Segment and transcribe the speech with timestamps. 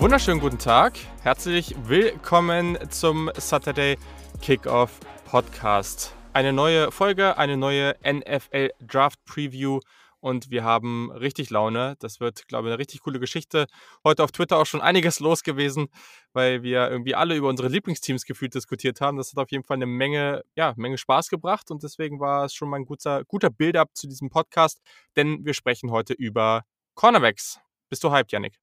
[0.00, 0.98] Wunderschönen guten Tag.
[1.22, 3.98] Herzlich willkommen zum Saturday
[4.40, 6.16] Kickoff Podcast.
[6.32, 9.80] Eine neue Folge, eine neue NFL Draft Preview
[10.20, 11.96] und wir haben richtig Laune.
[11.98, 13.66] Das wird, glaube ich, eine richtig coole Geschichte.
[14.02, 15.88] Heute auf Twitter auch schon einiges los gewesen,
[16.32, 19.18] weil wir irgendwie alle über unsere Lieblingsteams gefühlt diskutiert haben.
[19.18, 22.54] Das hat auf jeden Fall eine Menge, ja, Menge Spaß gebracht und deswegen war es
[22.54, 24.80] schon mal ein guter, guter Build-up zu diesem Podcast,
[25.16, 26.62] denn wir sprechen heute über
[26.94, 27.60] Cornerbacks.
[27.90, 28.58] Bist du hyped, Yannick?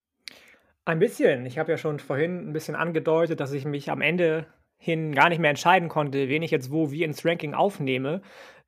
[0.87, 1.45] Ein bisschen.
[1.45, 5.27] Ich habe ja schon vorhin ein bisschen angedeutet, dass ich mich am Ende hin gar
[5.27, 8.21] nicht mehr entscheiden konnte, wen ich jetzt wo wie ins Ranking aufnehme,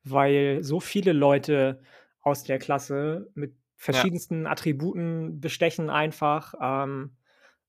[0.04, 1.80] weil so viele Leute
[2.20, 4.50] aus der Klasse mit verschiedensten ja.
[4.50, 7.16] Attributen bestechen einfach, ähm,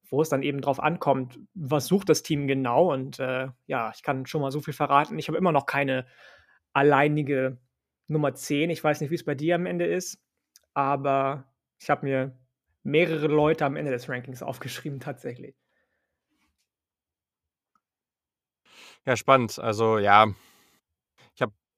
[0.09, 2.91] wo es dann eben drauf ankommt, was sucht das Team genau.
[2.91, 5.17] Und äh, ja, ich kann schon mal so viel verraten.
[5.17, 6.05] Ich habe immer noch keine
[6.73, 7.57] alleinige
[8.09, 8.69] Nummer 10.
[8.69, 10.21] Ich weiß nicht, wie es bei dir am Ende ist,
[10.73, 11.45] aber
[11.79, 12.40] ich habe mir
[12.83, 15.55] mehrere Leute am Ende des Rankings aufgeschrieben, tatsächlich.
[19.05, 19.59] Ja, spannend.
[19.59, 20.27] Also ja,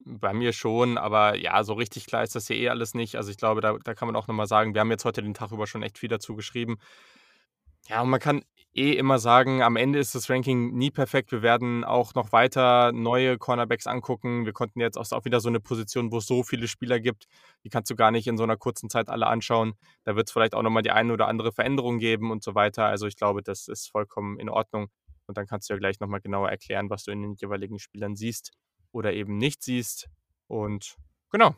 [0.06, 3.16] bei mir schon, aber ja, so richtig klar ist das ja eh alles nicht.
[3.16, 5.34] Also ich glaube, da, da kann man auch nochmal sagen, wir haben jetzt heute den
[5.34, 6.78] Tag über schon echt viel dazu geschrieben.
[7.90, 11.32] Ja, und man kann eh immer sagen, am Ende ist das Ranking nie perfekt.
[11.32, 14.46] Wir werden auch noch weiter neue Cornerbacks angucken.
[14.46, 17.28] Wir konnten jetzt auch wieder so eine Position, wo es so viele Spieler gibt,
[17.64, 19.74] die kannst du gar nicht in so einer kurzen Zeit alle anschauen.
[20.06, 22.86] Da wird es vielleicht auch nochmal die eine oder andere Veränderung geben und so weiter.
[22.86, 24.88] Also ich glaube, das ist vollkommen in Ordnung.
[25.28, 28.16] Und dann kannst du ja gleich nochmal genauer erklären, was du in den jeweiligen Spielern
[28.16, 28.52] siehst
[28.92, 30.10] oder eben nicht siehst.
[30.48, 30.96] Und
[31.32, 31.56] genau,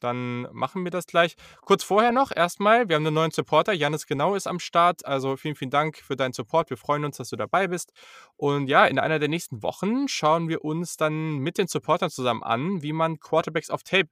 [0.00, 1.36] dann machen wir das gleich.
[1.62, 3.72] Kurz vorher noch, erstmal, wir haben einen neuen Supporter.
[3.72, 5.04] Janis Genau ist am Start.
[5.04, 6.70] Also vielen, vielen Dank für deinen Support.
[6.70, 7.92] Wir freuen uns, dass du dabei bist.
[8.36, 12.42] Und ja, in einer der nächsten Wochen schauen wir uns dann mit den Supportern zusammen
[12.42, 14.08] an, wie man Quarterbacks auf Tape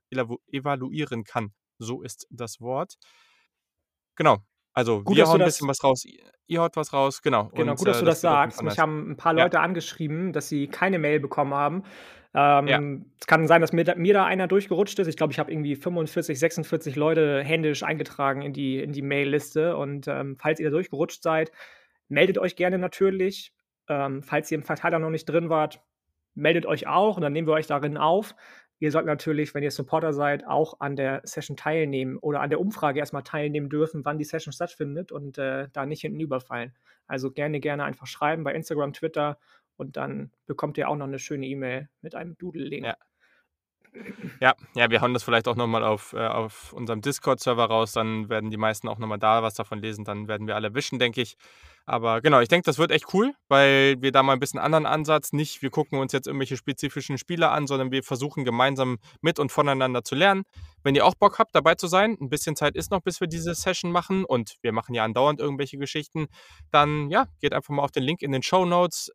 [0.51, 1.53] evaluieren kann.
[1.79, 2.95] So ist das Wort.
[4.15, 4.37] Genau.
[4.73, 6.03] Also gut, wir hauen ein bisschen was raus,
[6.45, 7.49] ihr haut was raus, genau.
[7.55, 8.61] Genau, und, gut, dass äh, du das, das sagst.
[8.61, 9.63] Mich haben ein paar Leute ja.
[9.63, 11.83] angeschrieben, dass sie keine Mail bekommen haben
[12.33, 12.81] ähm, ja.
[13.19, 15.07] Es kann sein, dass mir da, mir da, einer durchgerutscht ist.
[15.07, 19.77] Ich glaube, ich habe irgendwie 45, 46 Leute händisch eingetragen in die, in die Mail-Liste.
[19.77, 21.51] Und ähm, falls ihr da durchgerutscht seid,
[22.09, 23.53] meldet euch gerne natürlich.
[23.89, 25.81] Ähm, falls ihr im Verteiler noch nicht drin wart,
[26.35, 28.35] meldet euch auch und dann nehmen wir euch darin auf.
[28.79, 32.59] Ihr sollt natürlich, wenn ihr Supporter seid, auch an der Session teilnehmen oder an der
[32.59, 36.73] Umfrage erstmal teilnehmen dürfen, wann die Session stattfindet und äh, da nicht hinten überfallen.
[37.07, 39.39] Also gerne, gerne einfach schreiben bei Instagram, Twitter
[39.77, 42.85] und dann bekommt ihr auch noch eine schöne E-Mail mit einem Doodle-Link.
[42.85, 42.97] Ja.
[44.39, 48.29] Ja, ja, wir hauen das vielleicht auch nochmal auf, äh, auf unserem Discord-Server raus, dann
[48.29, 51.21] werden die meisten auch nochmal da was davon lesen, dann werden wir alle wischen, denke
[51.21, 51.35] ich.
[51.85, 54.85] Aber genau, ich denke, das wird echt cool, weil wir da mal ein bisschen anderen
[54.85, 59.39] Ansatz, nicht wir gucken uns jetzt irgendwelche spezifischen Spiele an, sondern wir versuchen gemeinsam mit
[59.39, 60.43] und voneinander zu lernen.
[60.87, 63.27] Wenn ihr auch Bock habt, dabei zu sein, ein bisschen Zeit ist noch, bis wir
[63.27, 66.27] diese Session machen und wir machen ja andauernd irgendwelche Geschichten,
[66.71, 69.11] dann ja, geht einfach mal auf den Link in den Show Notes.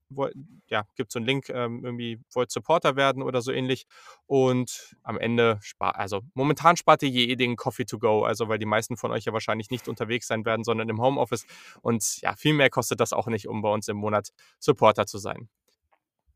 [0.67, 3.87] Ja, gibt so einen Link, ähm, irgendwie wollt Supporter werden oder so ähnlich.
[4.27, 8.59] Und am Ende, spart, also momentan spart ihr je den Coffee to go, also weil
[8.59, 11.47] die meisten von euch ja wahrscheinlich nicht unterwegs sein werden, sondern im Homeoffice.
[11.81, 14.29] Und ja, viel mehr kostet das auch nicht, um bei uns im Monat
[14.59, 15.49] Supporter zu sein.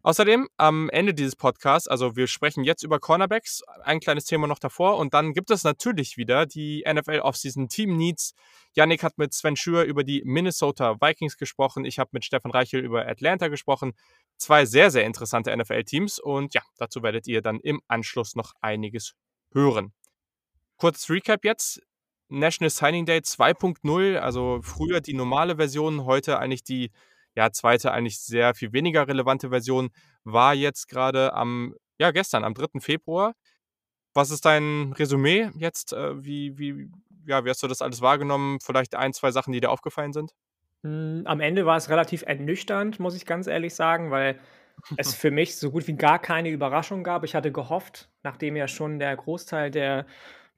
[0.07, 4.61] Außerdem am Ende dieses Podcasts, also wir sprechen jetzt über Cornerbacks, ein kleines Thema noch
[4.61, 8.33] davor und dann gibt es natürlich wieder die NFL Offseason Team Needs.
[8.77, 12.85] Yannick hat mit Sven Schür über die Minnesota Vikings gesprochen, ich habe mit Stefan Reichel
[12.85, 13.95] über Atlanta gesprochen.
[14.37, 19.17] Zwei sehr, sehr interessante NFL-Teams und ja, dazu werdet ihr dann im Anschluss noch einiges
[19.51, 19.93] hören.
[20.77, 21.83] Kurzes Recap jetzt.
[22.29, 26.93] National Signing Day 2.0, also früher die normale Version, heute eigentlich die
[27.37, 29.91] ja, zweite eigentlich sehr viel weniger relevante Version
[30.25, 32.81] war jetzt gerade am, ja, gestern, am 3.
[32.81, 33.35] Februar.
[34.15, 35.93] Was ist dein Resümee jetzt?
[35.93, 36.91] Äh, wie, wie,
[37.27, 38.59] ja, wie hast du das alles wahrgenommen?
[38.63, 40.33] Vielleicht ein, zwei Sachen, die dir aufgefallen sind?
[40.83, 44.41] Hm, am Ende war es relativ ernüchternd, muss ich ganz ehrlich sagen, weil
[44.97, 47.25] es für mich so gut wie gar keine Überraschung gab.
[47.25, 50.07] Ich hatte gehofft, nachdem ja schon der Großteil der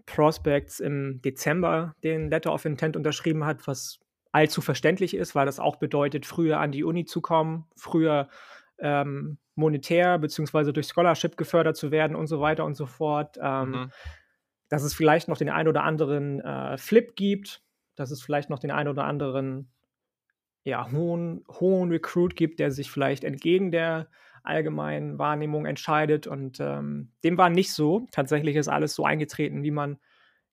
[0.06, 3.98] Prospects im Dezember den Letter of Intent unterschrieben hat, was
[4.32, 8.28] allzu verständlich ist, weil das auch bedeutet, früher an die Uni zu kommen, früher
[8.78, 10.72] ähm, monetär bzw.
[10.72, 13.38] durch Scholarship gefördert zu werden und so weiter und so fort.
[13.40, 13.92] Ähm, mhm.
[14.68, 17.62] Dass es vielleicht noch den einen oder anderen äh, Flip gibt,
[17.96, 19.72] dass es vielleicht noch den einen oder anderen
[20.64, 24.08] ja, hohen, hohen Recruit gibt, der sich vielleicht entgegen der
[24.42, 26.26] allgemeinen Wahrnehmung entscheidet.
[26.26, 28.06] Und ähm, dem war nicht so.
[28.12, 29.98] Tatsächlich ist alles so eingetreten, wie man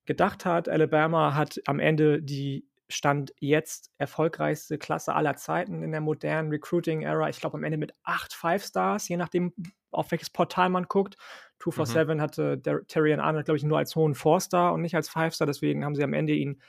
[0.05, 0.69] gedacht hat.
[0.69, 7.29] Alabama hat am Ende die Stand jetzt erfolgreichste Klasse aller Zeiten in der modernen Recruiting-Era.
[7.29, 9.53] Ich glaube am Ende mit acht Five-Stars, je nachdem,
[9.91, 11.15] auf welches Portal man guckt.
[11.59, 12.21] 247 mhm.
[12.21, 15.47] hatte der, Terry Arnold, glaube ich, nur als hohen Four-Star und nicht als Five-Star.
[15.47, 16.61] Deswegen haben sie am Ende ihn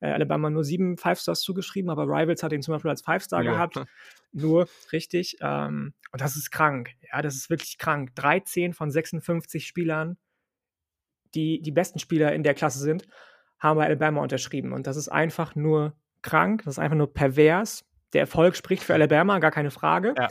[0.00, 3.52] äh, Alabama nur sieben Five-Stars zugeschrieben, aber Rivals hat ihn zum Beispiel als Five-Star ja.
[3.52, 3.80] gehabt.
[4.32, 5.36] Nur, richtig.
[5.40, 6.90] Ähm, und das ist krank.
[7.12, 8.14] Ja, das ist wirklich krank.
[8.16, 10.16] 13 von 56 Spielern,
[11.34, 13.06] die die besten Spieler in der Klasse sind,
[13.60, 14.72] haben bei Alabama unterschrieben.
[14.72, 17.84] Und das ist einfach nur krank, das ist einfach nur pervers.
[18.12, 20.14] Der Erfolg spricht für Alabama, gar keine Frage.
[20.18, 20.28] Ja.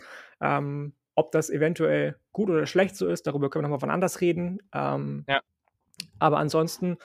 [0.58, 4.22] Ähm, ob das eventuell gut oder schlecht so ist, darüber können wir nochmal von anders
[4.22, 4.62] reden.
[4.74, 5.42] Ähm, ja.
[6.18, 6.98] Aber ansonsten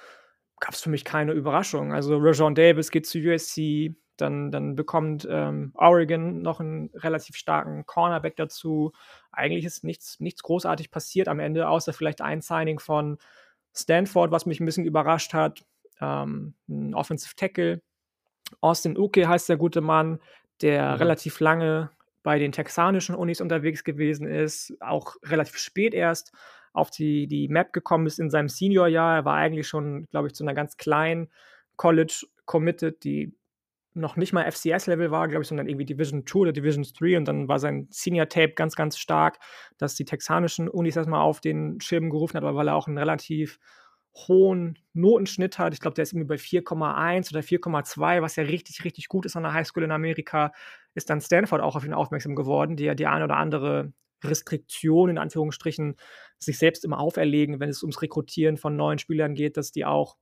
[0.61, 1.93] gab es für mich keine Überraschung.
[1.93, 7.85] Also Rajon Davis geht zu USC, dann, dann bekommt ähm, Oregon noch einen relativ starken
[7.87, 8.93] Cornerback dazu.
[9.32, 13.19] Eigentlich ist nichts, nichts großartig passiert am Ende, außer vielleicht ein Signing von
[13.75, 15.65] Stanford, was mich ein bisschen überrascht hat.
[16.00, 17.82] Ähm, ein Offensive Tackle.
[18.61, 20.20] Austin Uke heißt der gute Mann,
[20.62, 20.96] der mhm.
[20.96, 21.91] relativ lange
[22.23, 26.32] bei den texanischen Unis unterwegs gewesen ist, auch relativ spät erst
[26.73, 29.17] auf die, die Map gekommen ist in seinem Seniorjahr.
[29.17, 31.31] Er war eigentlich schon, glaube ich, zu einer ganz kleinen
[31.76, 33.37] College committed, die
[33.94, 37.26] noch nicht mal FCS-Level war, glaube ich, sondern irgendwie Division 2 oder Division 3 und
[37.26, 39.38] dann war sein Senior-Tape ganz, ganz stark,
[39.79, 43.61] dass die texanischen Unis erstmal auf den Schirm gerufen hat, weil er auch einen relativ
[44.16, 45.75] hohen Notenschnitt hat.
[45.75, 49.37] Ich glaube, der ist irgendwie bei 4,1 oder 4,2, was ja richtig, richtig gut ist
[49.37, 50.52] an der Highschool in Amerika,
[50.94, 55.11] ist dann Stanford auch auf ihn aufmerksam geworden, die ja die eine oder andere Restriktion
[55.11, 55.96] in Anführungsstrichen
[56.38, 60.17] sich selbst immer auferlegen, wenn es ums Rekrutieren von neuen Spielern geht, dass die auch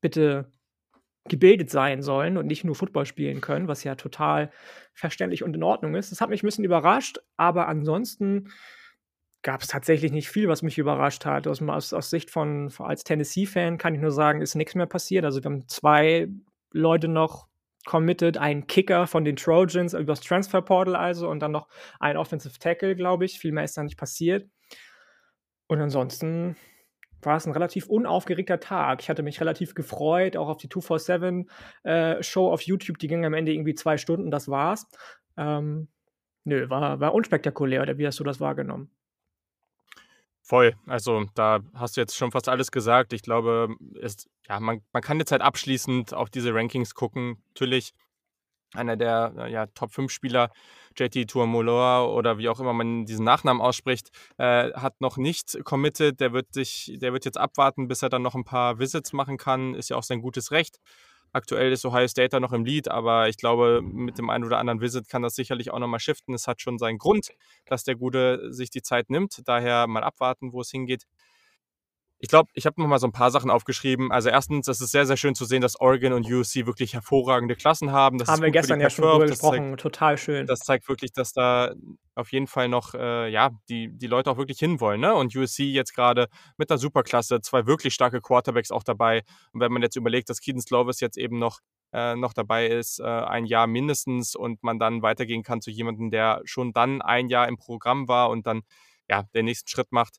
[0.00, 0.50] bitte
[1.28, 4.50] gebildet sein sollen und nicht nur Football spielen können, was ja total
[4.94, 6.10] verständlich und in Ordnung ist.
[6.10, 8.50] Das hat mich ein bisschen überrascht, aber ansonsten
[9.42, 11.46] gab es tatsächlich nicht viel, was mich überrascht hat.
[11.46, 15.24] Aus, aus, aus Sicht von, als Tennessee-Fan kann ich nur sagen, ist nichts mehr passiert.
[15.24, 16.28] Also wir haben zwei
[16.72, 17.48] Leute noch
[17.86, 22.58] committed, einen Kicker von den Trojans übers Transfer Portal also und dann noch ein Offensive
[22.58, 23.38] Tackle, glaube ich.
[23.38, 24.48] Viel mehr ist da nicht passiert.
[25.66, 26.56] Und ansonsten
[27.22, 29.00] war es ein relativ unaufgeregter Tag.
[29.02, 32.98] Ich hatte mich relativ gefreut, auch auf die 247-Show äh, auf YouTube.
[32.98, 34.86] Die ging am Ende irgendwie zwei Stunden, das war's.
[35.36, 35.88] Ähm,
[36.44, 37.82] nö, war, war unspektakulär.
[37.82, 38.90] Oder wie hast du das wahrgenommen?
[40.50, 40.74] Voll.
[40.88, 43.12] Also da hast du jetzt schon fast alles gesagt.
[43.12, 43.68] Ich glaube,
[44.02, 47.40] es, ja, man, man kann jetzt halt abschließend auf diese Rankings gucken.
[47.50, 47.92] Natürlich
[48.74, 50.50] einer der äh, ja, Top 5 Spieler,
[50.98, 56.18] JT Tuamoloa oder wie auch immer man diesen Nachnamen ausspricht, äh, hat noch nicht committed.
[56.18, 59.36] Der wird sich, der wird jetzt abwarten, bis er dann noch ein paar Visits machen
[59.36, 59.74] kann.
[59.74, 60.80] Ist ja auch sein gutes Recht.
[61.32, 64.58] Aktuell ist Ohio State da noch im Lead, aber ich glaube, mit dem einen oder
[64.58, 66.34] anderen Visit kann das sicherlich auch nochmal shiften.
[66.34, 67.30] Es hat schon seinen Grund,
[67.66, 69.42] dass der Gute sich die Zeit nimmt.
[69.46, 71.06] Daher mal abwarten, wo es hingeht.
[72.22, 74.12] Ich glaube, ich habe noch mal so ein paar Sachen aufgeschrieben.
[74.12, 77.56] Also erstens, es ist sehr, sehr schön zu sehen, dass Oregon und USC wirklich hervorragende
[77.56, 78.18] Klassen haben.
[78.18, 79.70] Das haben wir gestern ja schon drüber gesprochen.
[79.70, 80.46] Zeigt, Total schön.
[80.46, 81.72] Das zeigt wirklich, dass da
[82.14, 85.00] auf jeden Fall noch, äh, ja, die, die Leute auch wirklich hinwollen.
[85.00, 85.14] Ne?
[85.14, 86.28] Und USC jetzt gerade
[86.58, 89.22] mit der Superklasse, zwei wirklich starke Quarterbacks auch dabei.
[89.52, 91.60] Und wenn man jetzt überlegt, dass Keaton Slovis jetzt eben noch
[91.92, 96.10] äh, noch dabei ist, äh, ein Jahr mindestens und man dann weitergehen kann zu jemandem,
[96.10, 98.62] der schon dann ein Jahr im Programm war und dann
[99.08, 100.18] ja den nächsten Schritt macht.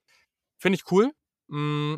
[0.58, 1.12] Finde ich cool.
[1.52, 1.98] Mm,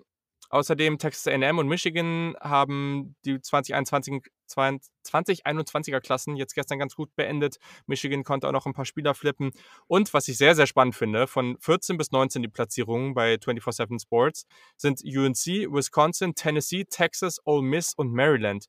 [0.50, 7.58] außerdem Texas A&M und Michigan haben die 2021, 2021er Klassen jetzt gestern ganz gut beendet.
[7.86, 9.52] Michigan konnte auch noch ein paar Spieler flippen.
[9.88, 14.02] Und was ich sehr, sehr spannend finde, von 14 bis 19 die Platzierungen bei 24-7
[14.02, 18.66] Sports sind UNC, Wisconsin, Tennessee, Texas, Ole Miss und Maryland.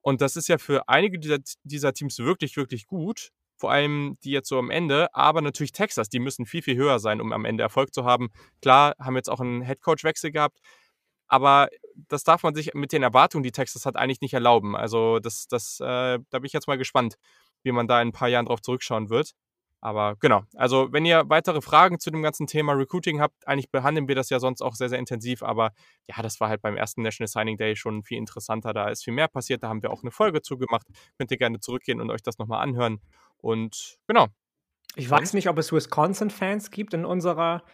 [0.00, 4.30] Und das ist ja für einige dieser, dieser Teams wirklich, wirklich gut vor allem die
[4.30, 7.44] jetzt so am Ende, aber natürlich Texas, die müssen viel, viel höher sein, um am
[7.44, 8.30] Ende Erfolg zu haben.
[8.60, 10.58] Klar, haben jetzt auch einen Headcoach-Wechsel gehabt,
[11.28, 11.68] aber
[12.08, 14.76] das darf man sich mit den Erwartungen, die Texas hat, eigentlich nicht erlauben.
[14.76, 17.16] Also das, das, äh, da bin ich jetzt mal gespannt,
[17.62, 19.32] wie man da in ein paar Jahren drauf zurückschauen wird.
[19.84, 24.06] Aber genau, also wenn ihr weitere Fragen zu dem ganzen Thema Recruiting habt, eigentlich behandeln
[24.06, 25.72] wir das ja sonst auch sehr, sehr intensiv, aber
[26.06, 28.72] ja, das war halt beim ersten National Signing Day schon viel interessanter.
[28.72, 30.86] Da ist viel mehr passiert, da haben wir auch eine Folge zugemacht.
[31.18, 33.00] Könnt ihr gerne zurückgehen und euch das nochmal anhören.
[33.38, 34.28] Und genau.
[34.94, 37.64] Ich weiß nicht, ob es Wisconsin-Fans gibt in unserer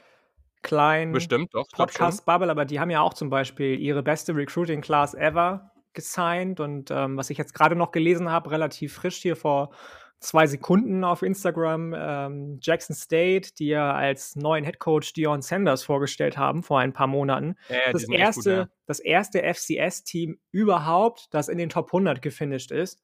[0.63, 6.91] kleinen Podcast-Bubble, aber die haben ja auch zum Beispiel ihre beste Recruiting-Class ever gesigned und
[6.91, 9.75] ähm, was ich jetzt gerade noch gelesen habe, relativ frisch hier vor
[10.21, 16.37] zwei Sekunden auf Instagram ähm, Jackson State, die ja als neuen Headcoach Dion Sanders vorgestellt
[16.37, 17.57] haben vor ein paar Monaten.
[17.69, 18.69] Ja, das, erste, gut, ja.
[18.87, 23.03] das erste FCS-Team überhaupt, das in den Top 100 gefinisht ist.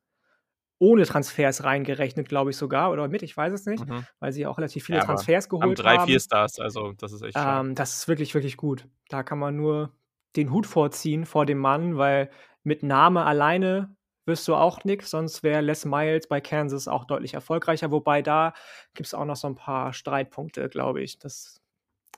[0.81, 4.05] Ohne Transfers reingerechnet, glaube ich sogar, oder mit, ich weiß es nicht, mhm.
[4.19, 5.99] weil sie auch relativ viele ja, Transfers geholt haben.
[5.99, 7.37] Drei, vier Stars, also das ist echt.
[7.39, 8.89] Ähm, das ist wirklich, wirklich gut.
[9.09, 9.93] Da kann man nur
[10.35, 12.29] den Hut vorziehen vor dem Mann, weil
[12.65, 13.95] mit Name alleine
[14.27, 17.91] wirst du auch nichts, sonst wäre Les Miles bei Kansas auch deutlich erfolgreicher.
[17.91, 18.55] Wobei da
[18.95, 21.19] gibt es auch noch so ein paar Streitpunkte, glaube ich.
[21.19, 21.61] Das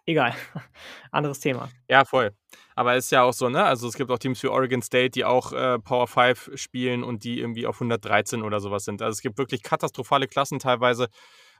[0.06, 0.34] egal.
[1.10, 1.68] Anderes Thema.
[1.88, 2.32] Ja, voll.
[2.74, 3.64] Aber es ist ja auch so, ne?
[3.64, 7.24] Also es gibt auch Teams wie Oregon State, die auch äh, Power 5 spielen und
[7.24, 9.02] die irgendwie auf 113 oder sowas sind.
[9.02, 11.08] Also es gibt wirklich katastrophale Klassen teilweise.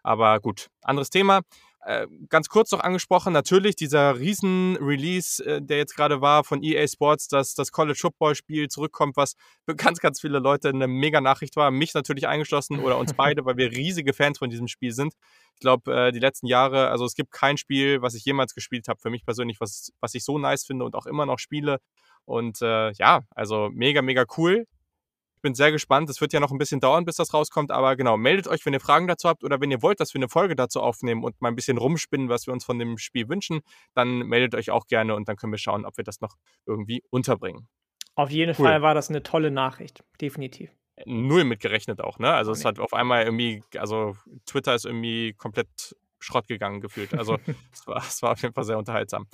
[0.03, 1.41] Aber gut, anderes Thema.
[1.87, 6.85] Äh, ganz kurz noch angesprochen, natürlich dieser Riesen-Release, äh, der jetzt gerade war von EA
[6.89, 11.55] Sports, dass das College Football-Spiel zurückkommt, was für ganz, ganz viele Leute eine mega Nachricht
[11.55, 11.71] war.
[11.71, 15.15] Mich natürlich eingeschlossen oder uns beide, weil wir riesige Fans von diesem Spiel sind.
[15.55, 18.89] Ich glaube, äh, die letzten Jahre, also es gibt kein Spiel, was ich jemals gespielt
[18.89, 21.79] habe, für mich persönlich, was, was ich so nice finde und auch immer noch spiele.
[22.25, 24.67] Und äh, ja, also mega, mega cool
[25.47, 26.11] bin sehr gespannt.
[26.11, 27.71] Es wird ja noch ein bisschen dauern, bis das rauskommt.
[27.71, 30.19] Aber genau, meldet euch, wenn ihr Fragen dazu habt oder wenn ihr wollt, dass wir
[30.19, 33.29] eine Folge dazu aufnehmen und mal ein bisschen rumspinnen, was wir uns von dem Spiel
[33.29, 33.61] wünschen,
[33.95, 36.35] dann meldet euch auch gerne und dann können wir schauen, ob wir das noch
[36.67, 37.69] irgendwie unterbringen.
[38.17, 38.65] Auf jeden cool.
[38.67, 40.71] Fall war das eine tolle Nachricht, definitiv.
[41.05, 42.33] Null mitgerechnet auch, ne?
[42.33, 45.69] Also es hat auf einmal irgendwie, also Twitter ist irgendwie komplett
[46.19, 47.15] Schrott gegangen gefühlt.
[47.15, 47.39] Also
[47.73, 49.29] es, war, es war auf jeden Fall sehr unterhaltsam.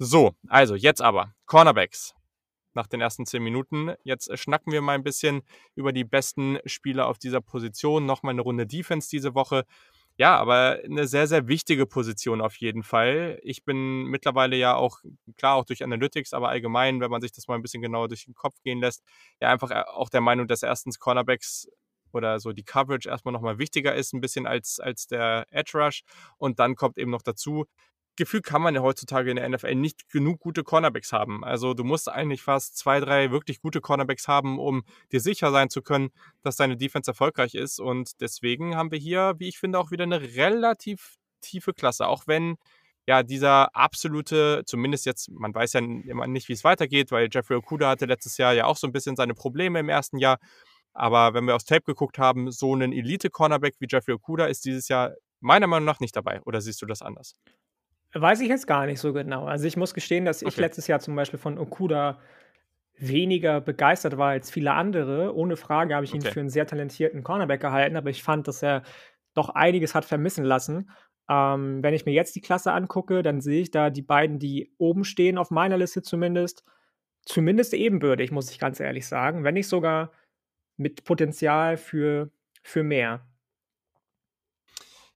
[0.00, 2.15] So, also jetzt aber Cornerbacks
[2.76, 3.94] nach den ersten zehn Minuten.
[4.04, 5.42] Jetzt schnacken wir mal ein bisschen
[5.74, 8.06] über die besten Spieler auf dieser Position.
[8.06, 9.64] Nochmal eine Runde Defense diese Woche.
[10.18, 13.38] Ja, aber eine sehr, sehr wichtige Position auf jeden Fall.
[13.42, 15.00] Ich bin mittlerweile ja auch,
[15.36, 18.24] klar, auch durch Analytics, aber allgemein, wenn man sich das mal ein bisschen genauer durch
[18.24, 19.02] den Kopf gehen lässt,
[19.40, 21.68] ja einfach äh, auch der Meinung, dass erstens Cornerbacks
[22.12, 26.02] oder so die Coverage erstmal nochmal wichtiger ist, ein bisschen als, als der Edge Rush.
[26.38, 27.66] Und dann kommt eben noch dazu,
[28.16, 31.44] Gefühl kann man ja heutzutage in der NFL nicht genug gute Cornerbacks haben.
[31.44, 35.70] Also du musst eigentlich fast zwei, drei wirklich gute Cornerbacks haben, um dir sicher sein
[35.70, 36.10] zu können,
[36.42, 37.80] dass deine Defense erfolgreich ist.
[37.80, 42.08] Und deswegen haben wir hier, wie ich finde, auch wieder eine relativ tiefe Klasse.
[42.08, 42.56] Auch wenn
[43.06, 47.56] ja dieser absolute, zumindest jetzt, man weiß ja immer nicht, wie es weitergeht, weil Jeffrey
[47.56, 50.38] Okuda hatte letztes Jahr ja auch so ein bisschen seine Probleme im ersten Jahr.
[50.92, 54.88] Aber wenn wir aufs Tape geguckt haben, so ein Elite-Cornerback wie Jeffrey Okuda ist dieses
[54.88, 56.40] Jahr meiner Meinung nach nicht dabei.
[56.42, 57.34] Oder siehst du das anders?
[58.20, 59.44] Weiß ich jetzt gar nicht so genau.
[59.44, 62.18] Also, ich muss gestehen, dass ich letztes Jahr zum Beispiel von Okuda
[62.98, 65.34] weniger begeistert war als viele andere.
[65.34, 68.62] Ohne Frage habe ich ihn für einen sehr talentierten Cornerback gehalten, aber ich fand, dass
[68.62, 68.82] er
[69.34, 70.90] doch einiges hat vermissen lassen.
[71.28, 74.72] Ähm, wenn ich mir jetzt die Klasse angucke, dann sehe ich da die beiden, die
[74.78, 76.64] oben stehen, auf meiner Liste zumindest,
[77.22, 80.12] zumindest ebenbürtig, muss ich ganz ehrlich sagen, wenn nicht sogar
[80.76, 82.30] mit Potenzial für
[82.62, 83.26] für mehr.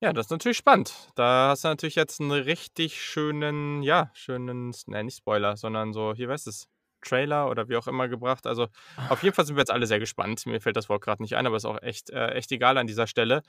[0.02, 0.94] Ja, das ist natürlich spannend.
[1.14, 6.14] Da hast du natürlich jetzt einen richtig schönen, ja, schönen, ne, nicht Spoiler, sondern so,
[6.14, 6.68] hier weißt es,
[7.02, 8.46] Trailer oder wie auch immer gebracht.
[8.46, 8.68] Also
[9.10, 10.44] auf jeden Fall sind wir jetzt alle sehr gespannt.
[10.46, 12.86] Mir fällt das Wort gerade nicht ein, aber ist auch echt, äh, echt egal an
[12.86, 13.42] dieser Stelle.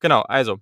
[0.00, 0.58] Genau, also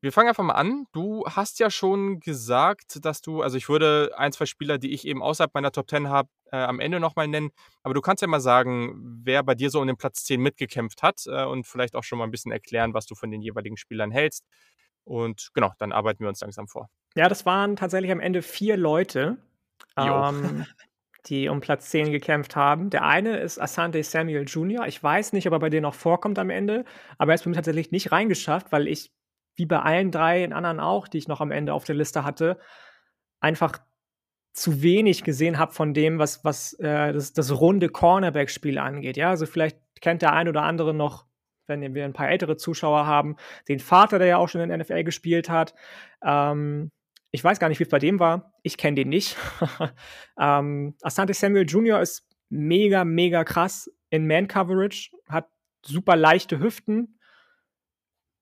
[0.00, 0.86] wir fangen einfach mal an.
[0.92, 5.06] Du hast ja schon gesagt, dass du, also ich würde ein, zwei Spieler, die ich
[5.06, 7.50] eben außerhalb meiner Top 10 habe, äh, am Ende nochmal nennen.
[7.82, 11.02] Aber du kannst ja mal sagen, wer bei dir so um den Platz 10 mitgekämpft
[11.02, 13.76] hat äh, und vielleicht auch schon mal ein bisschen erklären, was du von den jeweiligen
[13.76, 14.44] Spielern hältst.
[15.04, 16.88] Und genau, dann arbeiten wir uns langsam vor.
[17.14, 19.38] Ja, das waren tatsächlich am Ende vier Leute,
[19.96, 20.66] ähm,
[21.26, 22.90] die um Platz 10 gekämpft haben.
[22.90, 24.86] Der eine ist Asante Samuel Jr.
[24.86, 26.84] Ich weiß nicht, ob er bei dir noch vorkommt am Ende,
[27.16, 29.12] aber er ist für mich tatsächlich nicht reingeschafft, weil ich
[29.56, 32.58] wie bei allen drei anderen auch, die ich noch am Ende auf der Liste hatte,
[33.40, 33.78] einfach
[34.60, 39.16] zu wenig gesehen habe von dem, was, was äh, das, das runde Cornerback-Spiel angeht.
[39.16, 41.26] Ja, also vielleicht kennt der ein oder andere noch,
[41.66, 43.36] wenn wir ein paar ältere Zuschauer haben,
[43.68, 45.74] den Vater, der ja auch schon in der NFL gespielt hat.
[46.22, 46.90] Ähm,
[47.30, 48.54] ich weiß gar nicht, wie es bei dem war.
[48.62, 49.36] Ich kenne den nicht.
[50.40, 52.00] ähm, Asante Samuel Jr.
[52.00, 55.48] ist mega, mega krass in Man-Coverage, hat
[55.84, 57.18] super leichte Hüften,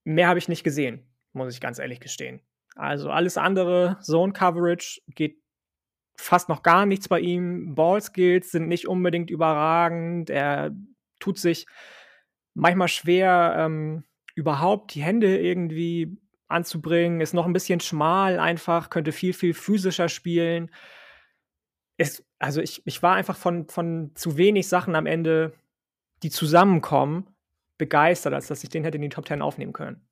[0.04, 2.40] mehr habe ich nicht gesehen, muss ich ganz ehrlich gestehen.
[2.76, 5.42] Also alles andere, Zone Coverage geht
[6.16, 7.74] fast noch gar nichts bei ihm.
[7.74, 10.30] Ball Skills sind nicht unbedingt überragend.
[10.30, 10.72] Er
[11.18, 11.66] tut sich
[12.54, 14.04] manchmal schwer, ähm,
[14.34, 16.18] überhaupt die Hände irgendwie
[16.48, 17.20] anzubringen.
[17.20, 20.70] Ist noch ein bisschen schmal einfach, könnte viel, viel physischer spielen.
[21.98, 25.54] Ist, also ich, ich war einfach von, von zu wenig Sachen am Ende,
[26.22, 27.28] die zusammenkommen,
[27.78, 30.05] begeistert, als dass ich den hätte in die Top 10 aufnehmen können.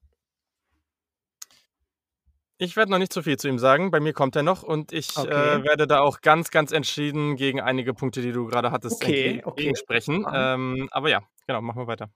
[2.58, 3.90] Ich werde noch nicht zu viel zu ihm sagen.
[3.90, 5.28] Bei mir kommt er noch und ich okay.
[5.28, 9.42] äh, werde da auch ganz, ganz entschieden gegen einige Punkte, die du gerade hattest, okay,
[9.44, 9.74] okay.
[9.76, 10.24] sprechen.
[10.32, 12.10] Ähm, aber ja, genau, machen wir weiter.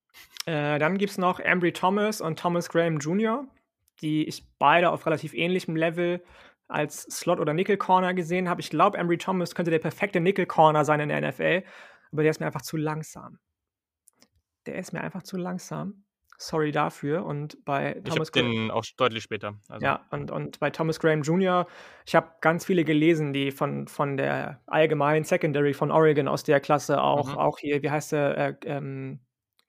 [0.47, 3.47] Äh, dann gibt es noch Ambry Thomas und Thomas Graham Jr.,
[4.00, 6.23] die ich beide auf relativ ähnlichem Level
[6.68, 8.61] als Slot- oder Nickel-Corner gesehen habe.
[8.61, 11.64] Ich glaube, Ambry Thomas könnte der perfekte Nickel-Corner sein in der NFL,
[12.12, 13.38] aber der ist mir einfach zu langsam
[14.68, 16.04] der ist mir einfach zu langsam.
[16.40, 17.26] Sorry dafür.
[17.26, 18.50] Und bei ich Thomas Graham.
[18.50, 19.54] den auch deutlich später.
[19.68, 19.85] Also.
[19.85, 21.66] Ja, und, und bei Thomas Graham Jr.,
[22.07, 26.61] ich habe ganz viele gelesen, die von, von der allgemeinen Secondary von Oregon aus der
[26.61, 27.38] Klasse auch, mhm.
[27.38, 29.21] auch hier, wie heißt der, äh, ähm,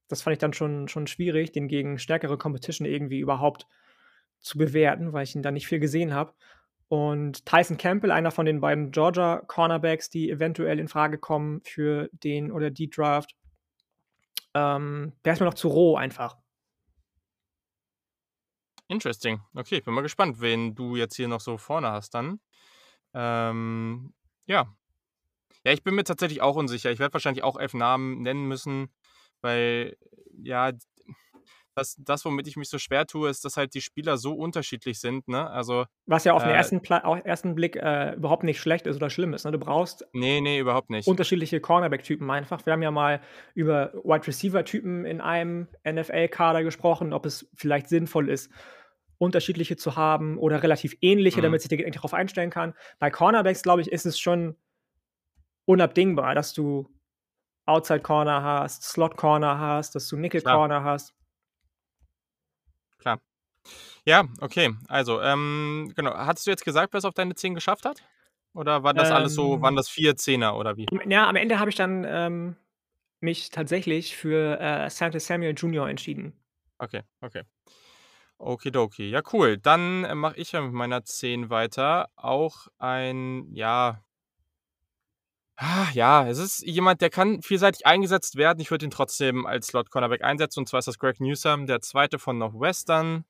[0.08, 3.66] das fand ich dann schon, schon schwierig, den gegen stärkere Competition irgendwie überhaupt
[4.40, 6.34] zu bewerten, weil ich ihn da nicht viel gesehen habe.
[6.88, 12.10] Und Tyson Campbell, einer von den beiden Georgia Cornerbacks, die eventuell in Frage kommen für
[12.12, 13.34] den oder die Draft,
[14.54, 16.36] ähm, der ist mir noch zu roh einfach.
[18.88, 19.40] Interesting.
[19.54, 22.38] Okay, ich bin mal gespannt, wen du jetzt hier noch so vorne hast dann.
[23.14, 24.12] Ähm,
[24.46, 24.76] ja.
[25.64, 26.90] Ja, ich bin mir tatsächlich auch unsicher.
[26.90, 28.90] Ich werde wahrscheinlich auch elf Namen nennen müssen,
[29.44, 29.96] weil,
[30.42, 30.72] ja,
[31.76, 35.00] das, das, womit ich mich so schwer tue, ist, dass halt die Spieler so unterschiedlich
[35.00, 35.50] sind, ne?
[35.50, 35.86] Also.
[36.06, 38.94] Was ja auf den äh, ersten, Pla auf ersten Blick äh, überhaupt nicht schlecht ist
[38.96, 39.44] oder schlimm ist.
[39.44, 39.50] Ne?
[39.50, 41.08] Du brauchst Nee, nee, überhaupt nicht.
[41.08, 42.64] unterschiedliche Cornerback-Typen einfach.
[42.64, 43.20] Wir haben ja mal
[43.54, 48.52] über Wide Receiver-Typen in einem NFL-Kader gesprochen, ob es vielleicht sinnvoll ist,
[49.18, 51.42] unterschiedliche zu haben oder relativ ähnliche, Mhm.
[51.42, 52.74] damit sich der Gegner darauf einstellen kann.
[53.00, 54.54] Bei Cornerbacks, glaube ich, ist es schon
[55.64, 56.88] unabdingbar, dass du
[57.66, 60.56] Outside Corner hast, Slot Corner hast, dass du Nickel Klar.
[60.56, 61.14] Corner hast.
[62.98, 63.20] Klar.
[64.04, 64.74] Ja, okay.
[64.88, 66.14] Also, ähm, genau.
[66.14, 68.02] Hattest du jetzt gesagt, wer es auf deine 10 geschafft hat?
[68.52, 69.62] Oder war das alles so, Ähm.
[69.62, 70.86] waren das vier Zehner oder wie?
[71.08, 72.56] Ja, am Ende habe ich dann ähm,
[73.20, 75.88] mich tatsächlich für äh, Santa Samuel Jr.
[75.88, 76.34] entschieden.
[76.78, 77.42] Okay, okay.
[78.38, 79.08] Okidoki.
[79.10, 79.58] Ja, cool.
[79.58, 82.08] Dann äh, mache ich ja mit meiner 10 weiter.
[82.16, 84.02] Auch ein, ja.
[85.56, 88.60] Ah, ja, es ist jemand, der kann vielseitig eingesetzt werden.
[88.60, 90.60] Ich würde ihn trotzdem als Slot Cornerback einsetzen.
[90.60, 93.24] Und zwar ist das Greg Newsom, der zweite von Northwestern.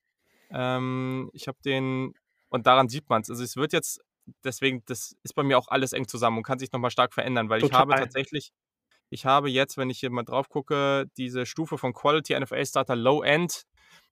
[0.51, 2.15] Ähm, ich habe den,
[2.49, 3.31] und daran sieht man es.
[3.31, 4.01] Also, es wird jetzt,
[4.43, 7.51] deswegen, das ist bei mir auch alles eng zusammen und kann sich nochmal stark verändern,
[7.51, 8.05] weil ich habe Total.
[8.05, 8.53] tatsächlich,
[9.11, 12.97] ich habe jetzt, wenn ich hier mal drauf gucke, diese Stufe von Quality NFL Starter
[12.97, 13.65] Low End.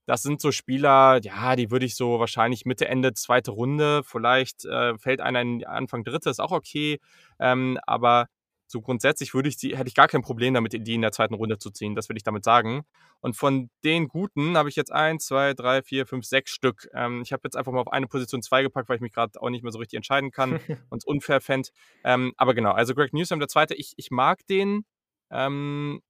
[0.07, 4.65] Das sind so Spieler, ja, die würde ich so wahrscheinlich Mitte, Ende zweite Runde, vielleicht
[4.65, 6.99] äh, fällt einer in Anfang dritte, ist auch okay.
[7.39, 8.27] Ähm, aber
[8.73, 11.35] so grundsätzlich würde ich die, hätte ich gar kein Problem damit, die in der zweiten
[11.35, 11.95] Runde zu ziehen.
[11.95, 12.85] Das will ich damit sagen.
[13.21, 16.89] Und von den guten habe ich jetzt eins, zwei, drei, vier, fünf, sechs Stück.
[16.95, 19.41] Ähm, ich habe jetzt einfach mal auf eine Position zwei gepackt, weil ich mich gerade
[19.41, 20.55] auch nicht mehr so richtig entscheiden kann
[20.91, 21.69] und es unfair fände.
[22.03, 24.87] Ähm, aber genau, also Greg Newsom, der zweite, ich, ich mag den.
[25.31, 26.01] Ähm,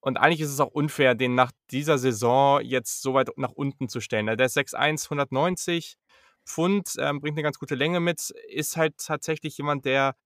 [0.00, 3.88] und eigentlich ist es auch unfair, den nach dieser Saison jetzt so weit nach unten
[3.88, 4.26] zu stellen.
[4.26, 5.96] Der ist 6'1, 190
[6.46, 10.16] Pfund, ähm, bringt eine ganz gute Länge mit, ist halt tatsächlich jemand, der,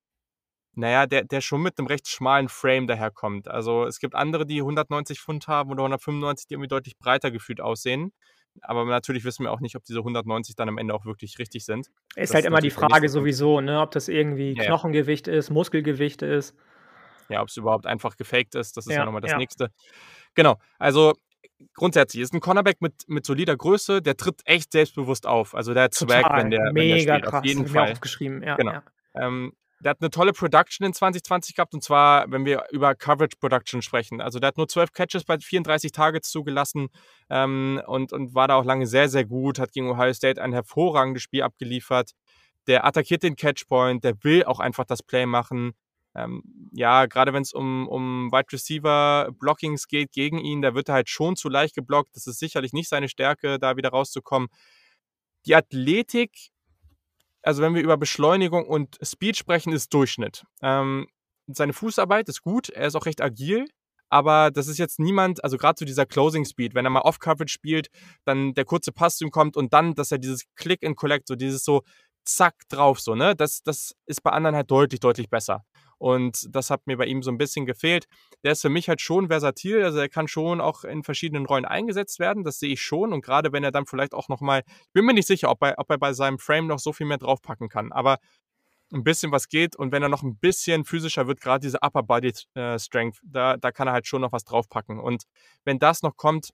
[0.74, 3.48] naja, der, der schon mit einem recht schmalen Frame daherkommt.
[3.48, 7.60] Also es gibt andere, die 190 Pfund haben oder 195, die irgendwie deutlich breiter gefühlt
[7.60, 8.12] aussehen.
[8.60, 11.64] Aber natürlich wissen wir auch nicht, ob diese 190 dann am Ende auch wirklich richtig
[11.64, 11.88] sind.
[12.16, 14.66] Ist Das halt ist immer die Frage sowieso, ne, ob das irgendwie Ja, ja.
[14.66, 16.54] Knochengewicht ist, Muskelgewicht ist.
[17.28, 19.38] Ja, ob es überhaupt einfach gefaked ist, das ist ja, Ja, nochmal das ja.
[19.38, 19.70] Nächste.
[20.34, 21.14] Genau, also
[21.74, 25.54] grundsätzlich ist ein Cornerback mit, mit solider Größe, der tritt echt selbstbewusst auf.
[25.54, 27.34] Also der hat Swag, Total, wenn der, wenn der mega spielt, krass.
[27.40, 27.92] auf jeden Fall.
[27.92, 28.42] aufgeschrieben.
[28.42, 28.72] Ja, Genau.
[28.72, 28.82] ja.
[29.14, 33.36] Ähm, der hat eine tolle Production in 2020 gehabt, und zwar, wenn wir über Coverage
[33.38, 34.20] Production sprechen.
[34.22, 36.88] Also der hat nur 12 Catches bei 34 Targets zugelassen
[37.28, 40.52] ähm, und, und war da auch lange sehr, sehr gut, hat gegen Ohio State ein
[40.54, 42.12] hervorragendes Spiel abgeliefert.
[42.66, 45.74] Der attackiert den Catchpoint, der will auch einfach das Play machen.
[46.14, 50.88] Ähm, ja, gerade wenn es um, um Wide Receiver Blockings geht gegen ihn, da wird
[50.88, 52.14] er halt schon zu leicht geblockt.
[52.14, 54.48] Das ist sicherlich nicht seine Stärke, da wieder rauszukommen.
[55.46, 56.50] Die Athletik
[57.44, 60.44] also wenn wir über Beschleunigung und Speed sprechen, ist Durchschnitt.
[60.62, 61.06] Ähm,
[61.46, 63.66] seine Fußarbeit ist gut, er ist auch recht agil,
[64.08, 67.52] aber das ist jetzt niemand, also gerade zu dieser Closing Speed, wenn er mal Off-Coverage
[67.52, 67.88] spielt,
[68.24, 71.28] dann der kurze Pass zu ihm kommt und dann, dass er dieses Click and Collect,
[71.28, 71.82] so dieses so
[72.24, 75.64] zack drauf, so, ne, das, das ist bei anderen halt deutlich, deutlich besser.
[75.98, 78.06] Und das hat mir bei ihm so ein bisschen gefehlt.
[78.42, 81.64] Der ist für mich halt schon versatil, also er kann schon auch in verschiedenen Rollen
[81.64, 83.12] eingesetzt werden, das sehe ich schon.
[83.12, 85.74] Und gerade wenn er dann vielleicht auch nochmal, ich bin mir nicht sicher, ob er,
[85.78, 88.18] ob er bei seinem Frame noch so viel mehr draufpacken kann, aber
[88.92, 92.02] ein bisschen was geht und wenn er noch ein bisschen physischer wird, gerade diese Upper
[92.02, 95.00] Body äh, Strength, da, da kann er halt schon noch was draufpacken.
[95.00, 95.24] Und
[95.64, 96.50] wenn das noch kommt,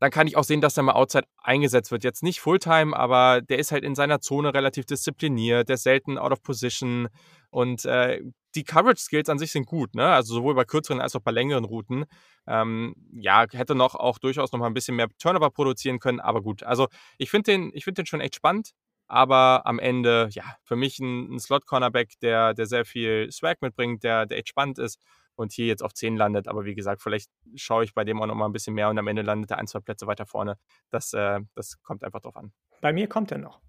[0.00, 2.04] dann kann ich auch sehen, dass er mal outside eingesetzt wird.
[2.04, 6.18] Jetzt nicht Fulltime, aber der ist halt in seiner Zone relativ diszipliniert, der ist selten
[6.18, 7.08] out of position
[7.50, 8.22] und äh,
[8.54, 10.08] die Coverage Skills an sich sind gut, ne?
[10.08, 12.04] Also sowohl bei kürzeren als auch bei längeren Routen.
[12.46, 16.42] Ähm, ja, hätte noch auch durchaus noch mal ein bisschen mehr Turnover produzieren können, aber
[16.42, 16.62] gut.
[16.62, 18.70] Also ich finde den, ich den schon echt spannend,
[19.06, 24.02] aber am Ende, ja, für mich ein, ein Slot-Cornerback, der, der sehr viel Swag mitbringt,
[24.02, 24.98] der, der echt spannend ist
[25.40, 26.48] und hier jetzt auf 10 landet.
[26.48, 28.98] Aber wie gesagt, vielleicht schaue ich bei dem auch noch mal ein bisschen mehr und
[28.98, 30.58] am Ende landet er ein, zwei Plätze weiter vorne.
[30.90, 32.52] Das, äh, das kommt einfach drauf an.
[32.80, 33.60] Bei mir kommt er noch.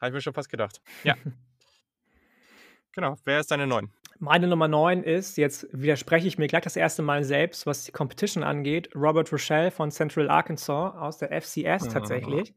[0.00, 0.80] Habe ich mir schon fast gedacht.
[1.04, 1.16] Ja.
[2.92, 3.16] genau.
[3.24, 3.90] Wer ist deine 9?
[4.20, 7.92] Meine Nummer 9 ist, jetzt widerspreche ich mir gleich das erste Mal selbst, was die
[7.92, 11.90] Competition angeht, Robert Rochelle von Central Arkansas aus der FCS mhm.
[11.90, 12.54] tatsächlich.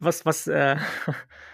[0.00, 0.76] Was, was, äh,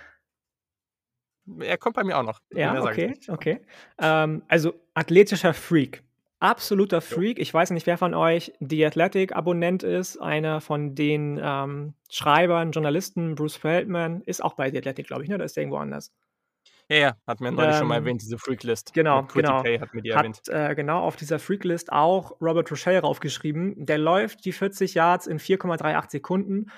[1.61, 2.40] er kommt bei mir auch noch.
[2.52, 3.61] Ja, okay, okay.
[4.00, 6.02] Ähm, also athletischer Freak.
[6.40, 7.40] Absoluter Freak.
[7.40, 10.18] Ich weiß nicht, wer von euch The Athletic-Abonnent ist.
[10.18, 15.28] Einer von den ähm, Schreibern, Journalisten, Bruce Feldman, ist auch bei The Athletic, glaube ich,
[15.28, 15.34] ne?
[15.34, 16.12] Oder ist der irgendwo anders?
[16.90, 18.94] Ja, ja, hat mir neulich ähm, schon mal ähm, erwähnt, diese Freaklist.
[18.94, 19.62] Genau, genau.
[19.62, 20.40] hat mir die erwähnt.
[20.48, 23.84] Hat, äh, genau, auf dieser Freaklist auch Robert Rochelle raufgeschrieben.
[23.84, 26.70] Der läuft die 40 Yards in 4,38 Sekunden,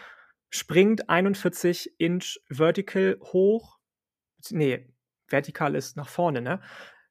[0.49, 3.79] springt 41 Inch vertical hoch.
[4.51, 4.87] Nee,
[5.29, 6.61] vertikal ist nach vorne, ne?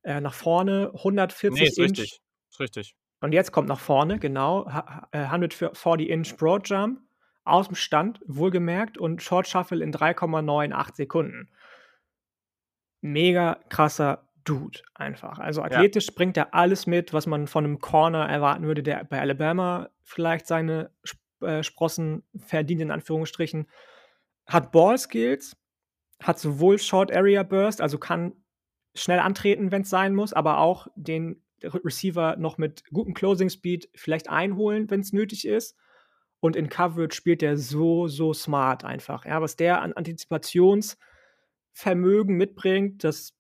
[0.04, 2.00] Äh, nach vorne 140 nee, ist Inch.
[2.00, 2.22] Richtig.
[2.50, 2.96] Ist richtig.
[3.22, 4.66] Und jetzt kommt nach vorne, genau,
[5.12, 7.02] 140 äh, Inch Broad Jump
[7.44, 11.50] aus dem Stand, wohlgemerkt, und Short Shuffle in 3,98 Sekunden
[13.02, 15.40] mega krasser Dude einfach.
[15.40, 16.14] Also athletisch ja.
[16.16, 20.48] bringt er alles mit, was man von einem Corner erwarten würde, der bei Alabama vielleicht
[20.48, 20.92] seine
[21.42, 23.68] äh, Sprossen verdient, in Anführungsstrichen.
[24.48, 25.56] Hat Ball-Skills,
[26.22, 28.34] hat sowohl Short Area Burst, also kann
[28.96, 33.90] schnell antreten, wenn es sein muss, aber auch den Receiver noch mit gutem Closing Speed
[33.96, 35.76] vielleicht einholen, wenn es nötig ist.
[36.42, 39.26] Und in Coverage spielt er so, so smart einfach.
[39.26, 40.98] Ja, was der an Antizipations-
[41.80, 43.04] Vermögen mitbringt.
[43.04, 43.34] Das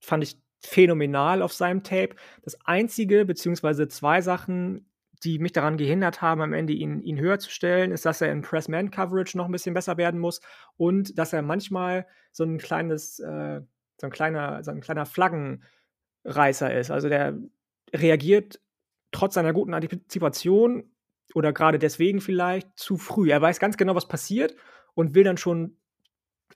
[0.00, 2.16] fand ich phänomenal auf seinem Tape.
[2.42, 4.90] Das einzige, beziehungsweise zwei Sachen,
[5.22, 8.32] die mich daran gehindert haben, am Ende ihn, ihn höher zu stellen, ist, dass er
[8.32, 10.40] in Press-Man-Coverage noch ein bisschen besser werden muss
[10.76, 13.60] und dass er manchmal so ein kleines, äh,
[14.00, 16.90] so ein kleiner, so ein kleiner Flaggenreißer ist.
[16.90, 17.38] Also der
[17.94, 18.60] reagiert
[19.12, 20.90] trotz seiner guten Antizipation
[21.34, 23.30] oder gerade deswegen vielleicht zu früh.
[23.30, 24.56] Er weiß ganz genau, was passiert
[24.94, 25.76] und will dann schon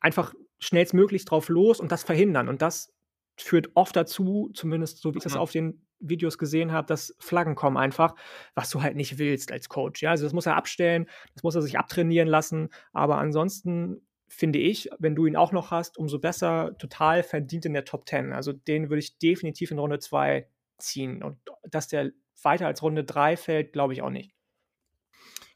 [0.01, 2.49] einfach schnellstmöglich drauf los und das verhindern.
[2.49, 2.93] Und das
[3.37, 5.41] führt oft dazu, zumindest so wie ich das mhm.
[5.41, 8.15] auf den Videos gesehen habe, dass Flaggen kommen einfach,
[8.55, 10.03] was du halt nicht willst als Coach.
[10.03, 12.69] Ja, also das muss er abstellen, das muss er sich abtrainieren lassen.
[12.93, 17.73] Aber ansonsten finde ich, wenn du ihn auch noch hast, umso besser, total verdient in
[17.73, 18.33] der Top 10.
[18.33, 21.23] Also den würde ich definitiv in Runde 2 ziehen.
[21.23, 24.35] Und dass der weiter als Runde 3 fällt, glaube ich auch nicht.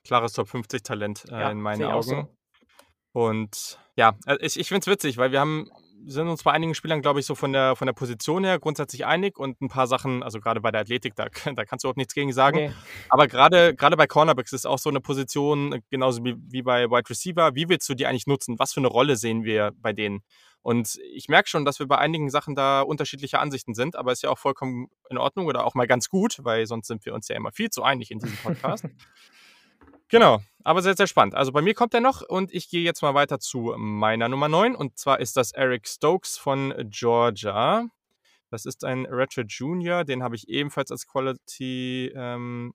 [0.04, 2.02] Klares Top 50 Talent äh, ja, in meinen Augen.
[2.02, 2.28] So.
[3.12, 5.70] Und ja, äh, ich, ich finde es witzig, weil wir haben
[6.06, 9.06] sind uns bei einigen Spielern, glaube ich, so von der, von der Position her grundsätzlich
[9.06, 11.98] einig und ein paar Sachen, also gerade bei der Athletik, da, da kannst du überhaupt
[11.98, 12.56] nichts gegen sagen.
[12.56, 12.72] Nee.
[13.08, 17.08] Aber gerade, gerade bei Cornerbacks ist auch so eine Position, genauso wie, wie bei Wide
[17.08, 18.58] Receiver, wie willst du die eigentlich nutzen?
[18.58, 20.22] Was für eine Rolle sehen wir bei denen?
[20.62, 24.22] Und ich merke schon, dass wir bei einigen Sachen da unterschiedliche Ansichten sind, aber ist
[24.22, 27.26] ja auch vollkommen in Ordnung oder auch mal ganz gut, weil sonst sind wir uns
[27.28, 28.84] ja immer viel zu einig in diesem Podcast.
[30.12, 31.34] Genau, aber sehr, sehr spannend.
[31.34, 34.46] Also bei mir kommt er noch und ich gehe jetzt mal weiter zu meiner Nummer
[34.46, 37.86] 9 und zwar ist das Eric Stokes von Georgia.
[38.50, 42.74] Das ist ein Ratchet Junior, den habe ich ebenfalls als Quality ähm,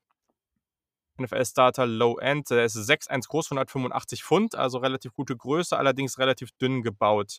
[1.19, 2.49] NFL-Starter Low End.
[2.49, 7.37] Der ist 6'1 groß, 185 Pfund, also relativ gute Größe, allerdings relativ dünn gebaut.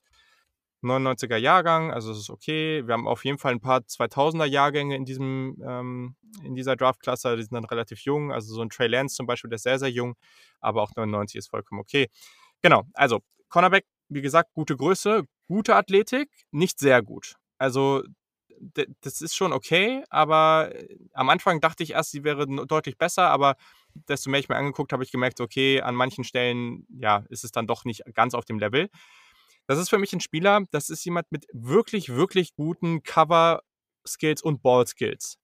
[0.82, 2.86] 99er Jahrgang, also es ist okay.
[2.86, 7.36] Wir haben auf jeden Fall ein paar 2000er Jahrgänge in diesem ähm, in dieser Draftklasse,
[7.36, 9.78] die sind dann relativ jung, also so ein Trey Lance zum Beispiel, der ist sehr
[9.78, 10.14] sehr jung,
[10.60, 12.08] aber auch 99 ist vollkommen okay.
[12.62, 17.34] Genau, also Cornerback, wie gesagt, gute Größe, gute Athletik, nicht sehr gut.
[17.58, 18.02] Also
[19.00, 23.30] das ist schon okay, aber äh, am Anfang dachte ich erst, sie wäre deutlich besser,
[23.30, 23.56] aber
[24.08, 27.52] desto mehr ich mir angeguckt habe, ich gemerkt, okay, an manchen Stellen, ja, ist es
[27.52, 28.88] dann doch nicht ganz auf dem Level.
[29.68, 34.62] Das ist für mich ein Spieler, das ist jemand mit wirklich, wirklich guten Cover-Skills und
[34.62, 35.36] Ball-Skills.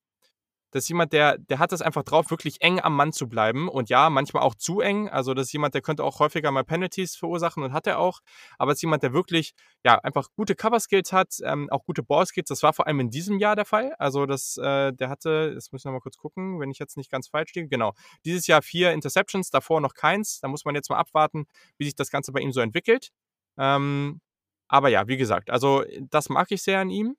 [0.71, 3.69] Das ist jemand, der, der hat es einfach drauf, wirklich eng am Mann zu bleiben.
[3.69, 5.07] Und ja, manchmal auch zu eng.
[5.07, 8.19] Also, das ist jemand, der könnte auch häufiger mal Penalties verursachen und hat er auch.
[8.57, 9.53] Aber es ist jemand, der wirklich,
[9.85, 12.49] ja, einfach gute Cover-Skills hat, ähm, auch gute Ball-Skills.
[12.49, 13.93] Das war vor allem in diesem Jahr der Fall.
[13.99, 17.11] Also, das, äh, der hatte, das muss ich nochmal kurz gucken, wenn ich jetzt nicht
[17.11, 17.69] ganz falsch liege.
[17.69, 17.93] Genau.
[18.25, 20.39] Dieses Jahr vier Interceptions, davor noch keins.
[20.41, 21.45] Da muss man jetzt mal abwarten,
[21.77, 23.11] wie sich das Ganze bei ihm so entwickelt.
[23.57, 24.21] Ähm,
[24.67, 27.15] aber ja, wie gesagt, also das mag ich sehr an ihm.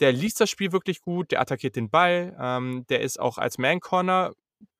[0.00, 3.58] Der liest das Spiel wirklich gut, der attackiert den Ball, ähm, der ist auch als
[3.58, 4.32] Man-Corner,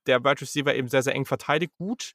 [0.07, 2.15] der Wide Receiver eben sehr, sehr eng verteidigt, gut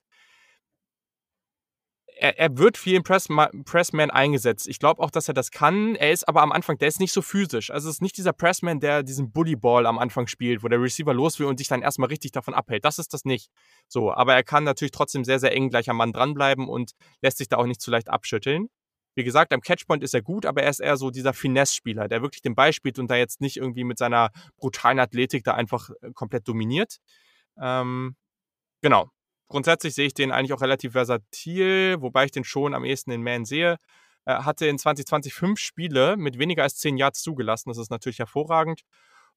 [2.19, 4.67] er, er wird viel im Pressma Pressman eingesetzt.
[4.67, 5.95] Ich glaube auch, dass er das kann.
[5.95, 7.71] Er ist aber am Anfang, der ist nicht so physisch.
[7.71, 11.13] Also es ist nicht dieser Pressman, der diesen Bullyball am Anfang spielt, wo der Receiver
[11.13, 12.83] los will und sich dann erstmal richtig davon abhält.
[12.83, 13.49] Das ist das nicht.
[13.87, 17.37] So, aber er kann natürlich trotzdem sehr, sehr eng gleich am Mann dranbleiben und lässt
[17.37, 18.67] sich da auch nicht zu leicht abschütteln.
[19.15, 22.21] Wie gesagt, am Catchpoint ist er gut, aber er ist eher so dieser Finesse-Spieler, der
[22.21, 25.89] wirklich den Ball spielt und da jetzt nicht irgendwie mit seiner brutalen Athletik da einfach
[26.01, 26.97] äh, komplett dominiert.
[27.59, 28.15] Ähm,
[28.81, 29.09] genau.
[29.49, 33.23] Grundsätzlich sehe ich den eigentlich auch relativ versatil, wobei ich den schon am ehesten in
[33.23, 33.77] Man sehe.
[34.25, 37.69] Er hatte in 2020 fünf Spiele mit weniger als zehn Yards zugelassen.
[37.69, 38.81] Das ist natürlich hervorragend.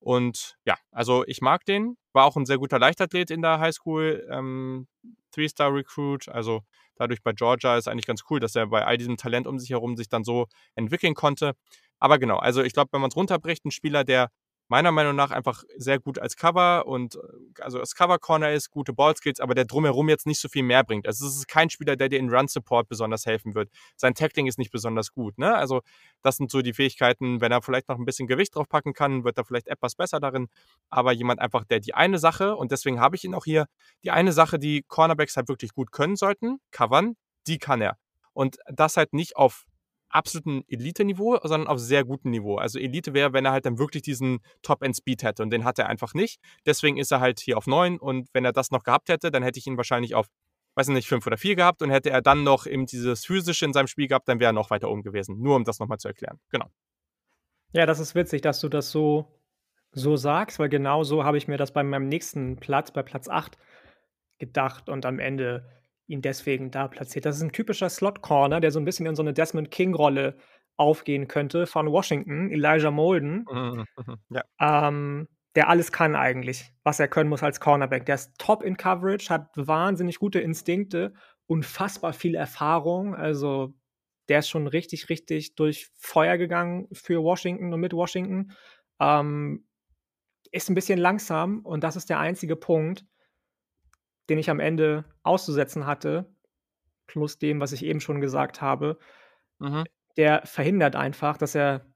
[0.00, 1.96] Und ja, also ich mag den.
[2.12, 4.28] War auch ein sehr guter Leichtathlet in der Highschool.
[4.30, 4.86] Ähm,
[5.30, 6.28] Three-Star-Recruit.
[6.28, 6.60] Also
[6.96, 9.70] dadurch bei Georgia ist eigentlich ganz cool, dass er bei all diesem Talent um sich
[9.70, 11.54] herum sich dann so entwickeln konnte.
[11.98, 14.28] Aber genau, also ich glaube, wenn man es runterbricht, ein Spieler, der
[14.68, 17.18] meiner Meinung nach einfach sehr gut als Cover und äh,
[17.60, 20.84] also als Cover Corner ist, gute Ballskills, aber der drumherum jetzt nicht so viel mehr
[20.84, 21.06] bringt.
[21.06, 23.70] Also es ist kein Spieler, der dir in Run Support besonders helfen wird.
[23.96, 25.38] Sein Tackling ist nicht besonders gut.
[25.38, 25.54] Ne?
[25.54, 25.82] Also
[26.22, 27.40] das sind so die Fähigkeiten.
[27.40, 30.48] Wenn er vielleicht noch ein bisschen Gewicht draufpacken kann, wird er vielleicht etwas besser darin.
[30.90, 33.66] Aber jemand einfach, der die eine Sache und deswegen habe ich ihn auch hier,
[34.04, 37.96] die eine Sache, die Cornerbacks halt wirklich gut können sollten, covern, die kann er.
[38.32, 39.64] Und das halt nicht auf
[40.12, 42.56] absoluten Elite-Niveau, sondern auf sehr gutem Niveau.
[42.56, 45.88] Also Elite wäre, wenn er halt dann wirklich diesen Top-End-Speed hätte und den hat er
[45.88, 46.40] einfach nicht.
[46.66, 49.42] Deswegen ist er halt hier auf 9 und wenn er das noch gehabt hätte, dann
[49.42, 50.26] hätte ich ihn wahrscheinlich auf,
[50.74, 53.72] weiß nicht, 5 oder 4 gehabt und hätte er dann noch eben dieses Physische in
[53.72, 55.40] seinem Spiel gehabt, dann wäre er noch weiter oben gewesen.
[55.40, 56.38] Nur um das nochmal zu erklären.
[56.50, 56.66] Genau.
[57.72, 59.26] Ja, das ist witzig, dass du das so,
[59.92, 63.28] so sagst, weil genau so habe ich mir das bei meinem nächsten Platz, bei Platz
[63.28, 63.56] 8,
[64.38, 65.66] gedacht und am Ende
[66.06, 67.24] ihn deswegen da platziert.
[67.24, 70.36] Das ist ein typischer Slot-Corner, der so ein bisschen in so eine Desmond King-Rolle
[70.76, 73.44] aufgehen könnte von Washington, Elijah Molden.
[73.50, 74.42] Mhm, mhm, ja.
[74.60, 78.06] Ähm, der alles kann eigentlich, was er können muss als Cornerback.
[78.06, 81.12] Der ist top in Coverage, hat wahnsinnig gute Instinkte,
[81.46, 83.14] unfassbar viel Erfahrung.
[83.14, 83.74] Also
[84.28, 88.52] der ist schon richtig, richtig durch Feuer gegangen für Washington und mit Washington.
[88.98, 89.66] Ähm,
[90.52, 93.04] ist ein bisschen langsam und das ist der einzige Punkt,
[94.28, 96.26] den ich am Ende auszusetzen hatte,
[97.06, 98.98] plus dem, was ich eben schon gesagt habe,
[99.58, 99.84] mhm.
[100.16, 101.86] der verhindert einfach, dass er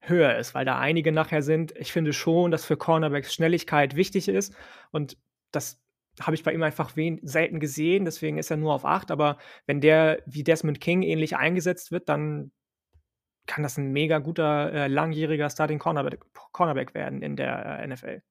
[0.00, 1.76] höher ist, weil da einige nachher sind.
[1.76, 4.54] Ich finde schon, dass für Cornerbacks Schnelligkeit wichtig ist
[4.90, 5.18] und
[5.50, 5.82] das
[6.20, 9.80] habe ich bei ihm einfach selten gesehen, deswegen ist er nur auf 8, aber wenn
[9.80, 12.52] der wie Desmond King ähnlich eingesetzt wird, dann
[13.46, 16.20] kann das ein mega guter, äh, langjähriger Starting Cornerback,
[16.52, 18.22] Cornerback werden in der äh, NFL.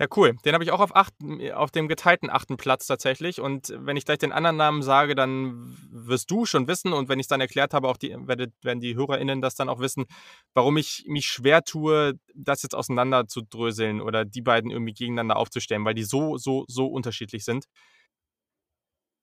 [0.00, 0.34] Ja, cool.
[0.46, 1.12] Den habe ich auch auf, acht,
[1.52, 3.38] auf dem geteilten achten Platz tatsächlich.
[3.38, 6.94] Und wenn ich gleich den anderen Namen sage, dann wirst du schon wissen.
[6.94, 9.78] Und wenn ich es dann erklärt habe, auch die, werden die HörerInnen das dann auch
[9.78, 10.06] wissen,
[10.54, 15.36] warum ich mich schwer tue, das jetzt auseinander zu dröseln oder die beiden irgendwie gegeneinander
[15.36, 17.66] aufzustellen, weil die so, so, so unterschiedlich sind.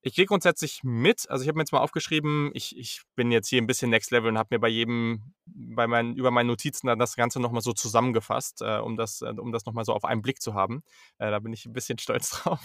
[0.02, 1.30] Ich gehe grundsätzlich mit.
[1.30, 4.12] Also ich habe mir jetzt mal aufgeschrieben, ich, ich bin jetzt hier ein bisschen Next
[4.12, 7.62] Level und habe mir bei jedem, bei meinen, über meine Notizen dann das Ganze nochmal
[7.62, 10.84] so zusammengefasst, äh, um das, äh, um das nochmal so auf einen Blick zu haben.
[11.18, 12.60] Äh, da bin ich ein bisschen stolz drauf.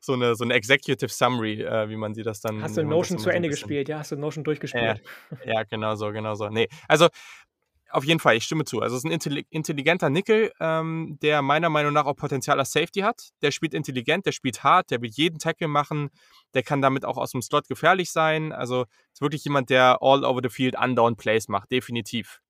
[0.00, 2.62] so, eine, so eine Executive Summary, äh, wie man sie das dann.
[2.62, 3.98] Hast du Notion zu Ende so gespielt, ja?
[3.98, 5.02] Hast du Notion durchgespielt?
[5.44, 6.48] ja, genau so, genau so.
[6.48, 7.08] Nee, also
[7.94, 8.80] auf jeden Fall, ich stimme zu.
[8.80, 13.00] Also es ist ein intelligenter Nickel, ähm, der meiner Meinung nach auch Potenzial als Safety
[13.00, 13.30] hat.
[13.40, 16.10] Der spielt intelligent, der spielt hart, der will jeden Tackle machen,
[16.54, 18.52] der kann damit auch aus dem Slot gefährlich sein.
[18.52, 22.40] Also ist wirklich jemand, der all over the field undown Plays macht, definitiv.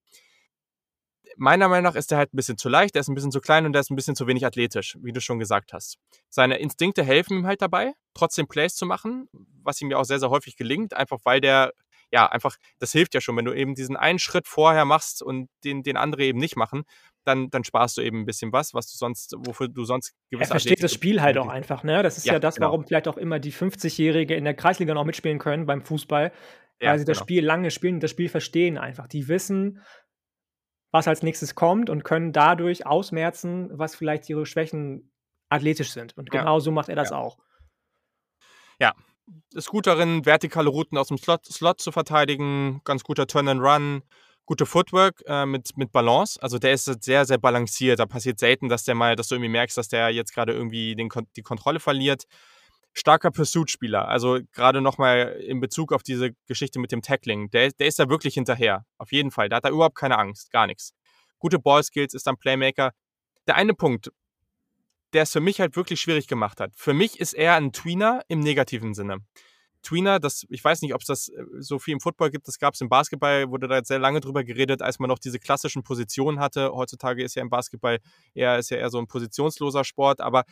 [1.36, 3.40] Meiner Meinung nach ist er halt ein bisschen zu leicht, er ist ein bisschen zu
[3.40, 5.98] klein und er ist ein bisschen zu wenig athletisch, wie du schon gesagt hast.
[6.30, 9.28] Seine Instinkte helfen ihm halt dabei, trotzdem Plays zu machen,
[9.62, 11.72] was ihm ja auch sehr, sehr häufig gelingt, einfach weil der
[12.14, 15.48] ja, einfach, das hilft ja schon, wenn du eben diesen einen Schritt vorher machst und
[15.64, 16.84] den, den andere eben nicht machen,
[17.24, 20.50] dann, dann sparst du eben ein bisschen was, was du sonst, wofür du sonst gewisse
[20.50, 22.04] Er versteht das Spiel halt auch einfach, ne?
[22.04, 22.68] Das ist ja, ja das, genau.
[22.68, 26.30] warum vielleicht auch immer die 50-Jährige in der Kreisliga noch mitspielen können beim Fußball,
[26.78, 27.24] weil ja, sie das genau.
[27.24, 29.08] Spiel lange spielen und das Spiel verstehen einfach.
[29.08, 29.82] Die wissen,
[30.92, 35.10] was als nächstes kommt und können dadurch ausmerzen, was vielleicht ihre Schwächen
[35.48, 36.16] athletisch sind.
[36.16, 36.60] Und genau ja.
[36.60, 37.38] so macht er das auch.
[38.78, 38.94] Ja,
[39.54, 43.62] ist gut darin, vertikale Routen aus dem Slot, Slot zu verteidigen, ganz guter Turn and
[43.62, 44.02] Run,
[44.46, 46.40] gute Footwork äh, mit, mit Balance.
[46.42, 47.98] Also der ist sehr, sehr balanciert.
[47.98, 50.94] Da passiert selten, dass der mal, dass du irgendwie merkst, dass der jetzt gerade irgendwie
[50.94, 52.24] den, die Kontrolle verliert.
[52.92, 54.06] Starker Pursuit-Spieler.
[54.06, 57.50] Also gerade nochmal in Bezug auf diese Geschichte mit dem Tackling.
[57.50, 58.84] Der, der ist da wirklich hinterher.
[58.98, 59.48] Auf jeden Fall.
[59.48, 60.52] Da hat er überhaupt keine Angst.
[60.52, 60.92] Gar nichts.
[61.38, 62.92] Gute Ballskills, ist dann Playmaker.
[63.46, 64.10] Der eine Punkt,
[65.14, 66.72] der es für mich halt wirklich schwierig gemacht hat.
[66.74, 69.18] Für mich ist er ein Tweener im negativen Sinne.
[69.82, 72.58] Tweener, das, ich weiß nicht, ob es das äh, so viel im Football gibt, das
[72.58, 75.38] gab es im Basketball, wurde da jetzt sehr lange drüber geredet, als man noch diese
[75.38, 76.72] klassischen Positionen hatte.
[76.72, 77.98] Heutzutage ist ja im Basketball
[78.34, 80.44] eher, ist ja eher so ein positionsloser Sport, aber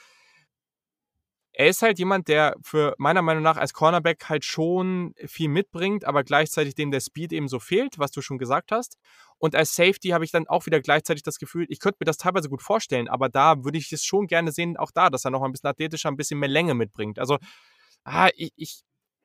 [1.55, 6.05] er ist halt jemand, der für meiner Meinung nach als Cornerback halt schon viel mitbringt,
[6.05, 8.97] aber gleichzeitig dem der Speed eben so fehlt, was du schon gesagt hast.
[9.39, 12.17] Und als Safety habe ich dann auch wieder gleichzeitig das Gefühl, ich könnte mir das
[12.17, 15.31] teilweise gut vorstellen, aber da würde ich es schon gerne sehen, auch da, dass er
[15.31, 17.19] noch ein bisschen athletischer, ein bisschen mehr Länge mitbringt.
[17.19, 17.39] Also,
[18.05, 18.83] ah, ich, ich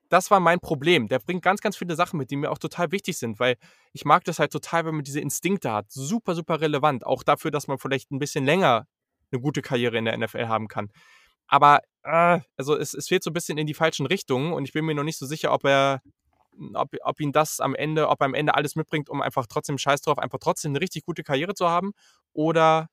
[0.10, 1.08] das war mein Problem.
[1.08, 3.58] Der bringt ganz, ganz viele Sachen mit, die mir auch total wichtig sind, weil
[3.94, 5.92] ich mag das halt total, wenn man diese Instinkte hat.
[5.92, 7.06] Super, super relevant.
[7.06, 8.88] Auch dafür, dass man vielleicht ein bisschen länger
[9.32, 10.90] eine gute Karriere in der NFL haben kann.
[11.48, 14.72] Aber äh, also es, es fehlt so ein bisschen in die falschen Richtungen und ich
[14.72, 16.02] bin mir noch nicht so sicher, ob er,
[16.74, 19.78] ob, ob ihn das am Ende, ob er am Ende alles mitbringt, um einfach trotzdem
[19.78, 21.92] Scheiß drauf, einfach trotzdem eine richtig gute Karriere zu haben.
[22.34, 22.90] Oder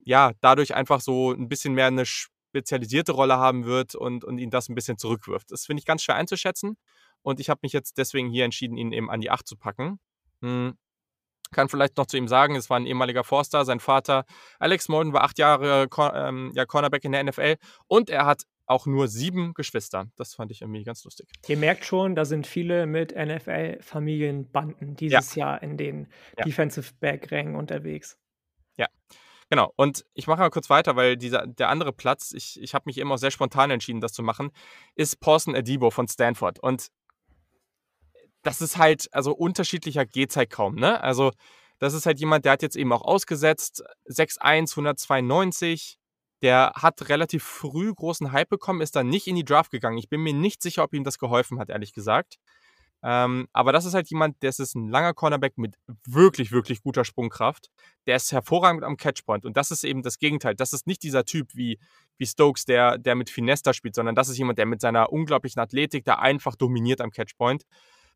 [0.00, 4.50] ja, dadurch einfach so ein bisschen mehr eine spezialisierte Rolle haben wird und, und ihn
[4.50, 5.50] das ein bisschen zurückwirft.
[5.50, 6.76] Das finde ich ganz schwer einzuschätzen.
[7.22, 9.98] Und ich habe mich jetzt deswegen hier entschieden, ihn eben an die 8 zu packen.
[10.40, 10.76] Hm.
[11.54, 14.24] Kann vielleicht noch zu ihm sagen, es war ein ehemaliger Forster, sein Vater
[14.58, 18.86] Alex Molden war acht Jahre ähm, ja, Cornerback in der NFL und er hat auch
[18.86, 20.06] nur sieben Geschwister.
[20.16, 21.28] Das fand ich irgendwie ganz lustig.
[21.46, 25.46] Ihr merkt schon, da sind viele mit NFL-Familienbanden dieses ja.
[25.46, 26.44] Jahr in den ja.
[26.44, 28.18] Defensive Back-Rängen unterwegs.
[28.76, 28.86] Ja,
[29.50, 32.84] Genau, und ich mache mal kurz weiter, weil dieser, der andere Platz, ich, ich habe
[32.86, 34.50] mich eben auch sehr spontan entschieden, das zu machen,
[34.94, 36.58] ist Paulson Adibo von Stanford.
[36.60, 36.88] Und
[38.44, 41.02] das ist halt, also unterschiedlicher geht es halt kaum, ne?
[41.02, 41.32] Also,
[41.78, 45.98] das ist halt jemand, der hat jetzt eben auch ausgesetzt, 6'1, 192.
[46.42, 49.98] Der hat relativ früh großen Hype bekommen, ist dann nicht in die Draft gegangen.
[49.98, 52.36] Ich bin mir nicht sicher, ob ihm das geholfen hat, ehrlich gesagt.
[53.02, 55.76] Ähm, aber das ist halt jemand, der ist ein langer Cornerback mit
[56.06, 57.70] wirklich, wirklich guter Sprungkraft.
[58.06, 59.44] Der ist hervorragend am Catchpoint.
[59.44, 60.54] Und das ist eben das Gegenteil.
[60.54, 61.78] Das ist nicht dieser Typ wie,
[62.18, 65.60] wie Stokes, der, der mit Finesta spielt, sondern das ist jemand, der mit seiner unglaublichen
[65.60, 67.64] Athletik da einfach dominiert am Catchpoint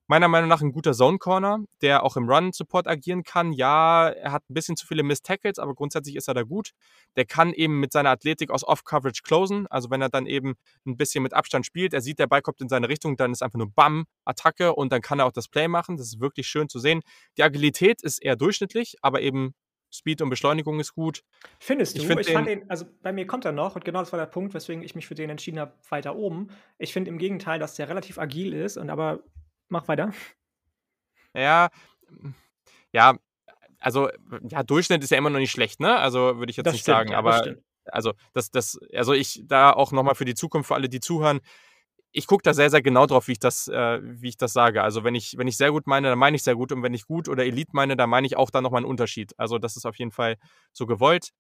[0.09, 3.53] meiner Meinung nach ein guter Zone Corner, der auch im Run Support agieren kann.
[3.53, 6.73] Ja, er hat ein bisschen zu viele Miss Tackles, aber grundsätzlich ist er da gut.
[7.17, 9.67] Der kann eben mit seiner Athletik aus Off Coverage closen.
[9.69, 10.55] Also wenn er dann eben
[10.87, 13.43] ein bisschen mit Abstand spielt, er sieht, der Ball kommt in seine Richtung, dann ist
[13.43, 15.97] einfach nur Bam, Attacke und dann kann er auch das Play machen.
[15.97, 17.03] Das ist wirklich schön zu sehen.
[17.37, 19.55] Die Agilität ist eher durchschnittlich, aber eben
[19.91, 21.23] Speed und Beschleunigung ist gut.
[21.59, 22.03] Findest du?
[22.03, 24.19] Ich, find ich fand den, also bei mir kommt er noch und genau das war
[24.19, 26.49] der Punkt, weswegen ich mich für den entschieden habe, weiter oben.
[26.79, 29.21] Ich finde im Gegenteil, dass der relativ agil ist und aber
[29.69, 30.13] Mach weiter.
[31.35, 31.69] Ja,
[32.93, 33.17] ja,
[33.79, 34.09] also
[34.49, 35.97] ja, Durchschnitt ist ja immer noch nicht schlecht, ne?
[35.97, 37.57] Also würde ich jetzt das nicht stimmt, sagen, ja, aber das
[37.91, 41.41] also das, das, also ich da auch nochmal für die Zukunft, für alle, die zuhören,
[42.13, 44.83] ich gucke da sehr, sehr genau drauf, wie ich das, äh, wie ich das sage.
[44.83, 46.73] Also wenn ich, wenn ich sehr gut meine, dann meine ich sehr gut.
[46.73, 49.35] Und wenn ich gut oder Elite meine, dann meine ich auch da nochmal einen Unterschied.
[49.39, 50.37] Also das ist auf jeden Fall
[50.73, 51.31] so gewollt.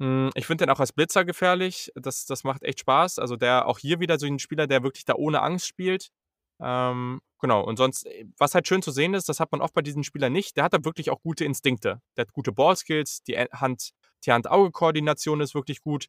[0.00, 1.90] Hm, ich finde den auch als Blitzer gefährlich.
[1.94, 3.18] Das, das macht echt Spaß.
[3.18, 6.10] Also der auch hier wieder so ein Spieler, der wirklich da ohne Angst spielt.
[6.60, 9.74] Ähm, genau, und sonst, äh, was halt schön zu sehen ist, das hat man oft
[9.74, 12.00] bei diesen Spielern nicht, der hat da wirklich auch gute Instinkte.
[12.16, 13.90] Der hat gute Ballskills, die Hand,
[14.24, 16.08] die Hand-Auge-Koordination ist wirklich gut.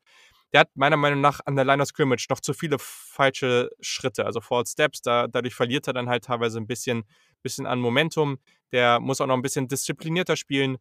[0.51, 4.25] Der hat meiner Meinung nach an der Line of Scrimmage noch zu viele falsche Schritte,
[4.25, 5.01] also False Steps.
[5.01, 7.03] Da, dadurch verliert er dann halt teilweise ein bisschen,
[7.43, 8.39] bisschen an Momentum.
[8.71, 10.77] Der muss auch noch ein bisschen disziplinierter spielen.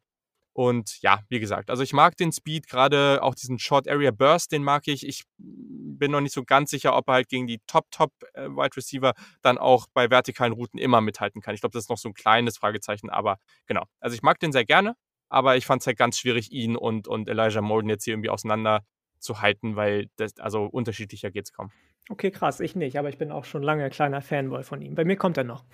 [0.59, 4.51] Und ja, wie gesagt, also ich mag den Speed, gerade auch diesen Short Area Burst,
[4.51, 5.07] den mag ich.
[5.07, 8.77] Ich bin noch nicht so ganz sicher, ob er halt gegen die Top-Top äh, Wide
[8.77, 11.55] Receiver dann auch bei vertikalen Routen immer mithalten kann.
[11.55, 13.85] Ich glaube, das ist noch so ein kleines Fragezeichen, aber genau.
[14.01, 14.97] Also ich mag den sehr gerne,
[15.29, 18.31] aber ich fand es halt ganz schwierig, ihn und, und Elijah Molden jetzt hier irgendwie
[18.31, 18.85] auseinander
[19.21, 21.71] zu halten, weil das, also unterschiedlicher geht es kaum.
[22.09, 24.97] Okay, krass, ich nicht, aber ich bin auch schon lange kleiner Fanboy von ihm.
[24.97, 25.65] Bei mir kommt er noch.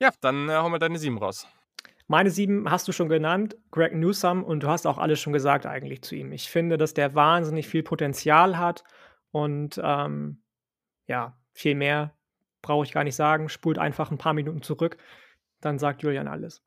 [0.00, 1.46] Ja, dann äh, hauen wir deine sieben raus.
[2.10, 5.64] Meine sieben hast du schon genannt, Greg Newsom, und du hast auch alles schon gesagt
[5.64, 6.32] eigentlich zu ihm.
[6.32, 8.82] Ich finde, dass der wahnsinnig viel Potenzial hat
[9.30, 10.42] und ähm,
[11.06, 12.16] ja, viel mehr
[12.62, 13.48] brauche ich gar nicht sagen.
[13.48, 14.96] Spult einfach ein paar Minuten zurück,
[15.60, 16.64] dann sagt Julian alles.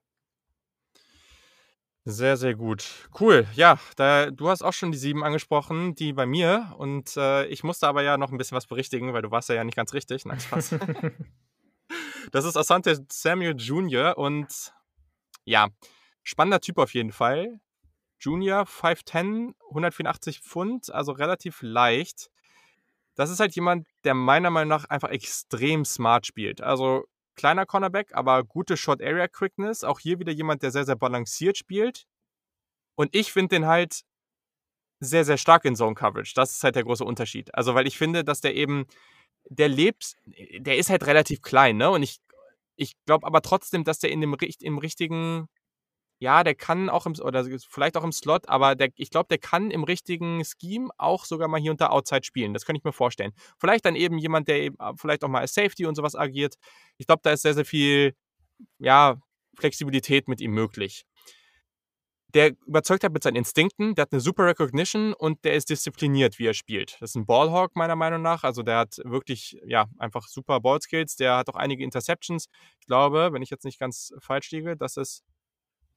[2.06, 3.10] Sehr, sehr gut.
[3.20, 3.46] Cool.
[3.54, 6.74] Ja, da, du hast auch schon die sieben angesprochen, die bei mir.
[6.78, 9.56] Und äh, ich musste aber ja noch ein bisschen was berichtigen, weil du warst ja,
[9.56, 10.24] ja nicht ganz richtig.
[10.24, 10.76] Nein, Spaß.
[12.32, 14.18] das ist Asante Samuel Jr.
[14.18, 14.74] und
[15.46, 15.70] ja,
[16.24, 17.60] spannender Typ auf jeden Fall.
[18.20, 22.30] Junior, 5'10, 184 Pfund, also relativ leicht.
[23.16, 26.62] Das ist halt jemand, der meiner Meinung nach einfach extrem smart spielt.
[26.62, 29.84] Also kleiner Cornerback, aber gute Short Area Quickness.
[29.84, 32.06] Auch hier wieder jemand, der sehr, sehr balanciert spielt.
[32.96, 34.02] Und ich finde den halt
[35.00, 36.34] sehr, sehr stark in Zone Coverage.
[36.36, 37.54] Das ist halt der große Unterschied.
[37.54, 38.86] Also, weil ich finde, dass der eben,
[39.50, 40.16] der lebt,
[40.58, 41.89] der ist halt relativ klein, ne?
[41.89, 42.20] Und ich
[42.76, 45.47] ich glaube aber trotzdem, dass der in dem im richtigen
[46.19, 49.39] ja, der kann auch im oder vielleicht auch im Slot, aber der ich glaube, der
[49.39, 52.53] kann im richtigen Scheme auch sogar mal hier unter Outside spielen.
[52.53, 53.34] Das könnte ich mir vorstellen.
[53.59, 56.55] Vielleicht dann eben jemand, der eben äh, vielleicht auch mal als Safety und sowas agiert.
[56.97, 58.15] Ich glaube, da ist sehr, sehr viel,
[58.80, 59.17] ja,
[59.57, 61.05] Flexibilität mit ihm möglich
[62.34, 66.40] der überzeugt hat mit seinen Instinkten, der hat eine super Recognition und der ist diszipliniert,
[66.40, 66.98] wie er spielt.
[67.00, 68.44] Das ist ein Ballhawk meiner Meinung nach.
[68.44, 71.16] Also der hat wirklich, ja, einfach super Ballskills.
[71.16, 72.48] Der hat auch einige Interceptions.
[72.80, 75.24] Ich glaube, wenn ich jetzt nicht ganz falsch liege, dass es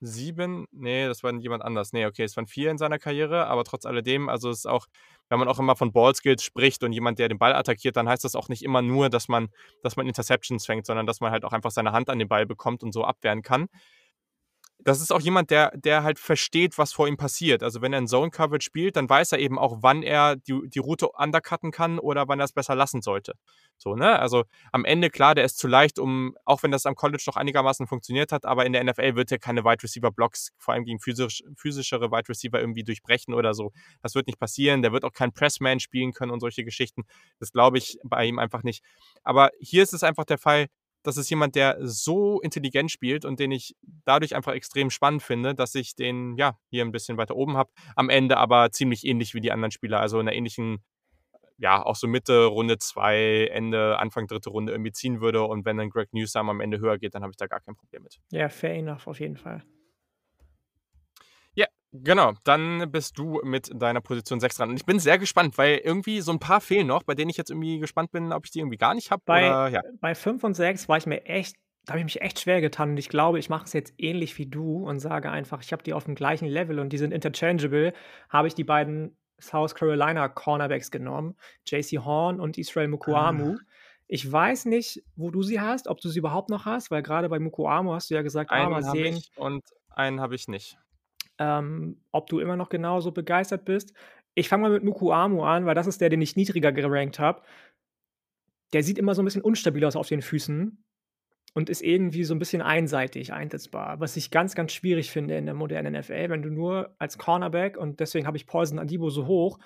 [0.01, 1.95] sieben, nee, das war jemand anders.
[1.95, 4.87] Nee, okay, es waren vier in seiner Karriere, aber trotz alledem, also es ist auch,
[5.31, 8.23] wenn man auch immer von Ballskills spricht und jemand, der den Ball attackiert, dann heißt
[8.25, 9.49] das auch nicht immer nur, dass man,
[9.83, 12.45] dass man Interceptions fängt, sondern dass man halt auch einfach seine Hand an den Ball
[12.45, 13.69] bekommt und so abwehren kann
[14.87, 17.65] das ist auch jemand, der, der halt versteht, was vor ihm passiert.
[17.65, 20.61] Also wenn er in Zone Coverage spielt, dann weiß er eben auch, wann er die,
[20.69, 23.33] die Route undercutten kann oder wann er es besser lassen sollte.
[23.79, 24.17] So, ne?
[24.21, 27.35] Also am Ende, klar, der ist zu leicht, um, auch wenn das am College noch
[27.35, 30.85] einigermaßen funktioniert hat, aber in der NFL wird er keine Wide Receiver Blocks, vor allem
[30.85, 33.73] gegen physisch, physischere Wide Receiver irgendwie durchbrechen oder so.
[34.03, 34.83] Das wird nicht passieren.
[34.83, 37.03] Der wird auch kein Pressman spielen können und solche Geschichten.
[37.41, 38.85] Das glaube ich bei ihm einfach nicht.
[39.25, 40.69] Aber hier ist es einfach der Fall,
[41.07, 45.55] das ist jemand, der so intelligent spielt und den ich dadurch einfach extrem spannend finde,
[45.55, 47.71] dass ich den ja hier ein bisschen weiter oben habe.
[47.95, 50.85] Am Ende aber ziemlich ähnlich wie die anderen Spieler, also in einer ähnlichen,
[51.59, 55.43] ja, auch so Mitte Runde 2, Ende, Anfang dritte Runde irgendwie ziehen würde.
[55.43, 57.77] Und wenn dann Greg Newsome am Ende höher geht, dann habe ich da gar kein
[57.77, 58.19] Problem mit.
[58.31, 59.63] Ja, fair enough, auf jeden Fall.
[62.03, 64.71] Genau, dann bist du mit deiner Position 6 dran.
[64.71, 67.37] Und ich bin sehr gespannt, weil irgendwie so ein paar fehlen noch, bei denen ich
[67.37, 69.23] jetzt irgendwie gespannt bin, ob ich die irgendwie gar nicht habe.
[69.25, 69.81] Bei, ja.
[70.01, 72.91] bei 5 und 6 war ich mir echt, da habe ich mich echt schwer getan
[72.91, 75.83] und ich glaube, ich mache es jetzt ähnlich wie du und sage einfach, ich habe
[75.83, 77.93] die auf dem gleichen Level und die sind interchangeable,
[78.29, 81.37] habe ich die beiden South Carolina Cornerbacks genommen,
[81.67, 83.57] JC Horn und Israel Mukuamu.
[83.57, 83.63] Ah.
[84.09, 87.29] Ich weiß nicht, wo du sie hast, ob du sie überhaupt noch hast, weil gerade
[87.29, 89.21] bei Mukuamu hast du ja gesagt, einen ah, mal sehen.
[89.35, 90.79] und einen habe ich nicht
[91.39, 93.93] ähm, ob du immer noch genauso begeistert bist.
[94.35, 97.43] Ich fange mal mit Mukuamu an, weil das ist der, den ich niedriger gerankt habe.
[98.73, 100.83] Der sieht immer so ein bisschen unstabil aus auf den Füßen
[101.55, 105.47] und ist irgendwie so ein bisschen einseitig einsetzbar, was ich ganz, ganz schwierig finde in
[105.47, 109.27] der modernen NFL, wenn du nur als Cornerback und deswegen habe ich Poison Adibo so
[109.27, 109.59] hoch,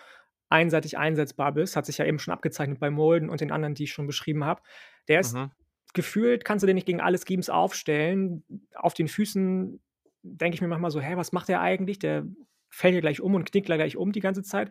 [0.51, 3.85] einseitig einsetzbar bist, hat sich ja eben schon abgezeichnet bei Molden und den anderen, die
[3.85, 4.63] ich schon beschrieben habe.
[5.09, 5.51] Der ist mhm.
[5.95, 8.45] gefühlt, kannst du den nicht gegen alle Schemes aufstellen.
[8.75, 9.81] Auf den Füßen
[10.23, 11.99] denke ich mir manchmal so, hä, was macht er eigentlich?
[11.99, 12.25] Der
[12.71, 14.71] fällt ja gleich um und knickt gleich um die ganze Zeit.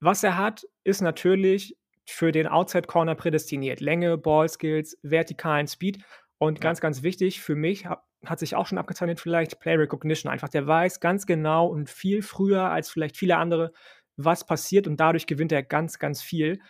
[0.00, 3.80] Was er hat, ist natürlich für den Outside Corner prädestiniert.
[3.80, 6.04] Länge, Ball Skills, vertikalen Speed
[6.38, 6.62] und ja.
[6.62, 7.86] ganz, ganz wichtig für mich,
[8.24, 10.30] hat sich auch schon abgezeichnet, vielleicht Play Recognition.
[10.30, 13.72] Einfach, der weiß ganz genau und viel früher als vielleicht viele andere,
[14.16, 16.60] was passiert und dadurch gewinnt er ganz, ganz viel.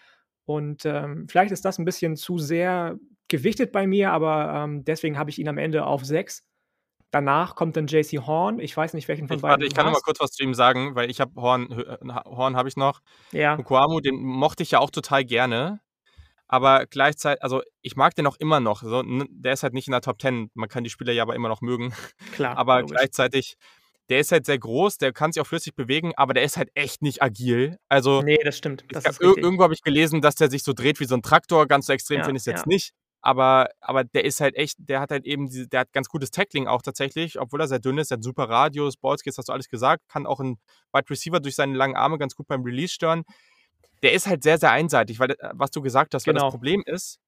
[0.44, 2.98] Und ähm, vielleicht ist das ein bisschen zu sehr
[3.28, 6.47] gewichtet bei mir, aber ähm, deswegen habe ich ihn am Ende auf 6.
[7.10, 8.58] Danach kommt dann JC Horn.
[8.58, 9.52] Ich weiß nicht, welchen von ich, beiden.
[9.52, 11.96] Warte, ich kann noch mal kurz was zu ihm sagen, weil ich habe Horn, äh,
[12.26, 13.00] Horn habe ich noch.
[13.32, 13.56] Ja.
[13.56, 15.80] Mukuamu, den mochte ich ja auch total gerne.
[16.48, 18.82] Aber gleichzeitig, also ich mag den auch immer noch.
[18.82, 20.50] So, der ist halt nicht in der Top 10.
[20.54, 21.94] Man kann die Spieler ja aber immer noch mögen.
[22.34, 22.56] Klar.
[22.56, 22.96] aber logisch.
[22.96, 23.56] gleichzeitig,
[24.08, 26.70] der ist halt sehr groß, der kann sich auch flüssig bewegen, aber der ist halt
[26.74, 27.78] echt nicht agil.
[27.88, 28.84] Also, nee, das stimmt.
[28.90, 31.66] Das hab, irgendwo habe ich gelesen, dass der sich so dreht wie so ein Traktor.
[31.66, 32.68] Ganz so extrem ja, finde ich es jetzt ja.
[32.68, 32.92] nicht.
[33.20, 36.30] Aber, aber der ist halt echt, der hat halt eben, diese, der hat ganz gutes
[36.30, 39.52] Tackling auch tatsächlich, obwohl er sehr dünn ist, der hat super Radius, Ballskills, hast du
[39.52, 40.58] alles gesagt, kann auch ein
[40.92, 43.24] Wide Receiver durch seine langen Arme ganz gut beim Release stören.
[44.02, 46.42] Der ist halt sehr, sehr einseitig, weil, äh, was du gesagt hast, genau.
[46.42, 46.54] weil das.
[46.54, 47.18] Problem ist,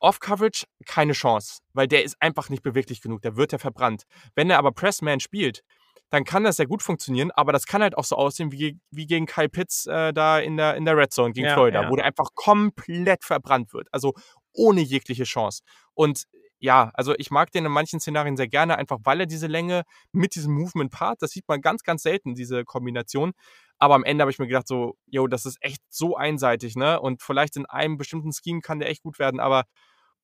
[0.00, 4.04] Off-Coverage keine Chance, weil der ist einfach nicht beweglich genug, der wird ja verbrannt.
[4.34, 5.62] Wenn er aber Pressman spielt,
[6.10, 9.06] dann kann das sehr gut funktionieren, aber das kann halt auch so aussehen wie, wie
[9.06, 11.90] gegen Kyle Pitts äh, da in der, in der Red Zone gegen ja, Florida, ja.
[11.90, 13.86] wo der einfach komplett verbrannt wird.
[13.92, 14.14] Also
[14.52, 15.62] ohne jegliche Chance.
[15.94, 16.24] Und
[16.58, 19.84] ja, also ich mag den in manchen Szenarien sehr gerne, einfach weil er diese Länge
[20.12, 23.32] mit diesem Movement part, das sieht man ganz, ganz selten, diese Kombination.
[23.78, 27.00] Aber am Ende habe ich mir gedacht, so, yo, das ist echt so einseitig, ne?
[27.00, 29.64] Und vielleicht in einem bestimmten Scheme kann der echt gut werden, aber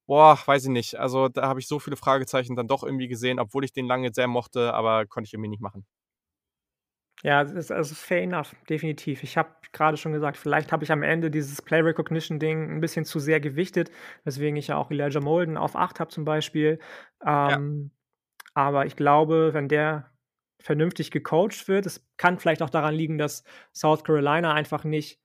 [0.06, 0.96] boah, weiß ich nicht.
[0.96, 4.10] Also da habe ich so viele Fragezeichen dann doch irgendwie gesehen, obwohl ich den lange
[4.14, 5.86] sehr mochte, aber konnte ich irgendwie nicht machen.
[7.22, 9.22] Ja, es ist also fair enough, definitiv.
[9.22, 12.80] Ich habe gerade schon gesagt, vielleicht habe ich am Ende dieses Play Recognition Ding ein
[12.80, 13.90] bisschen zu sehr gewichtet,
[14.24, 16.78] weswegen ich ja auch Elijah Molden auf 8 habe zum Beispiel.
[17.24, 18.50] Ähm, ja.
[18.54, 20.10] Aber ich glaube, wenn der
[20.60, 23.44] vernünftig gecoacht wird, es kann vielleicht auch daran liegen, dass
[23.74, 25.20] South Carolina einfach nicht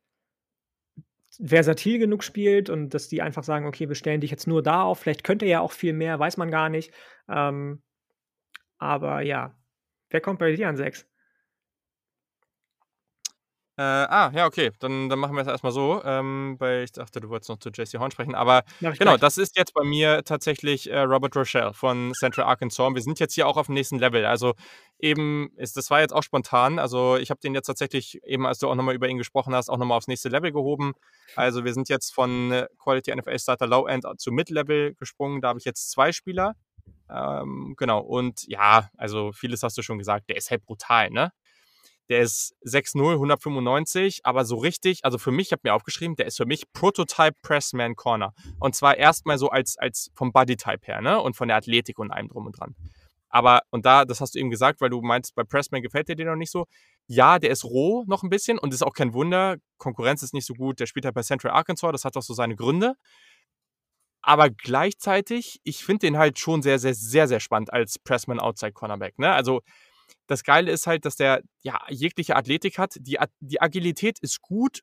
[1.43, 4.83] versatil genug spielt und dass die einfach sagen, okay, wir stellen dich jetzt nur da
[4.83, 4.99] auf.
[4.99, 6.93] Vielleicht könnte er ja auch viel mehr, weiß man gar nicht.
[7.29, 7.81] Ähm,
[8.77, 9.55] aber ja,
[10.09, 11.10] wer kommt bei dir an 6?
[13.81, 14.69] Äh, ah, ja, okay.
[14.77, 17.69] Dann, dann machen wir es erstmal so, ähm, weil ich dachte, du wolltest noch zu
[17.69, 18.35] JC Horn sprechen.
[18.35, 19.19] Aber genau, gleich.
[19.19, 22.93] das ist jetzt bei mir tatsächlich äh, Robert Rochelle von Central Arkansas.
[22.93, 24.23] Wir sind jetzt hier auch auf dem nächsten Level.
[24.23, 24.53] Also
[24.99, 26.77] eben, ist, das war jetzt auch spontan.
[26.77, 29.67] Also ich habe den jetzt tatsächlich, eben als du auch nochmal über ihn gesprochen hast,
[29.67, 30.93] auch nochmal aufs nächste Level gehoben.
[31.35, 35.41] Also wir sind jetzt von äh, Quality NFL Starter Low End zu Mid-Level gesprungen.
[35.41, 36.53] Da habe ich jetzt zwei Spieler.
[37.09, 38.01] Ähm, genau.
[38.01, 40.29] Und ja, also vieles hast du schon gesagt.
[40.29, 41.31] Der ist halt brutal, ne?
[42.11, 46.25] Der ist 6'0, 195, aber so richtig, also für mich, ich habe mir aufgeschrieben, der
[46.25, 48.33] ist für mich Prototype Pressman Corner.
[48.59, 51.21] Und zwar erstmal so als, als vom Bodytype her, ne?
[51.21, 52.75] Und von der Athletik und allem drum und dran.
[53.29, 56.17] Aber, und da, das hast du eben gesagt, weil du meinst, bei Pressman gefällt dir
[56.17, 56.65] den noch nicht so.
[57.07, 59.55] Ja, der ist roh noch ein bisschen und ist auch kein Wunder.
[59.77, 60.81] Konkurrenz ist nicht so gut.
[60.81, 62.95] Der spielt halt bei Central Arkansas, das hat auch so seine Gründe.
[64.21, 68.73] Aber gleichzeitig, ich finde den halt schon sehr, sehr, sehr, sehr spannend als Pressman Outside
[68.73, 69.17] Cornerback.
[69.17, 69.31] Ne?
[69.31, 69.61] Also
[70.27, 72.95] das Geile ist halt, dass der ja jegliche Athletik hat.
[72.99, 74.81] Die, die Agilität ist gut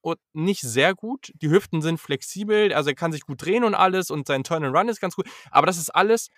[0.00, 1.32] und nicht sehr gut.
[1.42, 4.64] Die Hüften sind flexibel, also er kann sich gut drehen und alles und sein Turn
[4.64, 5.28] and Run ist ganz gut.
[5.50, 6.28] Aber das ist alles,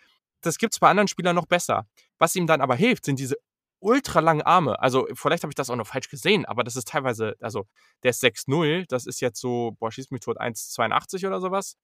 [0.41, 1.87] das gibt es bei anderen Spielern noch besser.
[2.19, 3.37] Was ihm dann aber hilft, sind diese
[3.81, 4.81] ultra langen Arme.
[4.81, 7.67] Also, vielleicht habe ich das auch noch falsch gesehen, aber das ist teilweise, also,
[8.03, 11.77] der ist 6-0, das ist jetzt so, boah, schieß mich tot, 1,82 oder sowas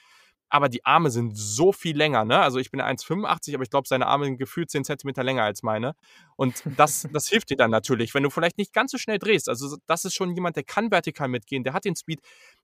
[0.54, 2.38] aber die Arme sind so viel länger, ne?
[2.38, 5.64] Also ich bin 1,85, aber ich glaube, seine Arme sind gefühlt 10 cm länger als
[5.64, 5.96] meine.
[6.36, 9.48] Und das, das hilft dir dann natürlich, wenn du vielleicht nicht ganz so schnell drehst.
[9.48, 12.20] Also das ist schon jemand, der kann vertikal mitgehen, der hat den Speed,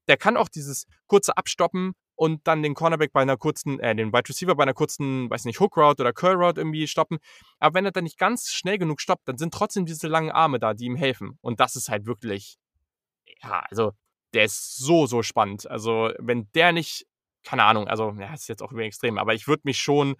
[0.07, 4.13] der kann auch dieses kurze Abstoppen und dann den Cornerback bei einer kurzen, äh, den
[4.13, 7.19] Wide Receiver bei einer kurzen, weiß nicht, Hook Route oder Curl Route irgendwie stoppen.
[7.59, 10.61] Aber wenn er dann nicht ganz schnell genug stoppt, dann sind trotzdem diese langen Arme
[10.61, 11.39] da, die ihm helfen.
[11.41, 12.57] Und das ist halt wirklich,
[13.43, 13.95] ja, also
[14.33, 15.69] der ist so, so spannend.
[15.69, 17.10] Also wenn der nicht
[17.43, 20.17] keine Ahnung, also, ja, ist jetzt auch über extrem, aber ich würde mich schon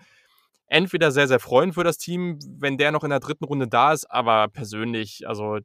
[0.67, 3.93] entweder sehr, sehr freuen für das Team, wenn der noch in der dritten Runde da
[3.93, 5.59] ist, aber persönlich, also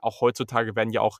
[0.00, 1.18] auch heutzutage werden ja auch,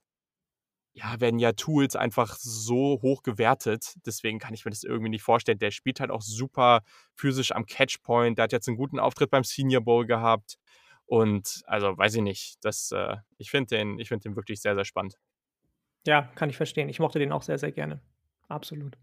[0.95, 3.95] ja, werden ja Tools einfach so hoch gewertet.
[4.05, 5.59] Deswegen kann ich mir das irgendwie nicht vorstellen.
[5.59, 6.83] Der spielt halt auch super
[7.15, 8.37] physisch am Catchpoint.
[8.37, 10.59] Der hat jetzt einen guten Auftritt beim Senior Bowl gehabt.
[11.07, 12.57] Und also weiß ich nicht.
[12.63, 15.17] Das, äh, ich finde den, find den wirklich sehr, sehr spannend.
[16.07, 16.91] Ja, kann ich verstehen.
[16.91, 18.03] Ich mochte den auch sehr, sehr gerne.
[18.49, 18.99] Absolut.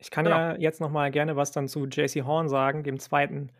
[0.00, 0.38] Ich kann Genau.
[0.38, 3.50] ja jetzt noch mal gerne was dann zu JC Horn sagen, dem zweiten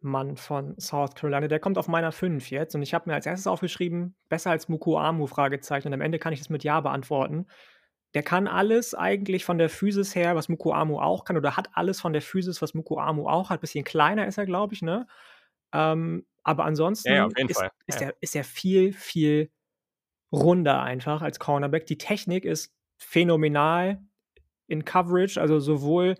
[0.00, 1.48] Mann von South Carolina.
[1.48, 4.68] Der kommt auf meiner 5 jetzt und ich habe mir als Erstes aufgeschrieben: „Besser als
[4.68, 7.46] Mukuamu?“ Fragezeichen und am Ende kann ich das mit Ja beantworten.
[8.14, 12.00] Der kann alles eigentlich von der Physis her, was Mukuamu auch kann oder hat alles
[12.00, 13.60] von der Physis, was Mukuamu auch hat.
[13.62, 15.06] Bisschen kleiner ist er, glaube ich, ne?
[15.74, 19.50] Ähm, aber ansonsten Ja, ist ist Ja, er ist er viel, viel
[20.32, 21.86] runder einfach als Cornerback.
[21.86, 24.02] Die Technik ist phänomenal
[24.72, 26.16] in Coverage, also sowohl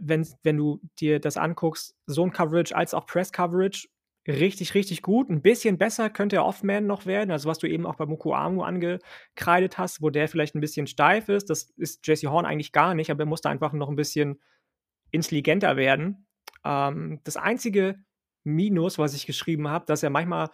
[0.00, 3.88] wenn, wenn du dir das anguckst, Zone Coverage als auch Press Coverage,
[4.26, 5.28] richtig, richtig gut.
[5.28, 8.62] Ein bisschen besser könnte er Off-Man noch werden, also was du eben auch bei Mukuamu
[8.62, 11.50] angekreidet hast, wo der vielleicht ein bisschen steif ist.
[11.50, 14.40] Das ist Jesse Horn eigentlich gar nicht, aber er musste einfach noch ein bisschen
[15.10, 16.26] intelligenter werden.
[16.64, 17.96] Ähm, das einzige
[18.42, 20.48] Minus, was ich geschrieben habe, dass er manchmal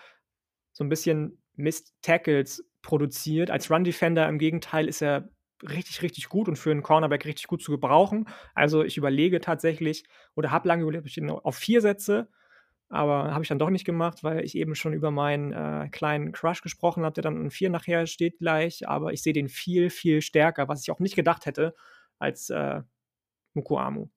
[0.73, 3.51] so ein bisschen Mist Tackles produziert.
[3.51, 5.29] Als Run Defender im Gegenteil ist er
[5.63, 8.29] richtig, richtig gut und für einen Cornerback richtig gut zu gebrauchen.
[8.55, 10.05] Also ich überlege tatsächlich
[10.35, 12.29] oder habe lange überlegt, ob ich ihn auf vier setze,
[12.89, 16.33] aber habe ich dann doch nicht gemacht, weil ich eben schon über meinen äh, kleinen
[16.33, 18.89] Crush gesprochen habe, der dann ein vier nachher steht gleich.
[18.89, 21.75] Aber ich sehe den viel, viel stärker, was ich auch nicht gedacht hätte,
[22.19, 22.83] als äh,
[23.55, 24.09] Mukuamu.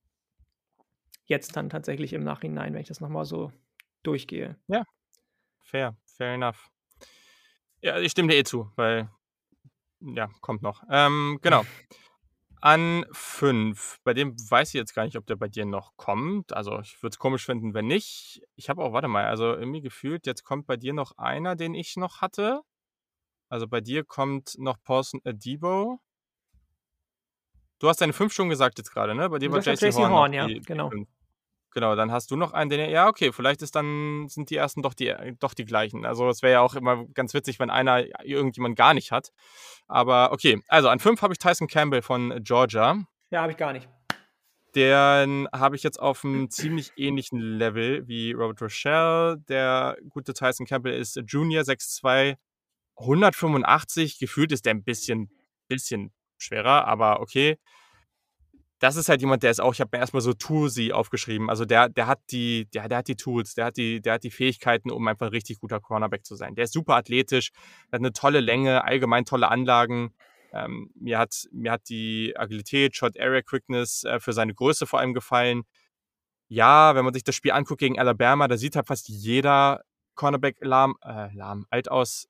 [1.25, 3.51] Jetzt dann tatsächlich im Nachhinein, wenn ich das nochmal so
[4.03, 4.55] durchgehe.
[4.67, 4.83] Ja,
[5.63, 6.69] fair, fair enough.
[7.81, 9.09] Ja, ich stimme dir eh zu, weil
[10.01, 10.83] ja, kommt noch.
[10.89, 11.63] Ähm, genau.
[12.61, 13.99] An 5.
[14.03, 16.51] Bei dem weiß ich jetzt gar nicht, ob der bei dir noch kommt.
[16.51, 18.41] Also, ich würde es komisch finden, wenn nicht.
[18.55, 21.73] Ich habe auch, warte mal, also irgendwie gefühlt, jetzt kommt bei dir noch einer, den
[21.73, 22.61] ich noch hatte.
[23.49, 25.99] Also bei dir kommt noch Paulson Adibo.
[27.79, 29.29] Du hast deine 5 schon gesagt jetzt gerade, ne?
[29.29, 30.89] Bei dir war JC Horn, Horn ja, genau.
[30.89, 31.07] Die
[31.71, 34.81] Genau, dann hast du noch einen, den ja, okay, vielleicht ist dann, sind die ersten
[34.81, 36.05] doch die, doch die gleichen.
[36.05, 39.31] Also es wäre ja auch immer ganz witzig, wenn einer irgendjemand gar nicht hat.
[39.87, 43.03] Aber okay, also an fünf habe ich Tyson Campbell von Georgia.
[43.29, 43.87] Ja, habe ich gar nicht.
[44.75, 49.37] Den habe ich jetzt auf einem ziemlich ähnlichen Level wie Robert Rochelle.
[49.47, 52.35] Der gute Tyson Campbell ist Junior 6'2,
[52.97, 54.19] 185.
[54.19, 55.31] Gefühlt ist der ein bisschen,
[55.67, 57.59] bisschen schwerer, aber okay
[58.79, 61.49] das ist halt jemand, der ist auch, ich habe mir erstmal so Toolsy aufgeschrieben.
[61.49, 64.23] Also der, der hat die, der, der hat die Tools, der hat die, der hat
[64.23, 66.55] die Fähigkeiten, um einfach ein richtig guter Cornerback zu sein.
[66.55, 67.51] Der ist super athletisch,
[67.91, 70.13] hat eine tolle Länge, allgemein tolle Anlagen.
[70.53, 74.99] Ähm, mir, hat, mir hat die Agilität, Short Area Quickness äh, für seine Größe vor
[74.99, 75.63] allem gefallen.
[76.47, 79.83] Ja, wenn man sich das Spiel anguckt gegen Alabama, da sieht halt fast jeder
[80.15, 82.27] Cornerback lahm, äh, lahm, alt aus.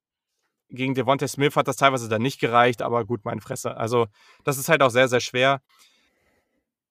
[0.70, 3.78] Gegen Devontae Smith hat das teilweise dann nicht gereicht, aber gut, meine Fresse.
[3.78, 4.08] Also,
[4.43, 5.62] das ist halt auch sehr, sehr schwer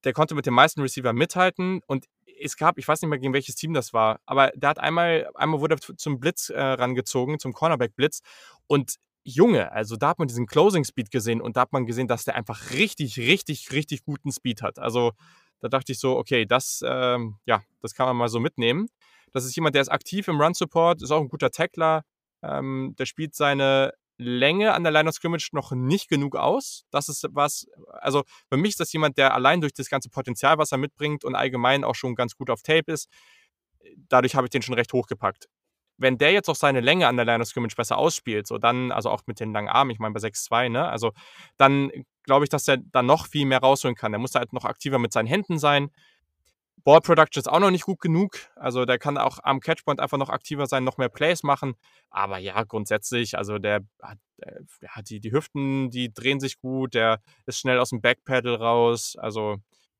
[0.04, 2.06] der konnte mit den meisten Receiver mithalten und
[2.40, 5.28] es gab, ich weiß nicht mehr, gegen welches Team das war, aber der hat einmal,
[5.34, 8.20] einmal wurde er zum Blitz äh, rangezogen, zum Cornerback-Blitz
[8.66, 12.08] und Junge, also da hat man diesen Closing Speed gesehen und da hat man gesehen,
[12.08, 14.78] dass der einfach richtig, richtig, richtig guten Speed hat.
[14.78, 15.12] Also
[15.60, 18.88] da dachte ich so, okay, das, ähm, ja, das kann man mal so mitnehmen.
[19.32, 22.04] Das ist jemand, der ist aktiv im Run Support, ist auch ein guter Tackler.
[22.42, 26.84] Ähm, der spielt seine Länge an der Line of Scrimmage noch nicht genug aus.
[26.90, 30.58] Das ist was, also für mich ist das jemand, der allein durch das ganze Potenzial,
[30.58, 33.08] was er mitbringt und allgemein auch schon ganz gut auf Tape ist,
[34.08, 35.46] dadurch habe ich den schon recht hochgepackt.
[36.00, 38.92] Wenn der jetzt auch seine Länge an der Line of Scrimmage besser ausspielt, so dann,
[38.92, 41.12] also auch mit den langen Armen, ich meine bei 6-2, ne, also
[41.56, 41.90] dann
[42.24, 44.12] glaube ich, dass er da noch viel mehr rausholen kann.
[44.12, 45.90] Der muss halt noch aktiver mit seinen Händen sein.
[46.88, 48.38] Ball Production ist auch noch nicht gut genug.
[48.56, 51.74] Also der kann auch am Catchpoint einfach noch aktiver sein, noch mehr Plays machen.
[52.08, 56.94] Aber ja, grundsätzlich, also der hat, der hat die, die Hüften, die drehen sich gut,
[56.94, 59.16] der ist schnell aus dem Backpedal raus.
[59.18, 59.56] Also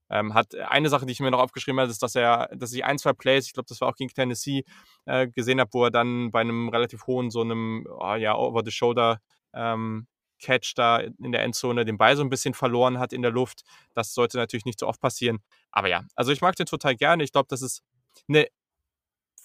[0.08, 2.86] ähm, hat eine Sache, die ich mir noch aufgeschrieben habe, ist, dass er, dass ich
[2.86, 4.64] ein, zwei Plays, ich glaube, das war auch gegen Tennessee,
[5.04, 9.20] äh, gesehen habe, wo er dann bei einem relativ hohen, so einem, oh, ja, over-the-shoulder
[9.52, 10.06] ähm,
[10.40, 13.62] Catch da in der Endzone den Ball so ein bisschen verloren hat in der Luft.
[13.94, 15.38] Das sollte natürlich nicht so oft passieren.
[15.70, 17.24] Aber ja, also ich mag den total gerne.
[17.24, 17.82] Ich glaube, das ist
[18.28, 18.46] eine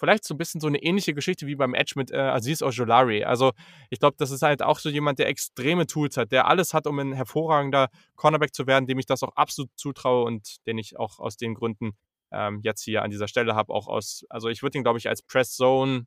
[0.03, 3.23] vielleicht so ein bisschen so eine ähnliche Geschichte wie beim Edge mit äh, Aziz Ojolari.
[3.23, 3.53] Also
[3.89, 6.87] ich glaube, das ist halt auch so jemand, der extreme Tools hat, der alles hat,
[6.87, 10.99] um ein hervorragender Cornerback zu werden, dem ich das auch absolut zutraue und den ich
[10.99, 11.91] auch aus den Gründen
[12.31, 13.73] ähm, jetzt hier an dieser Stelle habe.
[13.73, 16.05] Auch aus, also ich würde ihn, glaube ich, als Press Zone,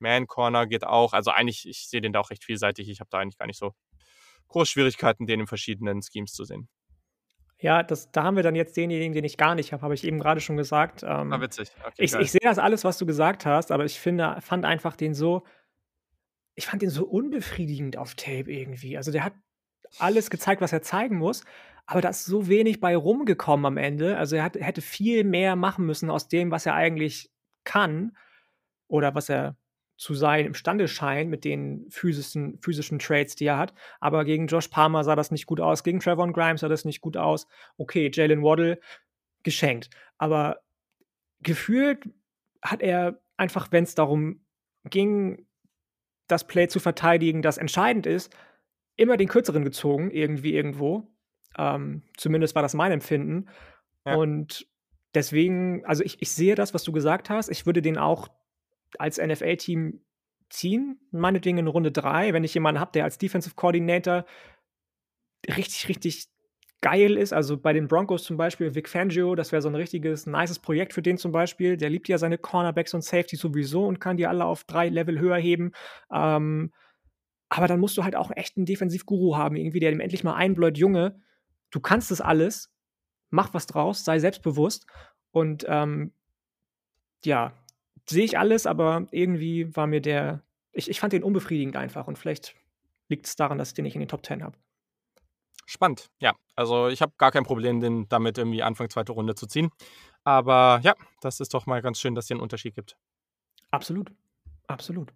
[0.00, 1.12] Man Corner geht auch.
[1.12, 2.88] Also eigentlich, ich sehe den da auch recht vielseitig.
[2.88, 3.74] Ich habe da eigentlich gar nicht so
[4.50, 6.68] große Schwierigkeiten, den in verschiedenen Schemes zu sehen.
[7.58, 10.04] Ja, das, da haben wir dann jetzt denjenigen, den ich gar nicht habe, habe ich
[10.04, 11.02] eben gerade schon gesagt.
[11.02, 11.70] Ähm, ah, witzig.
[11.80, 14.96] Okay, ich, ich sehe das alles, was du gesagt hast, aber ich finde, fand einfach
[14.96, 15.42] den so,
[16.54, 18.96] ich fand den so unbefriedigend auf Tape irgendwie.
[18.96, 19.34] Also der hat
[19.98, 21.44] alles gezeigt, was er zeigen muss,
[21.84, 24.16] aber da ist so wenig bei rumgekommen am Ende.
[24.16, 27.30] Also er hat, hätte viel mehr machen müssen aus dem, was er eigentlich
[27.64, 28.16] kann
[28.88, 29.56] oder was er
[30.00, 33.74] zu sein imstande scheint mit den physischen, physischen Trades, die er hat.
[34.00, 35.84] Aber gegen Josh Palmer sah das nicht gut aus.
[35.84, 37.46] Gegen Trevor Grimes sah das nicht gut aus.
[37.76, 38.80] Okay, Jalen Waddle
[39.42, 39.90] geschenkt.
[40.16, 40.62] Aber
[41.42, 42.08] gefühlt
[42.62, 44.40] hat er einfach, wenn es darum
[44.84, 45.46] ging,
[46.28, 48.34] das Play zu verteidigen, das entscheidend ist,
[48.96, 51.12] immer den kürzeren gezogen, irgendwie irgendwo.
[51.58, 53.50] Ähm, zumindest war das mein Empfinden.
[54.06, 54.14] Ja.
[54.14, 54.66] Und
[55.12, 57.50] deswegen, also ich, ich sehe das, was du gesagt hast.
[57.50, 58.28] Ich würde den auch
[58.98, 60.00] als NFL-Team
[60.48, 64.24] ziehen, meinetwegen in Runde 3, wenn ich jemanden habe, der als Defensive Coordinator
[65.46, 66.28] richtig, richtig
[66.80, 67.32] geil ist.
[67.32, 70.92] Also bei den Broncos zum Beispiel, Vic Fangio, das wäre so ein richtiges, nices Projekt
[70.92, 71.76] für den zum Beispiel.
[71.76, 75.18] Der liebt ja seine Cornerbacks und Safety sowieso und kann die alle auf drei Level
[75.18, 75.72] höher heben.
[76.12, 76.72] Ähm,
[77.48, 80.34] aber dann musst du halt auch einen echten Defensivguru haben, irgendwie, der dem endlich mal
[80.34, 81.20] einbläut, Junge,
[81.70, 82.72] du kannst das alles,
[83.28, 84.86] mach was draus, sei selbstbewusst.
[85.32, 86.12] Und ähm,
[87.24, 87.52] ja,
[88.10, 90.42] sehe ich alles, aber irgendwie war mir der,
[90.72, 92.54] ich, ich fand den unbefriedigend einfach und vielleicht
[93.08, 94.56] liegt es daran, dass ich den nicht in den Top 10 habe.
[95.66, 96.34] Spannend, ja.
[96.56, 99.70] Also ich habe gar kein Problem, den damit irgendwie Anfang zweite Runde zu ziehen.
[100.24, 102.96] Aber ja, das ist doch mal ganz schön, dass es hier einen Unterschied gibt.
[103.70, 104.10] Absolut,
[104.66, 105.12] absolut.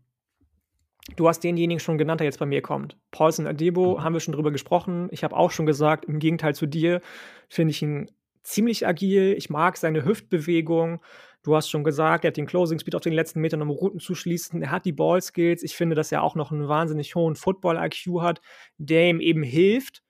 [1.17, 2.97] Du hast denjenigen schon genannt, der jetzt bei mir kommt.
[3.11, 4.05] Paulson Adebo, mhm.
[4.05, 5.09] haben wir schon drüber gesprochen.
[5.11, 7.01] Ich habe auch schon gesagt, im Gegenteil zu dir,
[7.49, 8.11] finde ich ihn
[8.43, 9.35] ziemlich agil.
[9.37, 11.01] Ich mag seine Hüftbewegung.
[11.45, 14.01] Du hast schon gesagt, er hat den Closing Speed auf den letzten Metern, um Routen
[14.01, 14.63] zu schließen.
[14.63, 15.63] Er hat die Ball Skills.
[15.63, 18.41] Ich finde, dass er auch noch einen wahnsinnig hohen Football-IQ hat,
[18.79, 20.03] der ihm eben hilft,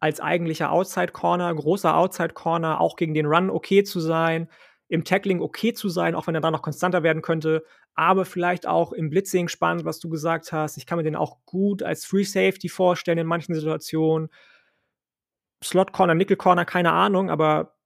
[0.00, 4.50] als eigentlicher Outside Corner, großer Outside Corner, auch gegen den Run okay zu sein,
[4.88, 7.62] im Tackling okay zu sein, auch wenn er da noch konstanter werden könnte,
[7.94, 10.76] aber vielleicht auch im Blitzing spannend, was du gesagt hast.
[10.76, 14.30] Ich kann mir den auch gut als Free Safety vorstellen in manchen Situationen.
[15.62, 17.76] Slot Corner, Nickel Corner, keine Ahnung, aber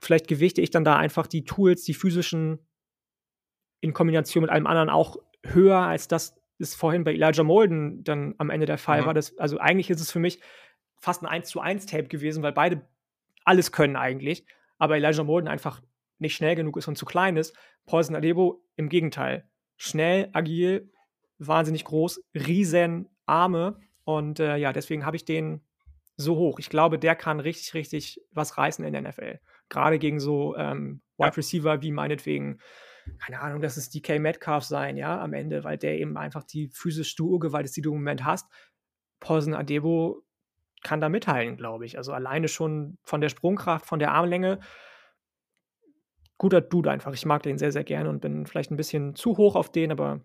[0.00, 2.60] vielleicht gewichte ich dann da einfach die Tools, die physischen,
[3.80, 8.34] in Kombination mit allem anderen auch höher, als das ist vorhin bei Elijah Molden dann
[8.38, 9.06] am Ende der Fall mhm.
[9.06, 9.14] war.
[9.14, 10.40] Das, also eigentlich ist es für mich
[10.96, 12.82] fast ein 1 zu 1 Tape gewesen, weil beide
[13.44, 14.44] alles können eigentlich,
[14.78, 15.80] aber Elijah Molden einfach
[16.18, 17.56] nicht schnell genug ist und zu klein ist.
[17.86, 19.48] Paulson Adebo im Gegenteil.
[19.76, 20.90] Schnell, agil,
[21.38, 25.60] wahnsinnig groß, riesen Arme und äh, ja, deswegen habe ich den
[26.16, 26.58] so hoch.
[26.58, 29.38] Ich glaube, der kann richtig, richtig was reißen in der NFL
[29.68, 32.58] gerade gegen so ähm, Wide Receiver wie meinetwegen,
[33.18, 36.68] keine Ahnung, dass es DK Metcalf sein, ja, am Ende, weil der eben einfach die
[36.68, 38.46] physische Urgewalt ist, die du im Moment hast.
[39.20, 40.22] Paulson Adebo
[40.82, 41.96] kann da mithalten, glaube ich.
[41.96, 44.60] Also alleine schon von der Sprungkraft, von der Armlänge.
[46.36, 47.12] Guter Dude einfach.
[47.14, 49.90] Ich mag den sehr, sehr gerne und bin vielleicht ein bisschen zu hoch auf den,
[49.90, 50.20] aber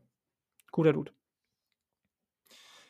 [0.71, 1.11] guter Dude.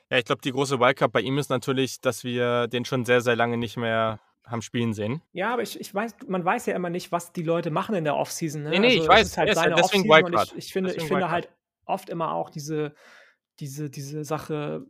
[0.10, 3.22] Ja, ich glaube, die große Wildcard bei ihm ist natürlich, dass wir den schon sehr,
[3.22, 5.22] sehr lange nicht mehr haben spielen sehen.
[5.32, 8.04] Ja, aber ich, ich weiß, man weiß ja immer nicht, was die Leute machen in
[8.04, 8.64] der Offseason.
[8.64, 8.72] Ne?
[8.72, 9.38] Nee, nee, also, ich weiß.
[9.38, 10.52] Halt yes, deswegen Wildcard.
[10.52, 11.50] Ich, ich, finde, deswegen ich finde halt
[11.86, 12.94] oft immer auch diese,
[13.60, 14.86] diese, diese Sache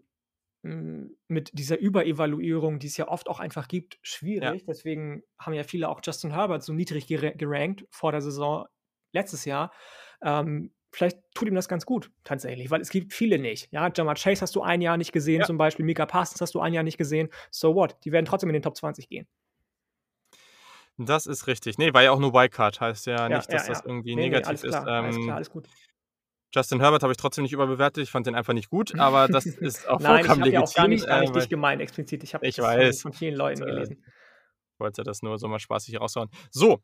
[0.64, 4.62] hm, mit dieser Überevaluierung, die es ja oft auch einfach gibt, schwierig.
[4.62, 4.66] Ja.
[4.68, 8.66] Deswegen haben ja viele auch Justin Herbert so niedrig gerankt vor der Saison
[9.12, 9.72] letztes Jahr.
[10.24, 13.72] Ähm, vielleicht tut ihm das ganz gut, tatsächlich, weil es gibt viele nicht.
[13.72, 15.46] Ja, Jamar Chase hast du ein Jahr nicht gesehen, ja.
[15.46, 17.30] zum Beispiel Mika Parsons hast du ein Jahr nicht gesehen.
[17.52, 17.98] So what?
[18.06, 19.28] Die werden trotzdem in den Top 20 gehen.
[20.98, 21.78] Das ist richtig.
[21.78, 23.86] Ne, war ja auch nur Wildcard, heißt ja Ja, nicht, ja, dass das ja.
[23.86, 24.70] irgendwie Ne, ne, negativ alles ist.
[24.70, 25.68] klar, alles klar, Ähm alles gut.
[26.56, 28.04] Justin Herbert habe ich trotzdem nicht überbewertet.
[28.04, 30.62] Ich fand den einfach nicht gut, aber das ist auch Nein, ich vollkommen habe ja
[30.62, 32.24] auch gar nicht gar äh, nicht dich weil gemeint explizit.
[32.24, 33.02] Ich habe Ich das von weiß.
[33.02, 34.04] von vielen Leuten Und, äh, gelesen.
[34.78, 36.30] wollte das nur so mal spaßig raushauen.
[36.52, 36.80] So.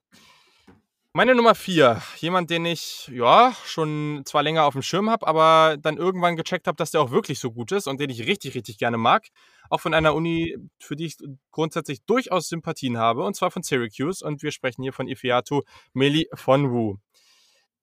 [1.14, 2.02] Meine Nummer 4.
[2.18, 6.68] Jemand, den ich, ja, schon zwar länger auf dem Schirm habe, aber dann irgendwann gecheckt
[6.68, 9.28] habe, dass der auch wirklich so gut ist und den ich richtig, richtig gerne mag.
[9.70, 11.18] Auch von einer Uni, für die ich
[11.52, 14.26] grundsätzlich durchaus Sympathien habe, und zwar von Syracuse.
[14.26, 15.62] Und wir sprechen hier von Ifeatu
[15.94, 16.98] Melifonwu.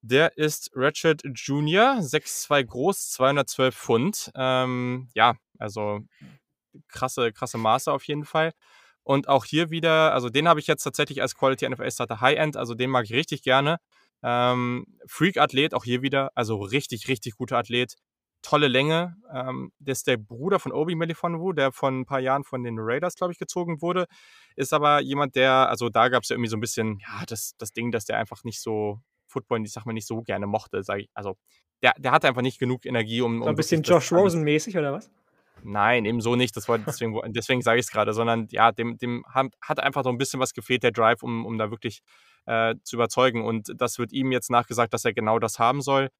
[0.02, 4.30] Der ist Ratchet Junior, 6'2 groß, 212 Pfund.
[4.36, 6.00] Ähm, ja, also
[6.88, 8.52] krasse, krasse Maße auf jeden Fall.
[9.02, 12.56] Und auch hier wieder, also den habe ich jetzt tatsächlich als Quality NFL Starter High-End,
[12.56, 13.78] also den mag ich richtig gerne.
[14.22, 17.94] Ähm, Freak-Athlet, auch hier wieder, also richtig, richtig guter Athlet.
[18.46, 19.16] Tolle Länge.
[19.34, 22.76] Ähm, der ist der Bruder von Obi Melifonwu, der vor ein paar Jahren von den
[22.78, 24.06] Raiders, glaube ich, gezogen wurde.
[24.54, 27.56] Ist aber jemand, der, also da gab es ja irgendwie so ein bisschen, ja, das,
[27.58, 30.80] das Ding, dass der einfach nicht so Football, ich sag mal, nicht so gerne mochte,
[30.96, 31.10] ich.
[31.12, 31.34] Also
[31.82, 33.38] der, der hatte einfach nicht genug Energie, um.
[33.38, 35.10] So um ein bisschen das Josh Rosen-mäßig oder was?
[35.64, 36.56] Nein, eben so nicht.
[36.56, 40.04] Das war deswegen, deswegen sage ich es gerade, sondern ja, dem, dem hat, hat einfach
[40.04, 42.00] so ein bisschen was gefehlt, der Drive, um, um da wirklich
[42.44, 43.44] äh, zu überzeugen.
[43.44, 46.10] Und das wird ihm jetzt nachgesagt, dass er genau das haben soll.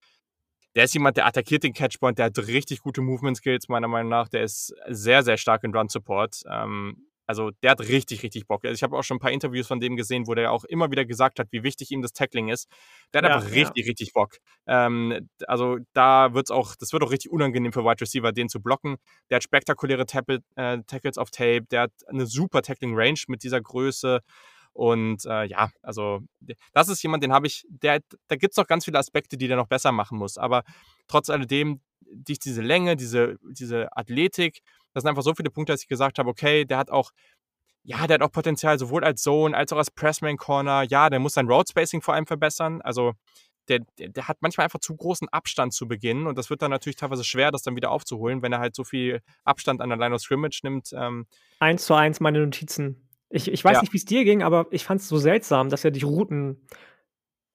[0.77, 4.11] Der ist jemand, der attackiert den Catchpoint, der hat richtig gute Movement Skills, meiner Meinung
[4.11, 4.29] nach.
[4.29, 6.43] Der ist sehr, sehr stark in Run Support.
[6.49, 8.65] Ähm, also der hat richtig, richtig Bock.
[8.65, 10.91] Also ich habe auch schon ein paar Interviews von dem gesehen, wo der auch immer
[10.91, 12.69] wieder gesagt hat, wie wichtig ihm das Tackling ist.
[13.13, 13.55] Der hat Ja, einfach ja.
[13.55, 14.37] richtig, richtig Bock.
[14.67, 18.61] Ähm, also da wird's auch, das wird auch richtig unangenehm für Wide Receiver, den zu
[18.61, 18.97] blocken.
[19.31, 23.43] Der hat spektakuläre Tackle, äh, Tackles auf Tape, der hat eine super Tackling Range mit
[23.43, 24.21] dieser Größe.
[24.77, 26.21] Und äh, ja, also
[26.75, 29.49] das ist jemand, den habe ich, der, da gibt es noch ganz viele Aspekte, die
[29.49, 30.37] der noch besser machen muss.
[30.37, 30.65] Aber
[31.09, 34.61] trotz alledem, diese Länge, diese, diese Athletik,
[34.93, 37.11] das sind einfach so viele Punkte, dass ich gesagt habe, okay, der hat auch,
[37.85, 40.83] ja, der hat auch Potenzial, sowohl als Zone als auch als Pressman Corner.
[40.83, 42.83] Ja, der muss sein Road Spacing vor allem verbessern.
[42.83, 43.15] Also
[43.69, 46.71] der, der, der hat manchmal einfach zu großen Abstand zu Beginn und das wird dann
[46.71, 49.99] natürlich teilweise schwer, das dann wieder aufzuholen, wenn er halt so viel Abstand an der
[49.99, 50.91] Line of Scrimmage nimmt.
[50.93, 51.27] Ähm,
[51.61, 53.06] Eins zu eins meine Notizen.
[53.29, 53.81] Ich, ich weiß Ja.
[53.81, 56.67] nicht, wie es dir ging, aber ich fand es so seltsam, dass er die Routen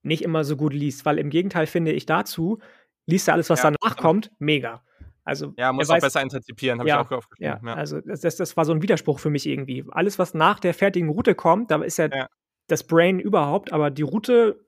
[0.03, 2.59] nicht immer so gut liest, weil im Gegenteil finde ich dazu,
[3.05, 4.83] liest er alles, was Ja, danach kommt, mega.
[5.23, 7.59] Also ja, muss er auch weiß, besser antizipieren, habe Ja, ich auch aufgeschrieben.
[7.63, 9.85] ja, Ja, also das, das, das war so ein Widerspruch für mich irgendwie.
[9.91, 12.27] Alles, was nach der fertigen Route kommt, da ist ja, Ja.
[12.67, 14.65] das Brain überhaupt, aber die Route,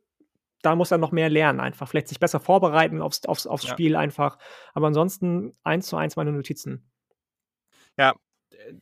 [0.61, 1.87] da muss er noch mehr lernen einfach.
[1.89, 3.71] Vielleicht sich besser vorbereiten aufs, aufs, aufs Ja.
[3.71, 4.37] Spiel einfach.
[4.73, 6.89] Aber ansonsten eins zu eins meine Notizen.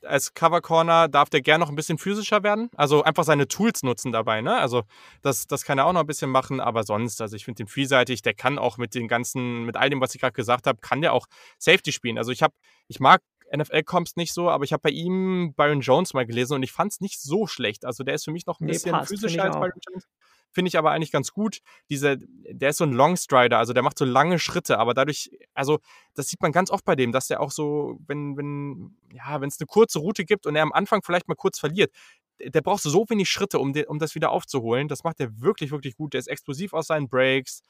[0.03, 2.69] Als Cover Corner darf der gern noch ein bisschen physischer werden.
[2.75, 4.41] Also einfach seine Tools nutzen dabei.
[4.41, 4.57] Ne?
[4.57, 4.83] Also
[5.21, 7.67] das, das kann er auch noch ein bisschen machen, aber sonst, also ich finde den
[7.67, 10.79] vielseitig, der kann auch mit den ganzen, mit all dem, was ich gerade gesagt habe,
[10.81, 11.27] kann der auch
[11.57, 12.17] Safety spielen.
[12.17, 12.53] Also ich habe,
[12.87, 13.21] ich mag
[13.55, 16.93] NFL-Comps nicht so, aber ich habe bei ihm Byron Jones mal gelesen und ich fand
[16.93, 17.85] es nicht so schlecht.
[17.85, 19.55] Also der ist für mich noch ein Nee, bisschen passt, physischer als.
[19.55, 20.07] Byron Jones.
[20.51, 21.59] Finde ich aber eigentlich ganz gut.
[21.89, 25.79] Diese, der ist so ein Longstrider, also der macht so lange Schritte, aber dadurch, also
[26.13, 29.49] das sieht man ganz oft bei dem, dass der auch so, wenn, wenn, ja, wenn
[29.49, 31.91] es eine kurze Route gibt und er am Anfang vielleicht mal kurz verliert,
[32.39, 34.87] der braucht so wenig Schritte, um, den, um das wieder aufzuholen.
[34.87, 36.13] Das macht er wirklich, wirklich gut.
[36.13, 37.61] Der ist explosiv aus seinen Breaks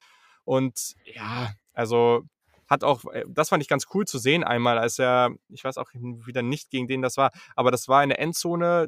[0.46, 2.24] und ja, also
[2.72, 5.78] hat auch, äh, das fand ich ganz cool zu sehen einmal, als er, ich weiß
[5.78, 8.88] auch wieder nicht, gegen den das war, aber das war in der Endzone,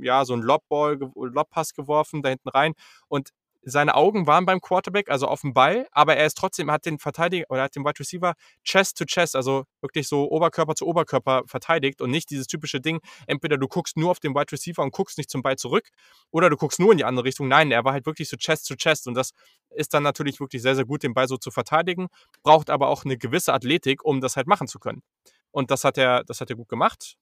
[0.00, 2.74] ja, so ein Lobball, Lobpass geworfen, da hinten rein
[3.08, 3.30] und
[3.64, 6.98] seine Augen waren beim Quarterback, also auf dem Ball, aber er ist trotzdem, hat den
[6.98, 11.42] Verteidiger oder hat den Wide Receiver Chest to Chest, also wirklich so Oberkörper zu Oberkörper
[11.46, 14.92] verteidigt und nicht dieses typische Ding, entweder du guckst nur auf den Wide Receiver und
[14.92, 15.88] guckst nicht zum Ball zurück
[16.30, 17.48] oder du guckst nur in die andere Richtung.
[17.48, 19.30] Nein, er war halt wirklich so Chest to Chest und das
[19.70, 22.08] ist dann natürlich wirklich sehr, sehr gut, den Ball so zu verteidigen,
[22.42, 25.02] braucht aber auch eine gewisse Athletik, um das halt machen zu können.
[25.50, 27.16] Und das hat er, das hat er gut gemacht.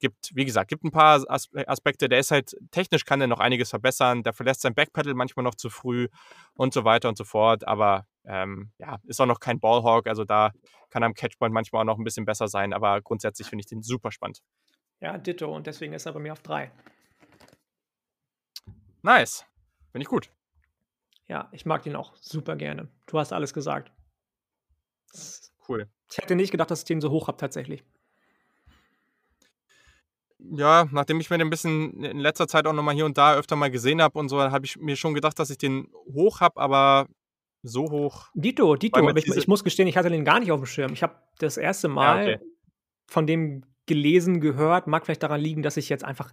[0.00, 2.08] Gibt, wie gesagt, gibt ein paar As Aspekte.
[2.08, 4.22] Der ist halt, technisch kann er noch einiges verbessern.
[4.22, 6.08] Der verlässt sein Backpedal manchmal noch zu früh
[6.54, 7.66] und so weiter und so fort.
[7.66, 10.06] Aber ähm, ja, ist auch noch kein Ballhawk.
[10.06, 10.52] Also da
[10.90, 12.72] kann er am Catchpoint manchmal auch noch ein bisschen besser sein.
[12.72, 14.40] Aber grundsätzlich finde ich den super spannend.
[15.00, 15.54] Ja, Ditto.
[15.54, 16.70] Und deswegen ist er bei mir auf drei.
[19.02, 19.44] Nice.
[19.92, 20.30] Finde ich gut.
[21.26, 22.88] Ja, ich mag den auch super gerne.
[23.06, 23.92] Du hast alles gesagt.
[25.68, 25.88] Cool.
[26.10, 27.84] Ich hätte nicht gedacht, dass ich den so hoch habe tatsächlich.
[30.38, 33.34] Ja, nachdem ich mir den ein bisschen in letzter Zeit auch nochmal hier und da
[33.34, 36.40] öfter mal gesehen habe und so, habe ich mir schon gedacht, dass ich den hoch
[36.40, 37.08] habe, aber
[37.62, 38.28] so hoch.
[38.34, 40.92] Dito, Dito, aber ich, ich muss gestehen, ich hatte den gar nicht auf dem Schirm.
[40.92, 42.38] Ich habe das erste Mal okay.
[43.06, 44.86] von dem gelesen, gehört.
[44.86, 46.32] Mag vielleicht daran liegen, dass ich jetzt einfach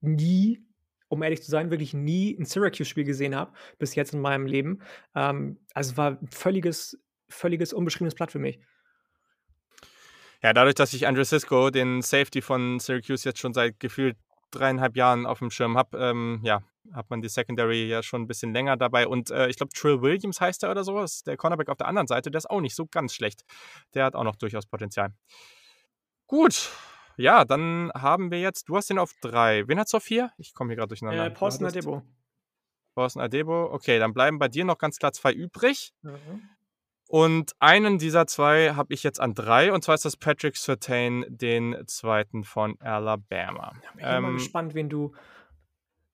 [0.00, 0.66] nie,
[1.08, 4.82] um ehrlich zu sein, wirklich nie ein Syracuse-Spiel gesehen habe, bis jetzt in meinem Leben.
[5.14, 8.58] Ähm, also war ein völliges, völliges unbeschriebenes Blatt für mich.
[10.42, 14.16] Ja, dadurch, dass ich Andrew Cisco, den Safety von Syracuse, jetzt schon seit gefühlt
[14.50, 16.62] dreieinhalb Jahren auf dem Schirm habe, ähm, ja,
[16.92, 19.06] hat man die Secondary ja schon ein bisschen länger dabei.
[19.06, 21.88] Und äh, ich glaube, Trill Williams heißt er oder so, ist der Cornerback auf der
[21.88, 23.44] anderen Seite, der ist auch nicht so ganz schlecht.
[23.94, 25.12] Der hat auch noch durchaus Potenzial.
[26.26, 26.70] Gut,
[27.16, 29.68] ja, dann haben wir jetzt, du hast den auf drei.
[29.68, 30.32] Wen hast du auf vier?
[30.38, 31.26] Ich komme hier gerade durcheinander.
[31.26, 32.02] Äh, Posten Adebo.
[32.94, 33.70] Posten Adebo.
[33.72, 35.92] Okay, dann bleiben bei dir noch ganz klar zwei übrig.
[36.02, 36.48] Mhm.
[37.10, 41.24] Und einen dieser zwei habe ich jetzt an drei, und zwar ist das Patrick Surtain,
[41.28, 43.72] den zweiten von Alabama.
[43.82, 45.12] Ich bin ähm, mal gespannt, wen du,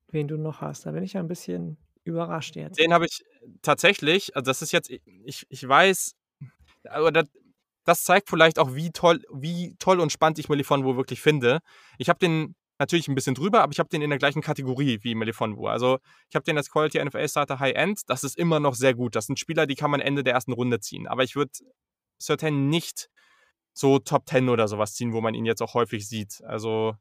[0.09, 0.87] wen du noch hast.
[0.87, 2.79] Da bin ich ja ein bisschen überrascht jetzt.
[2.79, 3.23] Den habe ich
[3.61, 6.17] tatsächlich, also das ist jetzt, ich, ich weiß,
[6.89, 7.29] aber das,
[7.85, 11.59] das zeigt vielleicht auch, wie toll, wie toll und spannend ich Melifonwo wirklich finde.
[11.99, 14.99] Ich habe den natürlich ein bisschen drüber, aber ich habe den in der gleichen Kategorie
[15.03, 15.69] wie Melifonwo.
[15.69, 15.99] Also
[16.29, 18.03] ich habe den als Quality NFL Starter High End.
[18.07, 19.17] Das ist immer noch sehr gut.
[19.17, 21.07] Das sind Spieler, die kann man Ende der ersten Runde ziehen.
[21.07, 21.53] Aber ich würde
[22.21, 23.09] Certain nicht
[23.75, 26.43] so Top 10 oder sowas ziehen, wo man ihn jetzt auch häufig sieht.
[26.45, 26.97] Also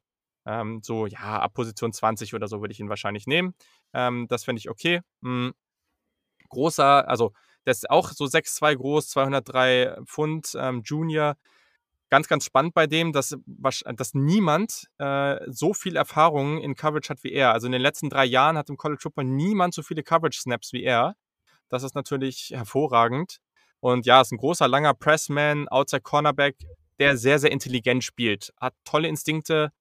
[0.45, 3.55] ähm, so, ja, ab Position 20 oder so würde ich ihn wahrscheinlich nehmen.
[3.93, 5.01] Ähm, das fände ich okay.
[5.21, 5.53] Mhm.
[6.49, 7.33] Großer, also
[7.65, 11.35] der ist auch so 6'2 groß, 203 Pfund, ähm, Junior.
[12.15, 17.25] Ganz, ganz spannend bei dem, dass, dass niemand äh, so viel Erfahrung in Coverage hat
[17.25, 17.51] wie er.
[17.51, 20.85] Also in den letzten drei Jahren hat im College Football niemand so viele Coverage-Snaps wie
[20.85, 21.17] er.
[21.67, 23.39] Das ist natürlich hervorragend.
[23.81, 26.55] Und ja, ist ein großer, langer Pressman, Outside Cornerback,
[26.99, 28.53] der sehr, sehr intelligent spielt.
[28.61, 29.73] Hat tolle Instinkte,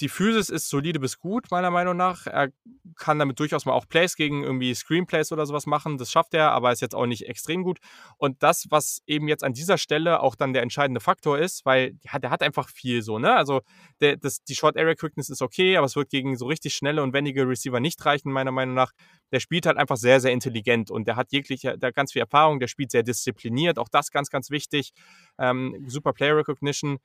[0.00, 2.26] die Physis ist solide bis gut, meiner Meinung nach.
[2.26, 2.48] Er
[2.96, 5.98] kann damit durchaus mal auch Plays gegen irgendwie Screenplays oder sowas machen.
[5.98, 7.78] Das schafft er, aber ist jetzt auch nicht extrem gut.
[8.16, 11.98] Und das, was eben jetzt an dieser Stelle auch dann der entscheidende Faktor ist, weil
[12.02, 13.34] ja, der hat einfach viel so, ne?
[13.36, 13.60] Also
[14.00, 17.02] der, das, die Short Area Quickness ist okay, aber es wird gegen so richtig schnelle
[17.02, 18.92] und wendige Receiver nicht reichen, meiner Meinung nach.
[19.32, 22.20] Der spielt halt einfach sehr, sehr intelligent und der hat jegliche, der hat ganz viel
[22.20, 24.92] Erfahrung, der spielt sehr diszipliniert, auch das ganz, ganz wichtig.
[25.38, 26.98] Ähm, super Player Recognition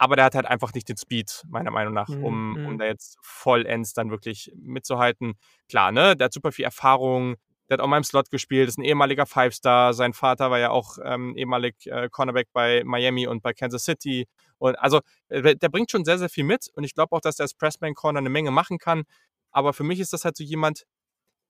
[0.00, 2.66] aber der hat halt einfach nicht den Speed, meiner Meinung nach, um, mhm.
[2.66, 5.34] um da jetzt vollends dann wirklich mitzuhalten.
[5.68, 6.16] Klar, ne?
[6.16, 7.36] Der hat super viel Erfahrung,
[7.68, 9.92] der hat auch mal im Slot gespielt, ist ein ehemaliger Five-Star.
[9.92, 14.26] Sein Vater war ja auch ähm, ehemalig äh, Cornerback bei Miami und bei Kansas City.
[14.56, 16.68] Und also, äh, der bringt schon sehr, sehr viel mit.
[16.72, 19.02] Und ich glaube auch, dass der als Pressman Corner eine Menge machen kann.
[19.50, 20.84] Aber für mich ist das halt so jemand,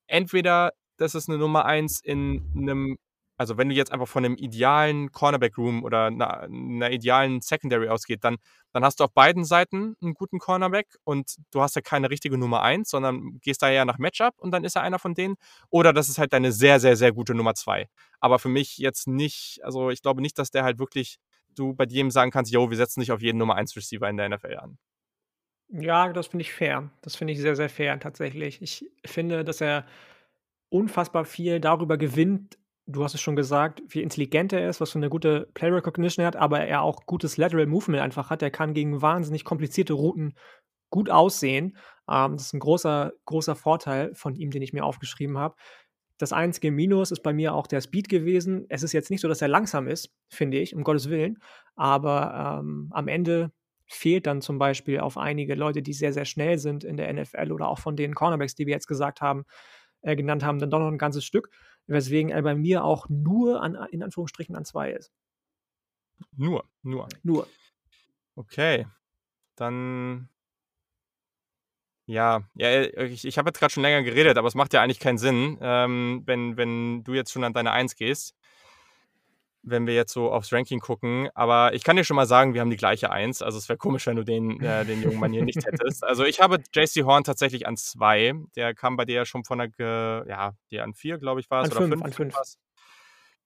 [0.08, 2.98] entweder das ist eine Nummer eins in einem
[3.40, 8.22] also wenn du jetzt einfach von einem idealen Cornerback-Room oder einer, einer, idealen Secondary ausgeht,
[8.22, 8.36] dann,
[8.74, 12.36] dann hast du auf beiden Seiten einen guten Cornerback und du hast ja keine richtige
[12.36, 15.36] Nummer 1, sondern gehst da ja nach Matchup und dann ist er einer von denen.
[15.70, 17.88] Oder das ist halt deine sehr, sehr, sehr gute Nummer 2.
[18.20, 21.16] Aber für mich jetzt nicht, also ich glaube nicht, dass der halt wirklich,
[21.56, 24.18] du bei jedem sagen kannst, yo, wir setzen nicht auf jeden Nummer 1 Receiver in
[24.18, 24.76] der NFL an.
[25.70, 26.90] Ja, das finde ich fair.
[27.00, 28.60] Das finde ich sehr, sehr fair tatsächlich.
[28.60, 29.86] Ich finde, dass er
[30.68, 34.98] unfassbar viel darüber gewinnt, du hast es schon gesagt, wie intelligent er ist, was für
[34.98, 38.42] eine gute Play Recognition er hat, aber er auch gutes Lateral Movement einfach hat.
[38.42, 40.34] Er kann gegen wahnsinnig komplizierte Routen
[40.90, 41.76] gut aussehen.
[42.08, 45.54] Ähm, das ist ein großer, großer Vorteil von ihm, den ich mir aufgeschrieben habe.
[46.18, 48.66] Das einzige Minus ist bei mir auch der Speed gewesen.
[48.68, 51.38] Es ist jetzt nicht so, dass er langsam ist, finde ich, um Gottes Willen.
[51.76, 53.52] Aber ähm, am Ende
[53.86, 57.52] fehlt dann zum Beispiel auf einige Leute, die sehr, sehr schnell sind in der NFL
[57.52, 59.44] oder auch von den Cornerbacks, die wir jetzt gesagt haben,
[60.02, 61.50] äh, genannt haben, dann doch noch ein ganzes Stück
[61.86, 65.12] weswegen er bei mir auch nur an, in Anführungsstrichen an zwei ist.
[66.36, 67.08] Nur, nur.
[67.22, 67.46] Nur.
[68.34, 68.86] Okay.
[69.56, 70.28] Dann.
[72.06, 74.82] Ja, ja äh, ich, ich habe jetzt gerade schon länger geredet, aber es macht ja
[74.82, 78.34] eigentlich keinen Sinn, ähm, wenn, wenn du jetzt schon an deine Eins gehst
[79.62, 81.28] wenn wir jetzt so aufs Ranking gucken.
[81.34, 83.42] Aber ich kann dir schon mal sagen, wir haben die gleiche Eins.
[83.42, 86.04] Also es wäre komisch, wenn du den, äh, den jungen Mann hier nicht hättest.
[86.04, 88.34] Also ich habe JC Horn tatsächlich an zwei.
[88.56, 91.62] Der kam bei dir ja schon von der, ja, die an vier, glaube ich, war
[91.62, 91.70] es.
[91.70, 92.02] Oder fünf.
[92.02, 92.34] An fünf.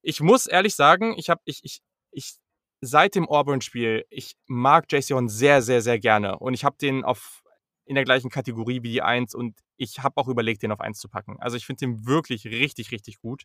[0.03, 2.35] Ich muss ehrlich sagen, ich habe, ich, ich, ich,
[2.81, 6.39] seit dem Auburn-Spiel, ich mag JC Horn sehr, sehr, sehr gerne.
[6.39, 7.43] Und ich habe den auf
[7.87, 10.99] in der gleichen Kategorie wie die Eins und ich habe auch überlegt, den auf Eins
[10.99, 11.37] zu packen.
[11.41, 13.45] Also ich finde den wirklich richtig, richtig gut.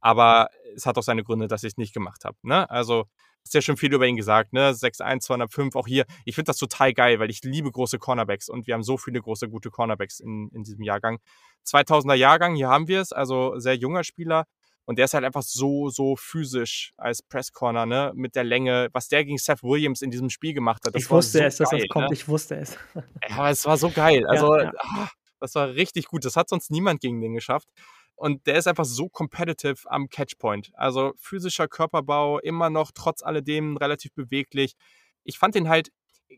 [0.00, 2.36] Aber es hat auch seine Gründe, dass ich es nicht gemacht habe.
[2.42, 2.68] Ne?
[2.70, 3.06] Also,
[3.46, 4.72] ist ja schon viel über ihn gesagt, ne?
[4.72, 6.04] 6'1, 205, auch hier.
[6.24, 9.20] Ich finde das total geil, weil ich liebe große Cornerbacks und wir haben so viele
[9.20, 11.18] große, gute Cornerbacks in, in diesem Jahrgang.
[11.66, 14.46] 2000er Jahrgang, hier haben wir es, also sehr junger Spieler.
[14.84, 18.12] Und der ist halt einfach so, so physisch als Presscorner, ne?
[18.14, 20.94] Mit der Länge, was der gegen Seth Williams in diesem Spiel gemacht hat.
[20.94, 22.14] ich wusste so es, geil, dass das kommt, ne?
[22.14, 22.78] ich wusste es.
[23.28, 24.24] Ja, es war so geil.
[24.28, 24.72] Also, ja, ja.
[24.78, 25.08] Ah,
[25.40, 26.24] das war richtig gut.
[26.24, 27.68] Das hat sonst niemand gegen den geschafft.
[28.16, 30.72] Und der ist einfach so competitive am Catchpoint.
[30.74, 34.74] Also physischer Körperbau, immer noch trotz alledem relativ beweglich.
[35.22, 35.90] Ich fand den halt,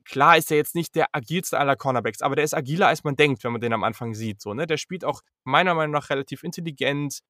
[0.05, 3.17] klar ist er jetzt nicht der agilste aller Cornerbacks, aber der ist agiler, als man
[3.17, 4.43] denkt, wenn man den am Anfang sieht.
[4.43, 4.67] So, ne?
[4.67, 7.21] Der spielt auch meiner Meinung nach relativ intelligent.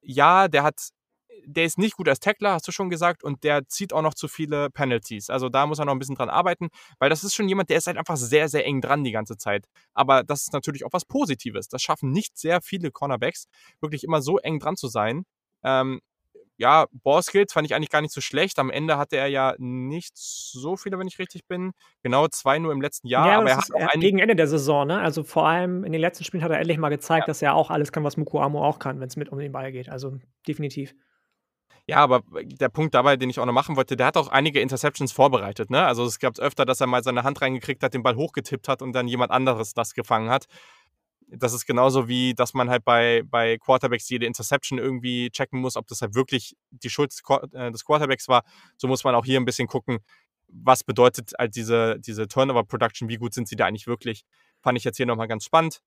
[0.00, 0.90] Ja, der hat
[1.44, 4.14] der ist nicht gut als Tackler, hast du schon gesagt, und der zieht auch noch
[4.14, 5.30] zu viele Penalties.
[5.30, 6.68] Also da muss er noch ein bisschen dran arbeiten,
[6.98, 9.36] weil das ist schon jemand, der ist halt einfach sehr, sehr eng dran die ganze
[9.36, 9.66] Zeit.
[9.94, 11.68] Aber das ist natürlich auch was Positives.
[11.68, 13.46] Das schaffen nicht sehr viele Cornerbacks,
[13.80, 15.24] wirklich immer so eng dran zu sein.
[15.64, 16.00] Ähm,
[16.58, 18.58] ja, Ballskills fand ich eigentlich gar nicht so schlecht.
[18.60, 21.72] Am Ende hatte er ja nicht so viele, wenn ich richtig bin.
[22.02, 23.26] Genau zwei nur im letzten Jahr.
[23.26, 23.98] Ja, aber er hat ist auch einige.
[24.00, 25.00] gegen Ende der Saison, ne?
[25.00, 27.26] Also vor allem in den letzten Spielen hat er endlich mal gezeigt, Ja.
[27.26, 29.72] dass er auch alles kann, was Mukuamo auch kann, wenn es mit um den Ball
[29.72, 29.88] geht.
[29.88, 30.94] Also definitiv.
[31.88, 34.60] Ja, aber der Punkt dabei, den ich auch noch machen wollte, der hat auch einige
[34.60, 35.68] Interceptions vorbereitet.
[35.68, 35.84] Ne?
[35.84, 38.82] Also es gab öfter, dass er mal seine Hand reingekriegt hat, den Ball hochgetippt hat
[38.82, 40.46] und dann jemand anderes das gefangen hat.
[41.26, 45.76] Das ist genauso wie, dass man halt bei, bei Quarterbacks jede Interception irgendwie checken muss,
[45.76, 47.22] ob das halt wirklich die Schuld des,
[47.52, 48.44] äh, Quarterbacks war.
[48.76, 49.98] So muss man auch hier ein bisschen gucken,
[50.48, 54.24] was bedeutet halt diese, diese Turnover-Production, wie gut sind sie da eigentlich wirklich.
[54.60, 55.80] Fand ich jetzt hier nochmal ganz spannend.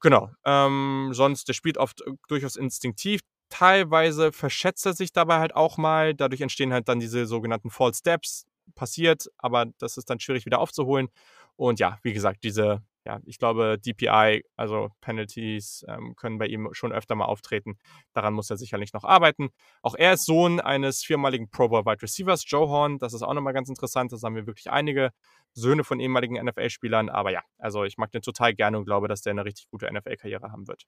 [0.00, 0.30] Genau.
[0.44, 3.20] Ähm, sonst, der spielt oft äh, durchaus instinktiv.
[3.50, 6.14] Teilweise verschätzt er sich dabei halt auch mal.
[6.14, 8.46] Dadurch entstehen halt dann diese sogenannten False Steps.
[8.74, 11.08] Passiert, aber das ist dann schwierig wieder aufzuholen.
[11.56, 16.68] Und ja, wie gesagt, diese, ja, ich glaube, DPI, also Penalties, ähm, können bei ihm
[16.72, 17.78] schon öfter mal auftreten.
[18.12, 19.48] Daran muss er sicherlich noch arbeiten.
[19.82, 22.98] Auch er ist Sohn eines viermaligen Pro Bowl Wide Receivers, Joe Horn.
[22.98, 24.12] Das ist auch nochmal ganz interessant.
[24.12, 25.10] Das haben wir wirklich einige
[25.54, 27.08] Söhne von ehemaligen NFL-Spielern.
[27.08, 29.92] Aber ja, also ich mag den total gerne und glaube, dass der eine richtig gute
[29.92, 30.84] NFL-Karriere haben wird.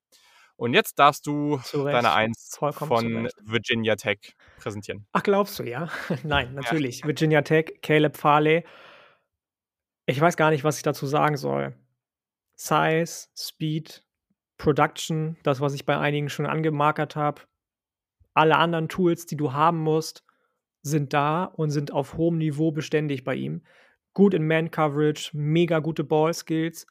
[0.61, 1.97] Und jetzt darfst du Zu Recht.
[1.97, 3.35] deine Eins Vollkommen von Recht.
[3.43, 5.07] Virginia Tech präsentieren.
[5.13, 5.89] Ach, glaubst du, ja?
[6.23, 7.03] Nein, natürlich.
[7.03, 8.65] Virginia Tech, Caleb Farley.
[10.05, 11.75] Ich weiß gar nicht, was ich dazu sagen soll.
[12.57, 14.05] Size, Speed,
[14.59, 17.41] Production, das, was ich bei einigen schon angemarkert habe.
[18.35, 20.25] Alle anderen Tools, die du haben musst,
[20.83, 23.63] sind da und sind auf hohem Niveau beständig bei ihm.
[24.13, 26.87] Gut in Man-Coverage, mega gute Ball-Skills.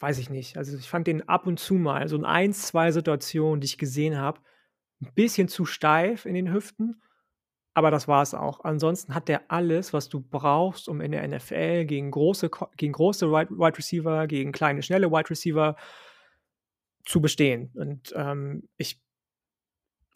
[0.00, 0.56] Weiß ich nicht.
[0.56, 3.78] Also ich fand den ab und zu mal, so in ein, zwei Situationen, die ich
[3.78, 4.40] gesehen habe,
[5.00, 7.02] ein bisschen zu steif in den Hüften.
[7.74, 8.64] Aber das war es auch.
[8.64, 13.30] Ansonsten hat der alles, was du brauchst, um in der NFL gegen große, gegen große
[13.30, 15.76] Wide Receiver, gegen kleine, schnelle Wide Receiver
[17.04, 17.70] zu bestehen.
[17.74, 19.02] Und ähm, ich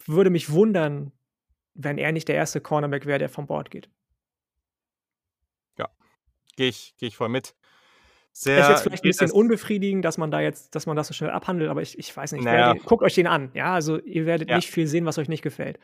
[0.05, 1.11] würde mich wundern,
[1.73, 3.89] wenn er nicht der erste Cornerback wäre, der vom Bord geht.
[6.55, 7.55] Gehe ich, geh ich voll mit.
[8.33, 11.13] Ist Sehr jetzt vielleicht ein bisschen unbefriedigend, dass man da jetzt, dass man das so
[11.13, 12.43] schnell abhandelt, aber ich, ich weiß nicht.
[12.43, 12.67] Naja.
[12.67, 13.51] Werdet, guckt euch den an.
[13.53, 14.55] Ja, also ihr werdet Ja.
[14.55, 15.79] nicht viel sehen, was euch nicht gefällt.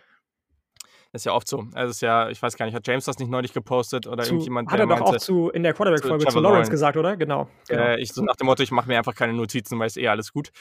[1.11, 1.65] Das ist ja oft so.
[1.73, 4.33] Also ist ja, ich weiß gar nicht, hat James das nicht neulich gepostet oder Zu,
[4.33, 6.71] irgendjemand, hat er doch meinte, auch zu, in der Quarterback-Folge zu zu Lawrence Lawrence.
[6.71, 7.15] gesagt, oder?
[7.15, 7.49] Genau.
[7.67, 7.81] genau.
[7.81, 10.07] äh, ich so nach dem Motto, ich mache mir einfach keine Notizen, weil es eh
[10.07, 10.51] alles gut.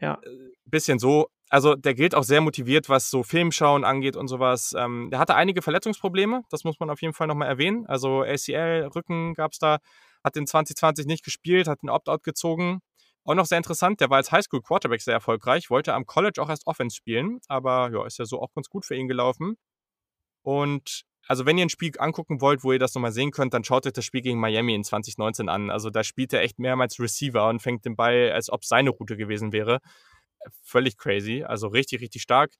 [0.00, 0.18] ja.
[0.64, 1.28] Bisschen so.
[1.50, 4.72] Also der gilt auch sehr motiviert, was so Filmschauen angeht und sowas.
[4.78, 7.86] Ähm, der hatte einige Verletzungsprobleme, das muss man auf jeden Fall nochmal erwähnen.
[7.86, 9.78] Also ACL, Rücken gab es da,
[10.22, 12.80] hat in 2020 nicht gespielt, hat den Opt-out gezogen.
[13.24, 16.66] Auch noch sehr interessant, der war als Highschool-Quarterback sehr erfolgreich, wollte am College auch erst
[16.68, 19.56] Offense spielen, aber ja, ist ja so auch ganz gut für ihn gelaufen.
[20.42, 23.64] Und also wenn ihr ein Spiel angucken wollt, wo ihr das nochmal sehen könnt, dann
[23.64, 25.70] schaut euch das Spiel gegen Miami in 2019 an.
[25.70, 29.16] Also da spielt er echt mehrmals Receiver und fängt den Ball, als ob seine Route
[29.16, 29.80] gewesen wäre.
[30.62, 32.52] Völlig crazy, also richtig, richtig stark.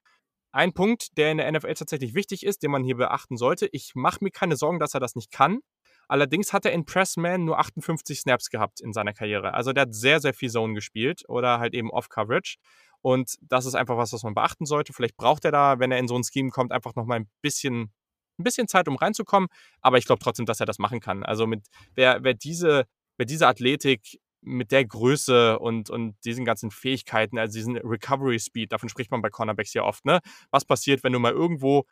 [0.53, 3.69] Ein Punkt, der in der NFL tatsächlich wichtig ist, den man hier beachten sollte.
[3.73, 5.61] Ich mache mir keine Sorgen, dass er das nicht kann.
[6.09, 9.55] Allerdings hat er in Pressman nur 58 Snaps gehabt in seiner Karriere.
[9.55, 12.57] Also der hat sehr, sehr viel Zone gespielt oder halt eben Off-Coverage.
[13.01, 14.93] Und das ist einfach was, was man beachten sollte.
[14.93, 17.93] Vielleicht braucht er da, wenn er in so ein Scheme kommt, einfach nochmal ein bisschen,
[18.39, 19.49] ein bisschen Zeit, um reinzukommen.
[19.83, 21.23] Aber ich glaube trotzdem, dass er das machen kann.
[21.23, 21.65] Also mit,
[21.95, 27.59] wer, wer, diese, wer diese Athletik mit der Größe und, und diesen ganzen Fähigkeiten, also
[27.59, 30.21] diesen Recovery Speed, davon spricht man bei Cornerbacks ja oft, ne?
[30.51, 31.85] Was passiert, wenn du mal irgendwo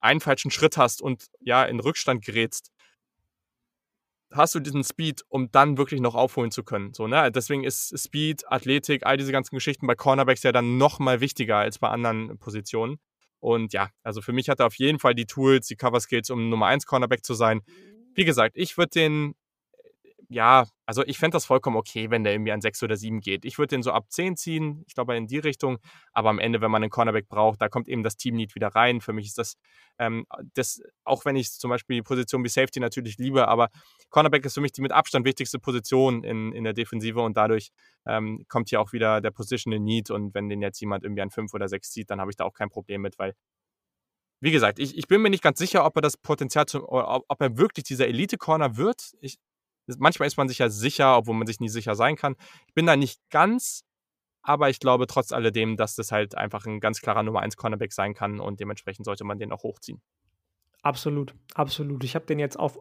[0.00, 2.70] einen falschen Schritt hast und ja in Rückstand gerätst?
[4.30, 6.92] Hast du diesen Speed, um dann wirklich noch aufholen zu können?
[6.92, 7.30] So, ne?
[7.30, 11.58] Deswegen ist Speed, Athletik, all diese ganzen Geschichten bei Cornerbacks ja dann noch mal wichtiger
[11.58, 12.98] als bei anderen Positionen.
[13.40, 16.30] Und ja, also für mich hat er auf jeden Fall die Tools, die Cover Skills,
[16.30, 17.62] um Nummer 1 Cornerback zu sein.
[18.14, 19.34] Wie gesagt, ich würde den
[20.28, 23.44] ja, also ich fände das vollkommen okay, wenn der irgendwie an 6 oder 7 geht.
[23.44, 25.78] Ich würde den so ab 10 ziehen, ich glaube in die Richtung.
[26.12, 29.00] Aber am Ende, wenn man einen Cornerback braucht, da kommt eben das Team-Need wieder rein.
[29.00, 29.56] Für mich ist das,
[29.98, 33.70] ähm, das auch wenn ich zum Beispiel die Position wie Safety natürlich liebe, aber
[34.10, 37.70] Cornerback ist für mich die mit Abstand wichtigste Position in, in der Defensive und dadurch
[38.06, 41.30] ähm, kommt hier auch wieder der Positional Need und wenn den jetzt jemand irgendwie an
[41.30, 43.34] 5 oder 6 zieht, dann habe ich da auch kein Problem mit, weil
[44.40, 47.40] wie gesagt, ich, ich bin mir nicht ganz sicher, ob er das Potenzial, zum, ob,
[47.40, 49.14] er wirklich dieser Elite-Corner wird.
[49.20, 49.38] Ich,
[49.86, 52.36] manchmal ist man sich ja sicher, obwohl man sich nie sicher sein kann.
[52.66, 53.84] Ich bin da nicht ganz,
[54.42, 57.92] aber ich glaube trotz alledem, dass das halt einfach ein ganz klarer Nummer 1 Cornerback
[57.92, 60.02] sein kann und dementsprechend sollte man den auch hochziehen.
[60.82, 62.04] Absolut, absolut.
[62.04, 62.78] Ich habe den jetzt auf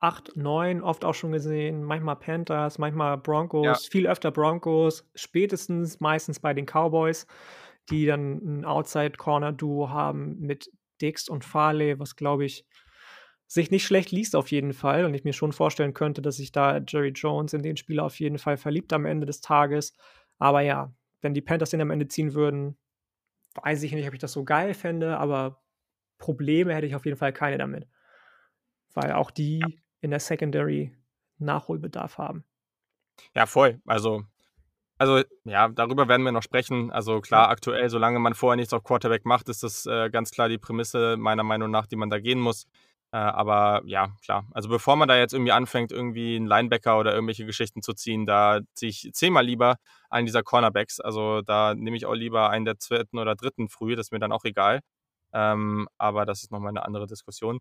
[0.00, 3.74] 8, 9 oft auch schon gesehen, manchmal Panthers, manchmal Broncos, Ja.
[3.90, 7.26] viel öfter Broncos, spätestens meistens bei den Cowboys,
[7.90, 10.70] die dann ein Outside-Corner-Duo haben mit
[11.00, 12.64] Dix und Farley, was glaube ich
[13.48, 16.52] sich nicht schlecht liest auf jeden Fall und ich mir schon vorstellen könnte, dass sich
[16.52, 19.94] da Jerry Jones in den Spieler auf jeden Fall verliebt am Ende des Tages.
[20.38, 22.76] Aber ja, wenn die Panthers den am Ende ziehen würden,
[23.62, 25.62] weiß ich nicht, ob ich das so geil fände, aber
[26.18, 27.88] Probleme hätte ich auf jeden Fall keine damit.
[28.92, 29.64] Weil auch die
[30.00, 30.94] in der Secondary
[31.38, 32.44] Nachholbedarf haben.
[33.34, 33.80] Ja, voll.
[33.86, 34.24] Also,
[34.98, 36.90] also ja, darüber werden wir noch sprechen.
[36.90, 40.48] Also klar, aktuell, solange man vorher nichts auf Quarterback macht, ist das äh, ganz klar
[40.48, 42.66] die Prämisse meiner Meinung nach, die man da gehen muss.
[43.10, 44.46] Äh, aber ja, klar.
[44.52, 48.26] Also bevor man da jetzt irgendwie anfängt, irgendwie einen Linebacker oder irgendwelche Geschichten zu ziehen,
[48.26, 49.76] da ziehe ich zehnmal lieber
[50.10, 51.00] einen dieser Cornerbacks.
[51.00, 54.18] Also da nehme ich auch lieber einen der zweiten oder dritten früh, das ist mir
[54.18, 54.80] dann auch egal.
[55.32, 57.58] Ähm, aber das ist nochmal eine andere Diskussion.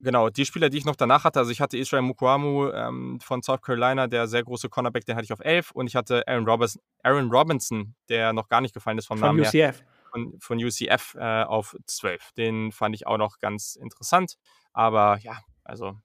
[0.00, 3.40] Genau, die Spieler, die ich noch danach hatte, also ich hatte Israel Mukwamu ähm, von
[3.40, 6.48] South Carolina, der sehr große Cornerback, den hatte ich auf 11 und ich hatte Aaron
[6.48, 9.52] Robinson, Aaron Robinson der noch gar nicht gefallen ist vom von Namen UCF.
[9.52, 9.74] her
[10.12, 12.32] von, von UCF äh, auf 12.
[12.36, 14.36] Den fand ich auch noch ganz interessant.
[14.72, 15.96] Aber ja, also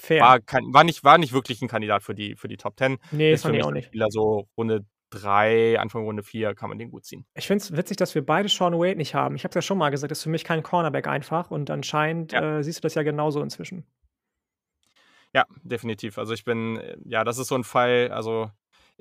[0.00, 0.22] Fair.
[0.22, 2.98] War, kein, war, nicht, war nicht wirklich ein Kandidat für die, für die Top 10.
[3.10, 3.86] Nee, das fand ich auch nicht.
[3.86, 7.26] Spieler so Runde 3, Anfang Runde 4 kann man den gut ziehen.
[7.34, 9.34] Ich finde es witzig, dass wir beide Sean Wade nicht haben.
[9.34, 11.70] Ich habe es ja schon mal gesagt, das ist für mich kein Cornerback einfach und
[11.70, 12.58] anscheinend ja.
[12.58, 13.84] äh, siehst du das ja genauso inzwischen.
[15.34, 16.18] Ja, definitiv.
[16.18, 18.50] Also ich bin, äh, ja, das ist so ein Fall, also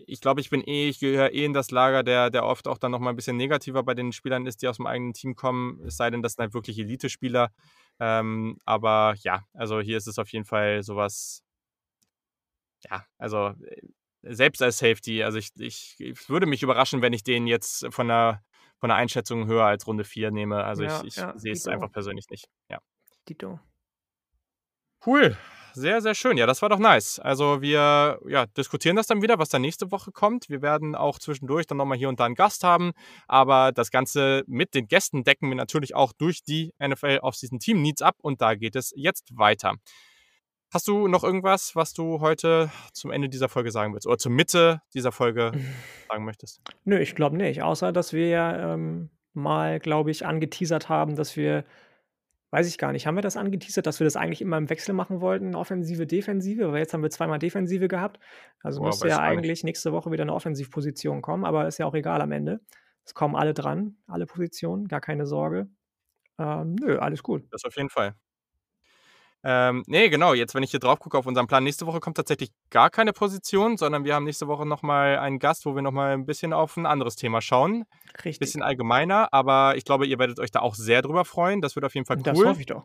[0.06, 2.78] ich glaube, ich bin eh, ich gehöre eh in das Lager, der, der oft auch
[2.78, 5.82] dann nochmal ein bisschen negativer bei den Spielern ist, die aus dem eigenen Team kommen,
[5.86, 7.52] es sei denn, das sind halt wirklich Elite-Spieler.
[8.00, 11.44] Ähm, aber ja, also hier ist es auf jeden Fall sowas,
[12.90, 13.82] ja, also äh,
[14.22, 18.08] selbst als Safety, also ich, ich, ich würde mich überraschen, wenn ich den jetzt von
[18.08, 18.44] der,
[18.78, 20.64] von der Einschätzung höher als Runde 4 nehme.
[20.64, 22.48] Also ja, ich, ich ja, sehe es einfach persönlich nicht.
[22.70, 22.80] Ja.
[23.28, 23.60] Dito.
[25.06, 25.36] Cool
[25.78, 26.38] sehr, sehr schön.
[26.38, 27.20] Ja, das war doch nice.
[27.20, 30.50] Also wir ja, diskutieren das dann wieder, was dann nächste Woche kommt.
[30.50, 32.92] Wir werden auch zwischendurch dann nochmal hier und da einen Gast haben.
[33.28, 37.60] Aber das Ganze mit den Gästen decken wir natürlich auch durch die NFL auf diesen
[37.60, 38.16] Team Needs ab.
[38.22, 39.76] Und da geht es jetzt weiter.
[40.74, 44.08] Hast du noch irgendwas, was du heute zum Ende dieser Folge sagen willst?
[44.08, 45.52] Oder zur Mitte dieser Folge
[46.10, 46.62] sagen möchtest?
[46.84, 47.62] Nö, ich glaube nicht.
[47.62, 51.64] Außer, dass wir ja ähm, mal, glaube ich, angeteasert haben, dass wir
[52.50, 53.06] Weiß ich gar nicht.
[53.06, 56.72] Haben wir das angeteasert, dass wir das eigentlich immer im Wechsel machen wollten, Offensive, Defensive?
[56.72, 58.20] Weil jetzt haben wir zweimal Defensive gehabt.
[58.62, 61.94] Also Boah, müsste ja eigentlich nächste Woche wieder eine Offensivposition kommen, aber ist ja auch
[61.94, 62.62] egal am Ende.
[63.04, 65.70] Es kommen alle dran, alle Positionen, gar keine Sorge.
[66.40, 67.44] Ähm, nö, alles gut.
[67.52, 68.16] Das auf jeden Fall.
[69.50, 70.34] Ähm, nee, genau.
[70.34, 73.14] Jetzt, wenn ich hier drauf gucke auf unseren Plan, nächste Woche kommt tatsächlich gar keine
[73.14, 76.76] Position, sondern wir haben nächste Woche nochmal einen Gast, wo wir nochmal ein bisschen auf
[76.76, 77.86] ein anderes Thema schauen.
[78.26, 78.40] Richtig.
[78.40, 81.62] Bisschen allgemeiner, aber ich glaube, ihr werdet euch da auch sehr drüber freuen.
[81.62, 82.24] Das wird auf jeden Fall cool.
[82.24, 82.84] Das hoffe ich doch.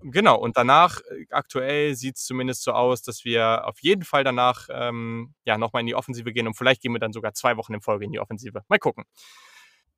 [0.00, 4.24] Genau, und danach, äh, aktuell sieht es zumindest so aus, dass wir auf jeden Fall
[4.24, 7.56] danach ähm, ja, nochmal in die Offensive gehen und vielleicht gehen wir dann sogar zwei
[7.56, 8.62] Wochen in Folge in die Offensive.
[8.66, 9.04] Mal gucken.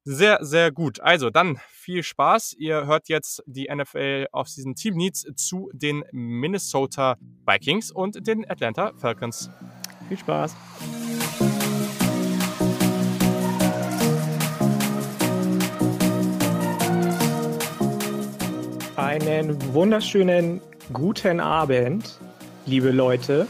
[0.06, 1.00] Sehr, sehr gut.
[1.00, 2.56] Also dann viel Spaß.
[2.58, 8.48] Ihr hört jetzt die NFL auf diesen Team Needs zu den Minnesota Vikings und den
[8.48, 9.48] Atlanta Falcons.
[10.08, 10.54] Viel Spaß.
[18.96, 20.60] Einen wunderschönen
[20.92, 22.20] guten Abend,
[22.66, 23.48] liebe Leute.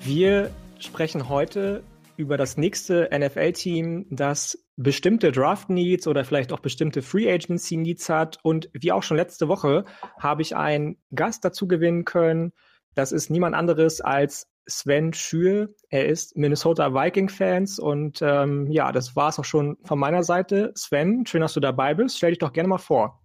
[0.00, 1.82] Wir sprechen heute
[2.18, 8.38] über das nächste NFL-Team, das bestimmte Draft-Needs oder vielleicht auch bestimmte Free-Agency-Needs hat.
[8.42, 9.84] Und wie auch schon letzte Woche
[10.18, 12.52] habe ich einen Gast dazu gewinnen können.
[12.94, 15.68] Das ist niemand anderes als Sven Schür.
[15.90, 20.72] Er ist Minnesota Viking-Fans und ähm, ja, das war es auch schon von meiner Seite.
[20.74, 22.16] Sven, schön, dass du dabei bist.
[22.16, 23.22] Stell dich doch gerne mal vor.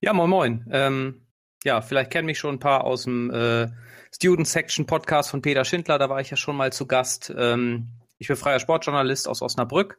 [0.00, 0.68] Ja, moin moin.
[0.70, 1.26] Ähm,
[1.64, 3.68] ja, vielleicht kennen mich schon ein paar aus dem äh,
[4.14, 5.98] Student Section Podcast von Peter Schindler.
[5.98, 7.34] Da war ich ja schon mal zu Gast.
[7.36, 7.88] Ähm,
[8.20, 9.98] ich bin freier Sportjournalist aus Osnabrück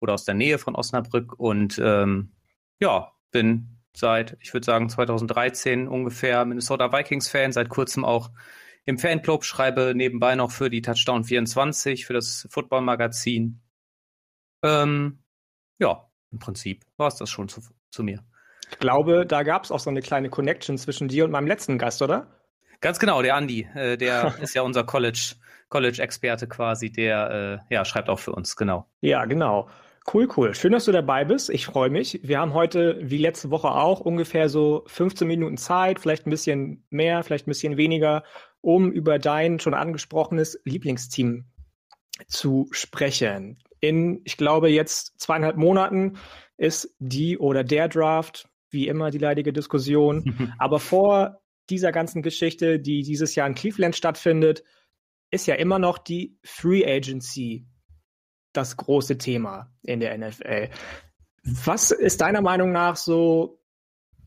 [0.00, 2.32] oder aus der Nähe von Osnabrück und ähm,
[2.80, 8.30] ja, bin seit, ich würde sagen, 2013 ungefähr Minnesota Vikings-Fan, seit kurzem auch
[8.86, 13.62] im Fanclub, schreibe nebenbei noch für die Touchdown 24, für das Football-Magazin.
[14.64, 15.22] Ähm,
[15.78, 17.60] ja, im Prinzip war es das schon zu,
[17.90, 18.24] zu mir.
[18.68, 21.78] Ich glaube, da gab es auch so eine kleine Connection zwischen dir und meinem letzten
[21.78, 22.40] Gast, oder?
[22.80, 23.68] Ganz genau, der Andi.
[23.74, 25.36] Äh, der ist ja unser College
[25.74, 28.86] College-Experte quasi, der äh, ja, schreibt auch für uns, genau.
[29.00, 29.68] Ja, genau.
[30.12, 30.54] Cool, cool.
[30.54, 31.50] Schön, dass du dabei bist.
[31.50, 32.20] Ich freue mich.
[32.22, 36.86] Wir haben heute, wie letzte Woche auch, ungefähr so 15 Minuten Zeit, vielleicht ein bisschen
[36.90, 38.22] mehr, vielleicht ein bisschen weniger,
[38.60, 41.46] um über dein schon angesprochenes Lieblingsteam
[42.28, 43.58] zu sprechen.
[43.80, 46.18] In, ich glaube, jetzt zweieinhalb Monaten
[46.56, 50.54] ist die oder der Draft, wie immer die leidige Diskussion.
[50.58, 54.62] Aber vor dieser ganzen Geschichte, die dieses Jahr in Cleveland stattfindet,
[55.34, 57.66] ist ja immer noch die Free Agency.
[58.54, 60.70] das große Thema in der NFL.
[61.42, 63.60] Was ist deiner Meinung nach so,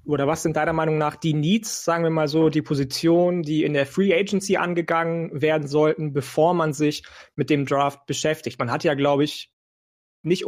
[0.06, 3.64] oder was sind deiner Meinung nach die Needs, sagen wir mal so, die Positionen, die
[3.64, 7.04] in der Free Agency angegangen werden sollten, bevor man sich
[7.36, 8.60] mit dem Draft beschäftigt?
[8.60, 9.52] Man hat ja, glaube ich,
[10.24, 10.46] nicht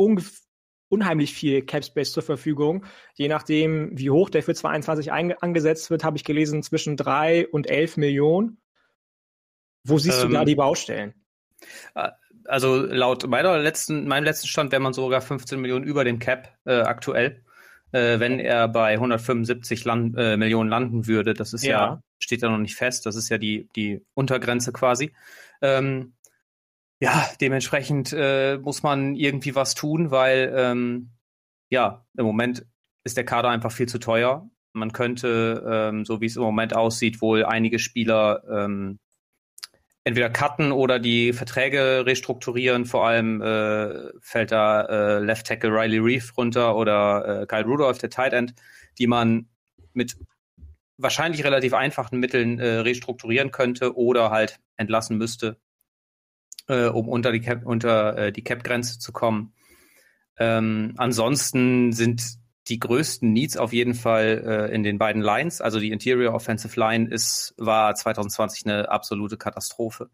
[0.89, 2.85] unheimlich viel Cap Space zur Verfügung.
[3.15, 7.69] Je nachdem, wie hoch der für 22 angesetzt wird, habe ich gelesen, zwischen drei und
[7.69, 8.61] elf Millionen.
[9.83, 11.13] Wo siehst ähm, du da ähm, die Baustellen?
[12.45, 16.57] Also laut meiner letzten, meinem letzten Stand wäre man sogar 15 Millionen über dem Cap
[16.65, 17.43] äh, aktuell,
[17.91, 21.33] äh, wenn er bei 175 Land, äh, Millionen landen würde.
[21.33, 21.71] Das ist ja.
[21.71, 22.03] ja.
[22.17, 23.05] steht ja noch nicht fest.
[23.05, 25.13] Das ist ja die, die Untergrenze quasi.
[25.61, 26.13] Ähm,
[27.01, 31.11] ja, dementsprechend äh, muss man irgendwie was tun, weil ähm,
[31.69, 32.65] ja, im Moment
[33.03, 34.49] ist der Kader einfach viel zu teuer.
[34.73, 38.99] Man könnte, ähm, so wie es im Moment aussieht, wohl einige Spieler ähm,
[40.03, 42.85] entweder cutten oder die Verträge restrukturieren.
[42.85, 47.97] Vor allem äh, fällt da äh, Left Tackle Riley Reef runter oder äh, Kyle Rudolph,
[47.97, 48.53] der Tight End,
[48.97, 49.47] die man
[49.93, 50.17] mit
[50.97, 55.57] wahrscheinlich relativ einfachen Mitteln äh, restrukturieren könnte oder halt entlassen müsste,
[56.67, 59.53] äh, um unter die Cap, unter äh, die Cap-Grenze zu kommen.
[60.37, 62.38] Ähm, ansonsten sind
[62.69, 65.61] die größten Needs auf jeden Fall äh, in den beiden Lines.
[65.61, 70.09] Also die Interior Offensive Line ist, war 2020 eine absolute Katastrophe.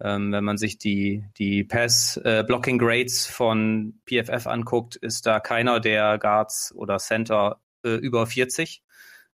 [0.00, 6.18] Ähm, wenn man sich die, die Pass-Blocking-Grades äh, von PFF anguckt, ist da keiner der
[6.18, 8.82] Guards oder Center äh, über 40.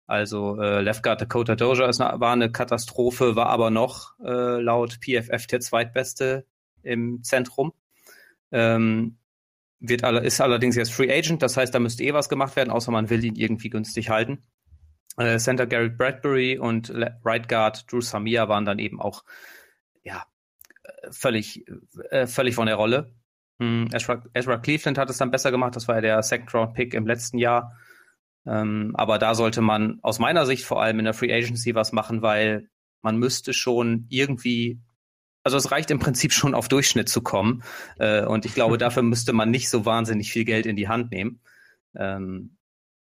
[0.09, 4.61] Also äh, Left Guard Dakota Doja ist eine, war eine Katastrophe, war aber noch äh,
[4.61, 6.47] laut PFF der zweitbeste
[6.83, 7.73] im Zentrum.
[8.53, 9.19] Ähm,
[9.81, 12.91] wird ist allerdings jetzt Free Agent, das heißt, da müsste eh was gemacht werden, außer
[12.91, 14.43] man will ihn irgendwie günstig halten.
[15.17, 16.93] Äh, Center Garrett Bradbury und
[17.25, 19.25] Right Guard Drew Samia waren dann eben auch
[20.03, 20.27] ja
[21.11, 21.65] völlig
[22.11, 23.15] äh, völlig von der Rolle.
[23.59, 26.75] Hm, Ezra, Ezra, Cleveland hat es dann besser gemacht, das war ja der Second Round
[26.75, 27.77] Pick im letzten Jahr.
[28.47, 31.93] Ähm, aber da sollte man aus meiner Sicht vor allem in der Free Agency was
[31.93, 32.69] machen, weil
[33.03, 34.81] man müsste schon irgendwie
[35.47, 37.63] also es reicht im Prinzip schon auf Durchschnitt zu kommen.
[38.01, 41.13] Äh, und ich glaube, dafür müsste man nicht so wahnsinnig viel Geld in die Hand
[41.13, 41.39] nehmen.
[41.95, 42.57] Ähm,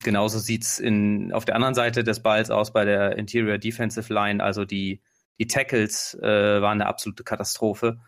[0.04, 4.44] genauso sieht's in, auf der anderen Seite des Balls aus bei der Interior Defensive Line.
[4.44, 5.02] Also die,
[5.40, 8.02] die Tackles äh, waren eine absolute Katastrophe.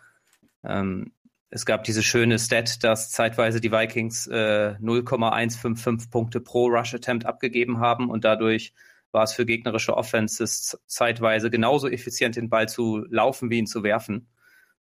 [0.61, 1.13] Ähm,
[1.49, 7.25] es gab diese schöne Stat, dass zeitweise die Vikings äh, 0,155 Punkte pro Rush Attempt
[7.25, 8.73] abgegeben haben und dadurch
[9.11, 13.83] war es für gegnerische Offenses zeitweise genauso effizient, den Ball zu laufen wie ihn zu
[13.83, 14.27] werfen,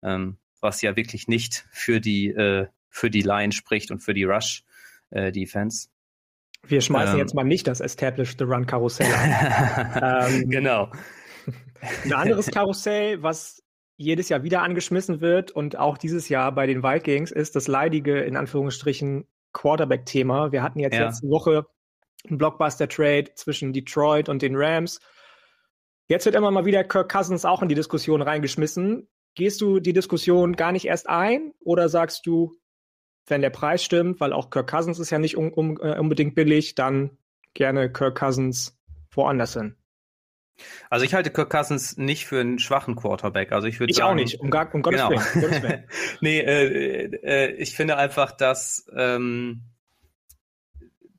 [0.03, 4.25] ähm, was ja wirklich nicht für die, äh, für die Line spricht und für die
[4.25, 5.87] Rush-Defense.
[5.87, 10.31] Äh, Wir schmeißen ähm, jetzt mal nicht das Established the Run Karussell an.
[10.31, 10.91] ähm, genau.
[12.03, 13.63] Ein anderes Karussell, was
[13.95, 18.19] jedes Jahr wieder angeschmissen wird und auch dieses Jahr bei den Vikings ist das leidige,
[18.19, 20.51] in Anführungsstrichen, Quarterback-Thema.
[20.51, 21.05] Wir hatten jetzt ja.
[21.05, 21.65] letzte Woche
[22.29, 24.99] ein Blockbuster-Trade zwischen Detroit und den Rams.
[26.07, 29.07] Jetzt wird immer mal wieder Kirk Cousins auch in die Diskussion reingeschmissen.
[29.35, 32.55] Gehst du die Diskussion gar nicht erst ein oder sagst du,
[33.27, 36.33] wenn der Preis stimmt, weil auch Kirk Cousins ist ja nicht um, um, äh, unbedingt
[36.33, 37.17] billig, dann
[37.53, 38.75] gerne Kirk Cousins
[39.11, 39.75] woanders hin?
[40.89, 43.51] Also ich halte Kirk Cousins nicht für einen schwachen Quarterback.
[43.51, 45.51] Also ich würde ich sagen, auch nicht, um, gar, um Gottes genau.
[45.61, 45.83] Willen.
[46.21, 49.61] nee, äh, äh, ich finde einfach, dass ähm,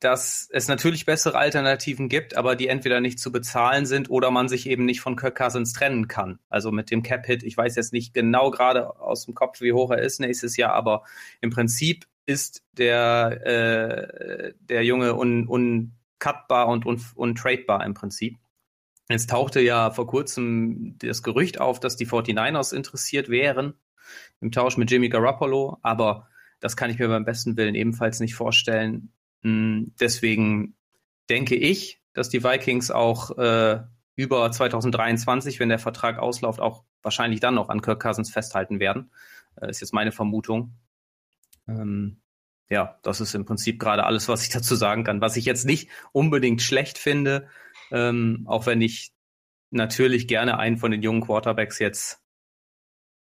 [0.01, 4.49] dass es natürlich bessere Alternativen gibt, aber die entweder nicht zu bezahlen sind oder man
[4.49, 6.39] sich eben nicht von Kirk Cousins trennen kann.
[6.49, 9.91] Also mit dem Cap-Hit, ich weiß jetzt nicht genau gerade aus dem Kopf, wie hoch
[9.91, 11.05] er ist nächstes Jahr, aber
[11.43, 18.39] im Prinzip ist der, äh, der Junge un, uncutbar und un, untradebar im Prinzip.
[19.11, 23.75] Jetzt tauchte ja vor kurzem das Gerücht auf, dass die 49ers interessiert wären
[24.41, 26.29] im Tausch mit Jimmy Garoppolo, aber
[26.61, 29.13] das kann ich mir beim besten Willen ebenfalls nicht vorstellen.
[29.43, 30.77] Hm, deswegen
[31.29, 33.81] denke ich, dass die Vikings auch äh,
[34.17, 39.11] über 2023, wenn der Vertrag ausläuft, auch wahrscheinlich dann noch an Kirk Cousins festhalten werden.
[39.61, 40.75] Äh, ist jetzt meine Vermutung.
[41.69, 42.21] Ähm,
[42.69, 45.21] ja, das ist im Prinzip gerade alles, was ich dazu sagen kann.
[45.21, 47.49] Was ich jetzt nicht unbedingt schlecht finde,
[47.91, 49.13] ähm, auch wenn ich
[49.71, 52.20] natürlich gerne einen von den jungen Quarterbacks jetzt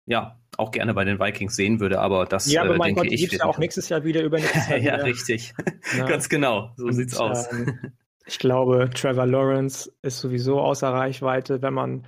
[0.07, 3.09] ja, auch gerne bei den Vikings sehen würde, aber das ja, aber äh, mein denke
[3.09, 3.33] Gott, ich.
[3.33, 4.77] ja auch nächstes Jahr wieder über Jahr.
[4.77, 5.55] ja, richtig.
[5.97, 6.07] Ja.
[6.07, 6.73] Ganz genau.
[6.77, 7.51] So Und, sieht's aus.
[7.53, 7.79] Ähm,
[8.27, 12.07] ich glaube, Trevor Lawrence ist sowieso außer Reichweite, wenn man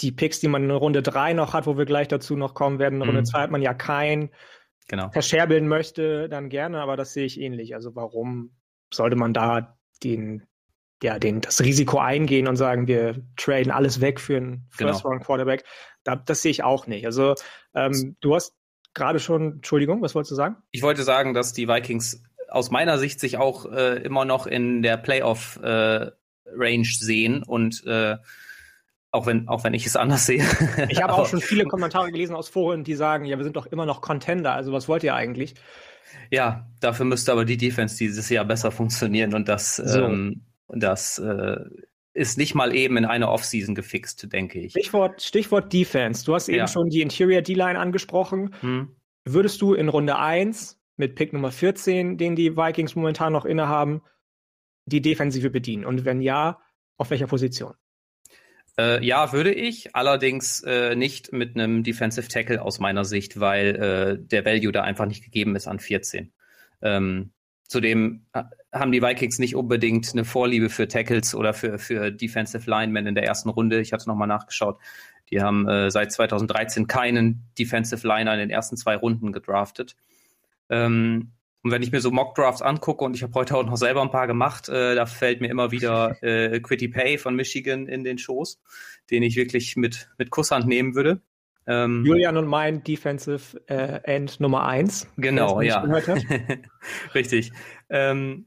[0.00, 2.78] die Picks, die man in Runde 3 noch hat, wo wir gleich dazu noch kommen
[2.78, 3.42] werden, in Runde 2 mhm.
[3.42, 4.30] hat man ja keinen
[4.88, 5.10] genau.
[5.10, 7.74] verscherbeln möchte, dann gerne, aber das sehe ich ähnlich.
[7.74, 8.50] Also warum
[8.92, 10.46] sollte man da den
[11.02, 14.92] ja, den, das Risiko eingehen und sagen, wir traden alles weg für einen genau.
[16.06, 17.04] Da, das sehe ich auch nicht.
[17.04, 17.34] Also
[17.74, 18.54] ähm, du hast
[18.94, 20.56] gerade schon, Entschuldigung, was wolltest du sagen?
[20.70, 24.82] Ich wollte sagen, dass die Vikings aus meiner Sicht sich auch äh, immer noch in
[24.82, 26.08] der Playoff-Range
[26.54, 28.16] äh, sehen und äh,
[29.10, 30.44] auch wenn, auch wenn ich es anders sehe.
[30.88, 33.66] Ich habe auch schon viele Kommentare gelesen aus Foren, die sagen, ja, wir sind doch
[33.66, 35.54] immer noch Contender, also was wollt ihr eigentlich?
[36.30, 40.00] Ja, dafür müsste aber die Defense dieses Jahr besser funktionieren und das, so.
[40.00, 41.56] ähm, das äh,
[42.16, 44.72] ist nicht mal eben in einer Offseason gefixt, denke ich.
[44.72, 46.24] Stichwort, Stichwort Defense.
[46.24, 46.68] Du hast eben ja.
[46.68, 48.54] schon die Interior D-Line angesprochen.
[48.60, 48.96] Hm.
[49.24, 54.02] Würdest du in Runde 1 mit Pick Nummer 14, den die Vikings momentan noch innehaben,
[54.86, 55.84] die Defensive bedienen?
[55.84, 56.58] Und wenn ja,
[56.96, 57.74] auf welcher Position?
[58.78, 63.76] Äh, ja, würde ich, allerdings äh, nicht mit einem Defensive Tackle aus meiner Sicht, weil
[63.76, 66.32] äh, der Value da einfach nicht gegeben ist an 14.
[66.82, 67.32] Ähm,
[67.68, 68.44] zudem äh,
[68.78, 73.14] haben die Vikings nicht unbedingt eine Vorliebe für Tackles oder für, für Defensive Linemen in
[73.14, 73.80] der ersten Runde.
[73.80, 74.78] Ich hatte nochmal nachgeschaut.
[75.30, 79.96] Die haben äh, seit 2013 keinen Defensive Liner in den ersten zwei Runden gedraftet.
[80.68, 81.32] Ähm,
[81.62, 84.10] und wenn ich mir so Mock-Drafts angucke, und ich habe heute auch noch selber ein
[84.10, 88.18] paar gemacht, äh, da fällt mir immer wieder äh, Quitty Pay von Michigan in den
[88.18, 88.60] Schoß,
[89.10, 91.20] den ich wirklich mit, mit Kusshand nehmen würde.
[91.66, 95.08] Ähm, Julian und mein Defensive äh, End Nummer eins.
[95.16, 95.82] Genau, ja.
[97.14, 97.50] Richtig.
[97.90, 98.46] Ähm,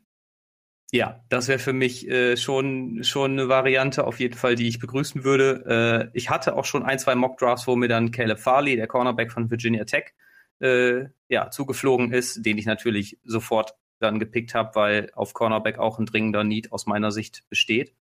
[0.91, 4.79] ja, das wäre für mich äh, schon, schon eine Variante auf jeden Fall, die ich
[4.79, 6.09] begrüßen würde.
[6.13, 9.31] Äh, ich hatte auch schon ein, zwei Mock-Drafts, wo mir dann Caleb Farley, der Cornerback
[9.31, 10.13] von Virginia Tech,
[10.59, 15.99] äh, ja, zugeflogen ist, den ich natürlich sofort dann gepickt habe, weil auf Cornerback auch
[15.99, 17.93] ein dringender Need aus meiner Sicht besteht.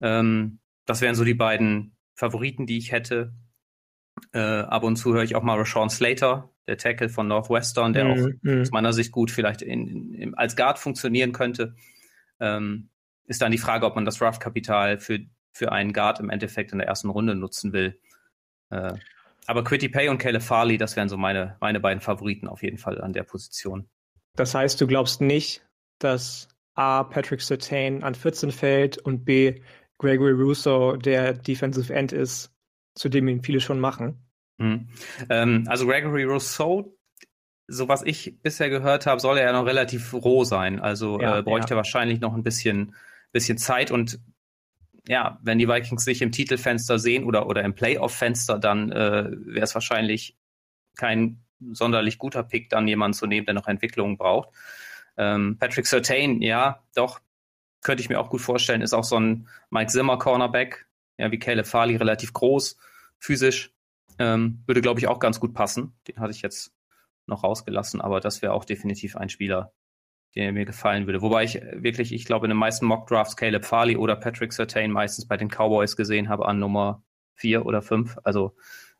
[0.00, 3.32] Ähm, das wären so die beiden Favoriten, die ich hätte.
[4.32, 8.04] Äh, ab und zu höre ich auch mal Rashawn Slater, der Tackle von Northwestern, der
[8.04, 8.60] mm, auch mm.
[8.60, 11.74] aus meiner Sicht gut vielleicht in, in, als Guard funktionieren könnte.
[12.44, 12.90] Ähm,
[13.26, 15.20] ist dann die Frage, ob man das Draft-Kapital für,
[15.52, 17.98] für einen Guard im Endeffekt in der ersten Runde nutzen will.
[18.70, 18.92] Äh,
[19.46, 22.78] aber Quitty Pay und Caleb Farley, das wären so meine, meine beiden Favoriten auf jeden
[22.78, 23.88] Fall an der Position.
[24.36, 25.66] Das heißt, du glaubst nicht,
[25.98, 27.04] dass A.
[27.04, 29.60] Patrick Sertain an 14 fällt und B.
[29.98, 32.52] Gregory Russo der Defensive End ist,
[32.94, 34.18] zu dem ihn viele schon machen?
[34.58, 34.88] Hm.
[35.30, 36.96] Ähm, also Gregory Rousseau,
[37.66, 40.80] so was ich bisher gehört habe, soll er ja noch relativ roh sein.
[40.80, 41.76] Also ja, äh, bräuchte ja.
[41.76, 42.94] wahrscheinlich noch ein bisschen,
[43.32, 44.20] bisschen Zeit und
[45.06, 49.64] ja, wenn die Vikings sich im Titelfenster sehen oder, oder im Playoff-Fenster, dann äh, wäre
[49.64, 50.36] es wahrscheinlich
[50.96, 54.48] kein sonderlich guter Pick, dann jemanden zu nehmen, der noch Entwicklung braucht.
[55.16, 57.20] Ähm, Patrick Sertain, ja, doch,
[57.82, 60.86] könnte ich mir auch gut vorstellen, ist auch so ein Mike Zimmer Cornerback,
[61.18, 62.76] ja, wie Caleb Farley, relativ groß,
[63.18, 63.72] physisch,
[64.18, 65.94] ähm, würde, glaube ich, auch ganz gut passen.
[66.08, 66.72] Den hatte ich jetzt
[67.26, 69.72] noch rausgelassen, aber das wäre auch definitiv ein Spieler,
[70.34, 71.22] der mir gefallen würde.
[71.22, 75.26] Wobei ich wirklich, ich glaube, in den meisten Mock-Drafts Caleb Farley oder Patrick Sertain meistens
[75.26, 77.02] bei den Cowboys gesehen habe an Nummer
[77.36, 78.18] 4 oder 5.
[78.24, 78.56] Also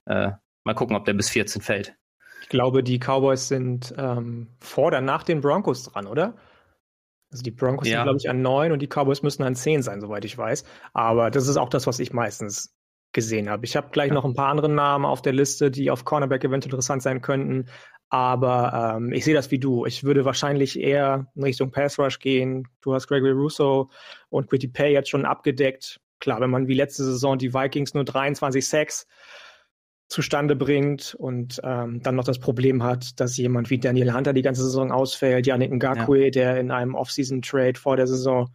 [0.06, 0.32] äh,
[0.64, 1.96] mal gucken, ob der bis 14 fällt.
[2.42, 6.34] Ich glaube, die Cowboys sind ähm, vor oder nach den Broncos dran, oder?
[7.30, 7.98] Also die Broncos ja.
[7.98, 10.64] sind, glaube ich, an 9 und die Cowboys müssen an 10 sein, soweit ich weiß.
[10.92, 12.73] Aber das ist auch das, was ich meistens
[13.15, 13.65] gesehen habe.
[13.65, 14.15] Ich habe gleich ja.
[14.15, 17.66] noch ein paar andere Namen auf der Liste, die auf Cornerback eventuell interessant sein könnten.
[18.11, 19.86] Aber ähm, ich sehe das wie du.
[19.86, 22.69] Ich würde wahrscheinlich eher in Richtung Pass Rush gehen.
[22.82, 23.91] Du hast Gregory Russo
[24.28, 26.01] und Quitty Pay jetzt schon abgedeckt.
[26.20, 29.07] Klar, wenn man wie letzte Saison die Vikings nur 23 Sacks
[30.09, 34.43] zustande bringt und ähm, dann noch das Problem hat, dass jemand wie Daniel Hunter die
[34.43, 36.31] ganze Saison ausfällt, Yannick Ngakwe, ja.
[36.31, 38.51] der in einem Off-Season-Trade vor der Saison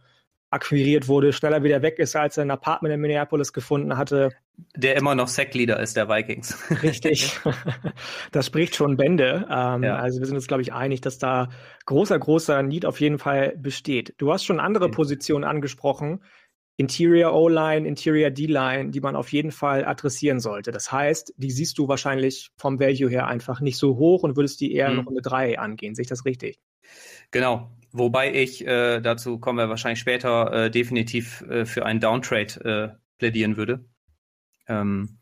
[0.50, 4.30] akquiriert wurde, schneller wieder weg ist, als er ein Apartment in Minneapolis gefunden hatte.
[4.74, 6.58] Der immer noch Sackleader ist der Vikings.
[6.82, 7.38] Richtig.
[8.32, 9.46] Das spricht schon Bände.
[9.50, 9.96] Ähm, ja.
[9.96, 11.48] Also wir sind uns, glaube ich, einig, dass da
[11.86, 14.14] großer, großer Need auf jeden Fall besteht.
[14.18, 14.94] Du hast schon andere okay.
[14.94, 16.20] Positionen angesprochen.
[16.76, 20.70] Interior O-Line, Interior D-Line, die man auf jeden Fall adressieren sollte.
[20.70, 24.60] Das heißt, die siehst du wahrscheinlich vom Value her einfach nicht so hoch und würdest
[24.60, 25.00] die eher mhm.
[25.00, 25.94] in Runde 3 angehen.
[25.94, 26.58] Sehe ich das richtig?
[27.32, 27.70] Genau.
[27.92, 32.98] Wobei ich, äh, dazu kommen wir wahrscheinlich später, äh, definitiv äh, für einen Downtrade äh,
[33.18, 33.84] plädieren würde.
[34.68, 35.18] Ähm,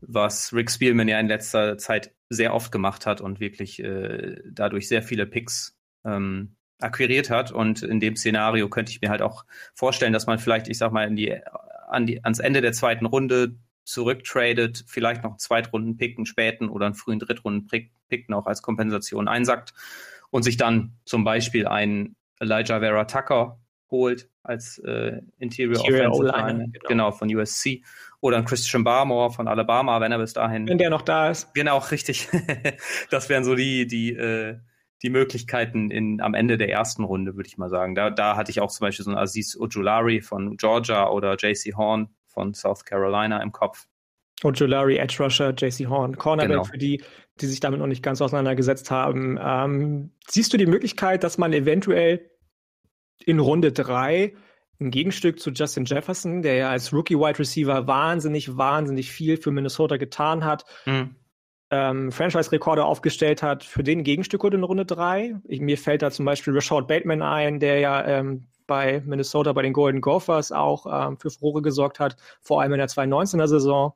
[0.00, 4.86] was Rick Spielman ja in letzter Zeit sehr oft gemacht hat und wirklich äh, dadurch
[4.86, 7.52] sehr viele Picks ähm, akquiriert hat.
[7.52, 10.92] Und in dem Szenario könnte ich mir halt auch vorstellen, dass man vielleicht, ich sag
[10.92, 11.40] mal, in die,
[11.88, 16.86] an die, ans Ende der zweiten Runde zurücktradet, vielleicht noch einen Zweitrunden-Pick, einen späten oder
[16.86, 19.72] einen frühen Drittrunden-Pick noch als Kompensation einsackt
[20.34, 26.36] und sich dann zum Beispiel einen Elijah Vera Tucker holt als äh, Interior, Interior Offensive
[26.36, 26.88] Line, genau.
[26.88, 27.12] genau.
[27.12, 27.84] von USC
[28.20, 31.54] oder ein Christian Barmore von Alabama, wenn er bis dahin wenn der noch da ist.
[31.54, 32.28] Genau, richtig.
[33.10, 34.58] das wären so die die äh,
[35.02, 37.94] die Möglichkeiten in, am Ende der ersten Runde, würde ich mal sagen.
[37.94, 41.76] Da, da hatte ich auch zum Beispiel so einen Aziz Ojulari von Georgia oder JC
[41.76, 43.86] Horn von South Carolina im Kopf.
[44.44, 46.64] Ojolari, Edge Rusher, JC Horn, Cornerback Genau.
[46.64, 47.02] für die,
[47.40, 49.38] die sich damit noch nicht ganz auseinandergesetzt haben.
[49.42, 52.30] Ähm, siehst du die Möglichkeit, dass man eventuell
[53.24, 54.34] in Runde 3
[54.80, 59.50] ein Gegenstück zu Justin Jefferson, der ja als Rookie Wide Receiver wahnsinnig, wahnsinnig viel für
[59.50, 61.14] Minnesota getan hat, Hm.
[61.70, 65.36] ähm, Franchise-Rekorde aufgestellt hat, für den Gegenstück in Runde 3.
[65.44, 69.62] Ich, mir fällt da zum Beispiel Rashad Bateman ein, der ja ähm, bei Minnesota bei
[69.62, 73.94] den Golden Gophers auch ähm, für Furore gesorgt hat, vor allem in der 2019er Saison.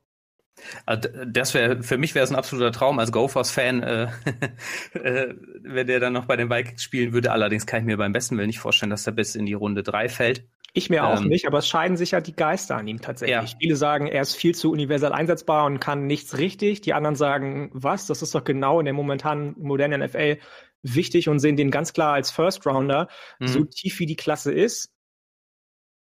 [0.85, 4.07] Also d- das wäre für mich wäre es ein absoluter Traum als Gophers-Fan, äh,
[4.93, 7.31] äh, wenn der dann noch bei den Vikings spielen würde.
[7.31, 9.83] Allerdings kann ich mir beim besten Willen nicht vorstellen, dass er bis in die Runde
[9.83, 10.47] 3 fällt.
[10.73, 13.51] Ich mir auch Ähm, nicht, aber es scheiden sich ja die Geister an ihm tatsächlich.
[13.53, 13.57] Ja.
[13.59, 16.81] Viele sagen, er ist viel zu universell einsetzbar und kann nichts richtig.
[16.81, 18.05] Die anderen sagen, was?
[18.05, 20.37] Das ist doch genau in der momentanen modernen NFL
[20.83, 23.07] wichtig und sehen den ganz klar als First Rounder.
[23.39, 23.47] Mhm.
[23.47, 24.91] So tief wie die Klasse ist,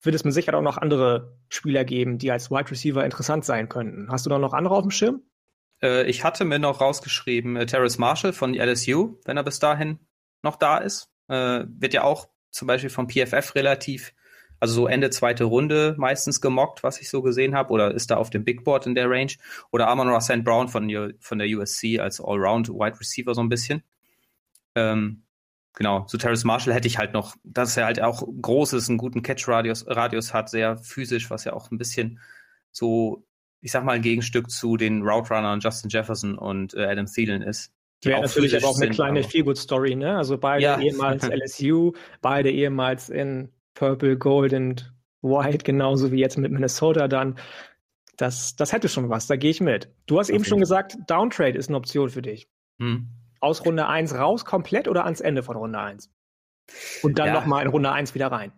[0.01, 3.69] wird es mit Sicherheit auch noch andere Spieler geben, die als Wide Receiver interessant sein
[3.69, 4.11] könnten.
[4.11, 5.23] Hast du da noch andere auf dem Schirm?
[5.81, 9.99] Äh, ich hatte mir noch rausgeschrieben, äh, Terrace Marshall von LSU, wenn er bis dahin
[10.41, 11.09] noch da ist.
[11.27, 14.13] Äh, wird ja auch zum Beispiel vom PFF relativ,
[14.59, 18.17] also so Ende zweite Runde meistens gemockt, was ich so gesehen habe, oder ist da
[18.17, 19.33] auf dem Big Board in der Range.
[19.71, 20.43] Oder Amon St.
[20.43, 20.89] Brown von,
[21.19, 23.83] von der USC als Allround Wide Receiver so ein bisschen.
[24.75, 25.23] Ähm,
[25.73, 28.97] genau, zu Terrace Marshall hätte ich halt noch, dass er halt auch groß ist, einen
[28.97, 32.19] guten Catch-Radius Radius hat, sehr physisch, was ja auch ein bisschen
[32.71, 33.25] so,
[33.61, 37.41] ich sag mal, ein Gegenstück zu den Route Runnern Justin Jefferson und äh, Adam Thielen
[37.41, 37.71] ist.
[38.03, 40.17] die Wäre natürlich aber auch eine sind, kleine Feelgood-Story, ne?
[40.17, 40.79] Also beide Ja.
[40.79, 47.37] ehemals LSU, beide ehemals in Purple, Gold und White, genauso wie jetzt mit Minnesota dann.
[48.17, 49.89] Das, das hätte schon was, da gehe ich mit.
[50.05, 52.49] Du hast Auf eben schon gesagt, Downtrade ist eine Option für dich.
[52.79, 53.07] Hm.
[53.39, 56.11] Aus Runde 1 raus komplett oder ans Ende von Runde 1?
[57.01, 57.33] Und dann Ja.
[57.33, 58.51] nochmal in Runde 1 wieder rein.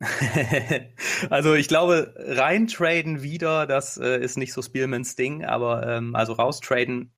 [1.30, 6.32] also ich glaube, reintraden wieder, das äh, ist nicht so Spielmans Ding, aber ähm, also
[6.32, 7.12] raustraden,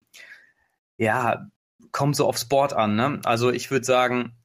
[0.97, 1.47] ja,
[1.93, 2.97] kommt so aufs Board an.
[2.97, 3.21] Ne?
[3.25, 4.37] Also ich würde sagen,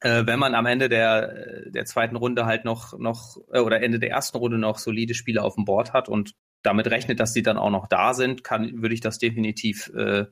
[0.00, 3.98] äh, wenn man am Ende der, der zweiten Runde halt noch, noch äh, oder Ende
[3.98, 7.42] der ersten Runde noch solide Spieler auf dem Board hat und damit rechnet, dass die
[7.42, 10.26] dann auch noch da sind, kann, würde ich das definitiv äh,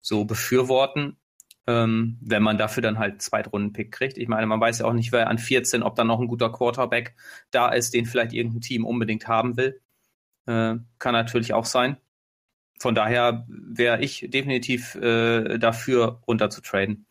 [0.00, 1.16] so befürworten.
[1.68, 4.18] Ähm, wenn man dafür dann halt Zweitrunden-Pick kriegt.
[4.18, 6.50] Ich meine, man weiß ja auch nicht, wer an 14, ob dann noch ein guter
[6.52, 7.16] Quarterback
[7.50, 9.80] da ist, den vielleicht irgendein Team unbedingt haben will.
[10.46, 11.96] Äh, kann natürlich auch sein.
[12.78, 17.06] Von daher wäre ich definitiv äh, dafür, runter zu traden.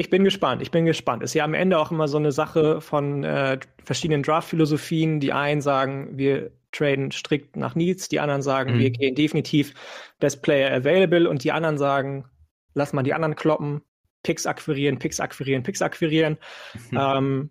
[0.00, 1.24] Ich bin gespannt, ich bin gespannt.
[1.24, 5.18] Ist ja am Ende auch immer so eine Sache von äh, verschiedenen Draft-Philosophien.
[5.18, 8.78] Die einen sagen, wir traden strikt nach Needs, die anderen sagen, Mhm.
[8.78, 9.74] wir gehen definitiv
[10.20, 12.26] Best Player Available und die anderen sagen,
[12.74, 13.80] lass mal die anderen kloppen,
[14.22, 16.38] Picks akquirieren, Picks akquirieren, Picks akquirieren.
[16.92, 17.50] ähm,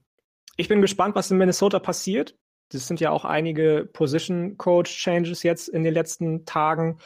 [0.55, 2.37] ich bin gespannt, was in Minnesota passiert.
[2.71, 6.97] Das sind ja auch einige Position Coach Changes jetzt in den letzten Tagen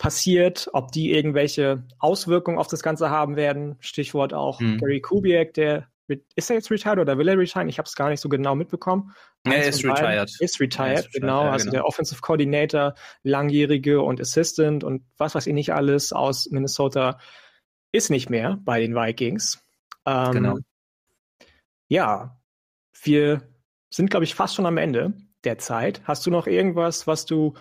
[0.00, 3.76] passiert, ob die irgendwelche Auswirkungen auf das Ganze haben werden.
[3.80, 4.78] Stichwort auch Mhm.
[4.78, 5.88] Gary Kubiak, der
[6.34, 7.68] ist er jetzt retired oder will er retire?
[7.68, 9.12] Ich habe es gar nicht so genau mitbekommen.
[9.44, 10.30] Er ist retired.
[10.40, 11.44] Ist retired, Er ist retired, genau.
[11.44, 11.72] ja, also genau.
[11.72, 12.94] der Offensive Coordinator,
[13.24, 17.18] langjährige und Assistant und was weiß ich nicht alles aus Minnesota
[17.92, 19.62] ist nicht mehr bei den Vikings.
[20.06, 20.56] Ähm, Genau.
[21.88, 22.40] Ja,
[23.02, 23.42] wir
[23.90, 25.12] sind, glaube ich, fast schon am Ende
[25.44, 26.00] der Zeit.
[26.04, 27.54] Hast du noch irgendwas, was du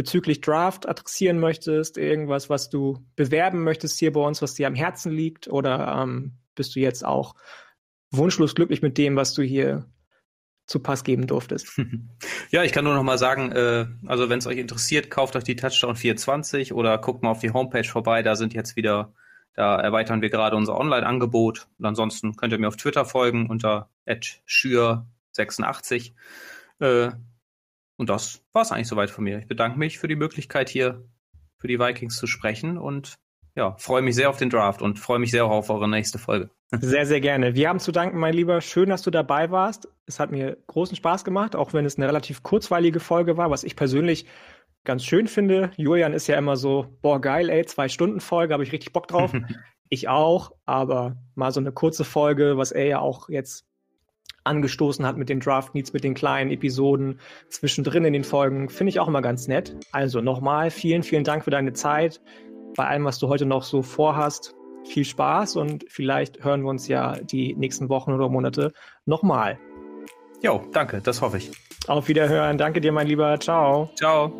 [0.00, 1.98] bezüglich Draft adressieren möchtest?
[1.98, 5.46] Irgendwas, was du bewerben möchtest hier bei uns, was dir am Herzen liegt?
[5.48, 7.34] Oder ähm, bist du jetzt auch
[8.10, 9.84] wunschlos glücklich mit dem, was du hier
[10.64, 11.78] zu Pass geben durftest?
[12.50, 15.44] Ja, ich kann nur noch mal sagen, äh, also wenn es euch interessiert, kauft euch
[15.44, 18.22] die Touchdown 24 oder guckt mal auf die Homepage vorbei.
[18.22, 19.12] Da sind jetzt wieder,
[19.54, 21.68] da erweitern wir gerade unser Online-Angebot.
[21.78, 23.90] Und ansonsten könnt ihr mir auf Twitter folgen unter
[24.48, 26.12] schür86.
[26.80, 27.10] Äh,
[28.00, 29.40] und das war es eigentlich soweit von mir.
[29.40, 31.04] Ich bedanke mich für die Möglichkeit hier
[31.58, 33.18] für die Vikings zu sprechen und
[33.54, 36.18] ja, freue mich sehr auf den Draft und freue mich sehr auch auf eure nächste
[36.18, 36.48] Folge.
[36.80, 37.56] Sehr, sehr gerne.
[37.56, 38.60] Wir haben zu danken, mein Lieber.
[38.60, 39.88] Schön, dass du dabei warst.
[40.06, 43.64] Es hat mir großen Spaß gemacht, auch wenn es eine relativ kurzweilige Folge war, was
[43.64, 44.24] ich persönlich
[44.84, 45.72] ganz schön finde.
[45.76, 49.08] Julian ist ja immer so, boah, geil, ey, zwei Stunden Folge, habe ich richtig Bock
[49.08, 49.32] drauf.
[49.88, 53.66] ich auch, aber mal so eine kurze Folge, was er ja auch jetzt
[54.44, 58.90] angestoßen hat mit den Draft Needs, mit den kleinen Episoden zwischendrin in den Folgen, finde
[58.90, 59.76] ich auch immer ganz nett.
[59.92, 62.20] Also nochmal vielen, vielen Dank für deine Zeit,
[62.76, 64.54] bei allem, was du heute noch so vorhast.
[64.86, 68.72] Viel Spaß und vielleicht hören wir uns ja die nächsten Wochen oder Monate
[69.04, 69.58] nochmal.
[70.42, 71.50] Jo, danke, das hoffe ich.
[71.86, 72.56] Auf Wiederhören.
[72.56, 73.38] Danke dir, mein Lieber.
[73.38, 73.90] Ciao.
[73.94, 74.32] Ciao.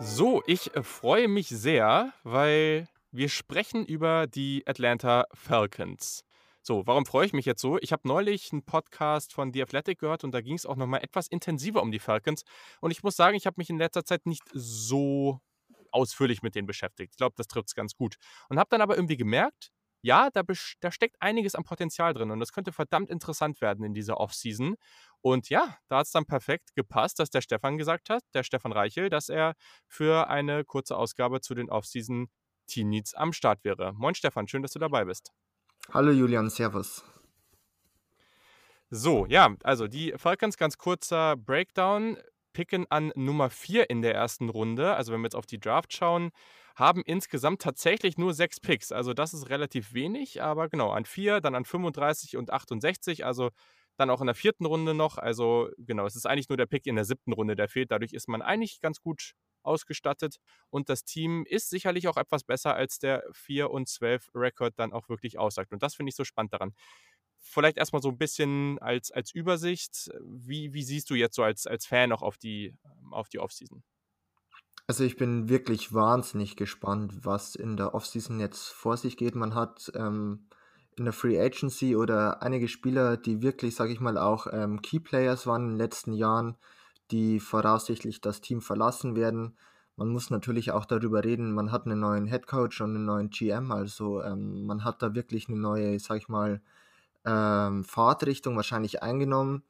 [0.00, 6.24] So, ich äh, freue mich sehr, weil wir sprechen über die Atlanta Falcons.
[6.62, 7.78] So, warum freue ich mich jetzt so?
[7.80, 11.02] Ich habe neulich einen Podcast von The Athletic gehört und da ging es auch nochmal
[11.02, 12.42] etwas intensiver um die Falcons.
[12.80, 15.40] Und ich muss sagen, ich habe mich in letzter Zeit nicht so
[15.92, 17.14] ausführlich mit denen beschäftigt.
[17.14, 18.16] Ich glaube, das trifft es ganz gut.
[18.50, 19.70] Und habe dann aber irgendwie gemerkt,
[20.02, 20.42] ja, da,
[20.80, 24.76] da, steckt einiges an Potenzial drin und das könnte verdammt interessant werden in dieser Offseason.
[25.22, 28.72] Und ja, da hat es dann perfekt gepasst, dass der Stefan gesagt hat, der Stefan
[28.72, 29.54] Reichel, dass er
[29.88, 32.28] für eine kurze Ausgabe zu den Offseason
[32.68, 33.92] Teen Needs am Start wäre.
[33.94, 35.32] Moin Stefan, schön, dass du dabei bist.
[35.92, 37.04] Hallo Julian, Servus.
[38.90, 42.16] So, ja, also die Falcons, ganz kurzer Breakdown
[42.52, 44.94] picken an Nummer 4 in der ersten Runde.
[44.94, 46.30] Also wenn wir jetzt auf die Draft schauen,
[46.74, 48.92] haben insgesamt tatsächlich nur sechs Picks.
[48.92, 53.50] Also das ist relativ wenig, aber genau, an 4, dann an 35 und 68, also
[53.96, 55.18] dann auch in der vierten Runde noch.
[55.18, 57.90] Also genau, es ist eigentlich nur der Pick in der siebten Runde, der fehlt.
[57.90, 59.32] Dadurch ist man eigentlich ganz gut
[59.62, 60.36] ausgestattet
[60.70, 64.92] und das Team ist sicherlich auch etwas besser, als der 4 und 12 Rekord dann
[64.92, 65.72] auch wirklich aussagt.
[65.72, 66.74] Und das finde ich so spannend daran
[67.40, 70.10] vielleicht erstmal so ein bisschen als, als Übersicht.
[70.22, 73.38] Wie, wie siehst du jetzt so als, als Fan auch auf die, ähm, auf die
[73.38, 73.82] Offseason?
[74.86, 79.34] Also ich bin wirklich wahnsinnig gespannt, was in der Offseason jetzt vor sich geht.
[79.34, 80.48] Man hat ähm,
[80.96, 85.00] in der Free Agency oder einige Spieler, die wirklich, sage ich mal, auch ähm, Key
[85.00, 86.56] Players waren in den letzten Jahren,
[87.10, 89.56] die voraussichtlich das Team verlassen werden.
[89.96, 93.30] Man muss natürlich auch darüber reden, man hat einen neuen Head Coach und einen neuen
[93.30, 96.60] GM, also ähm, man hat da wirklich eine neue, sag ich mal,
[97.24, 99.62] ähm, Fahrtrichtung wahrscheinlich eingenommen.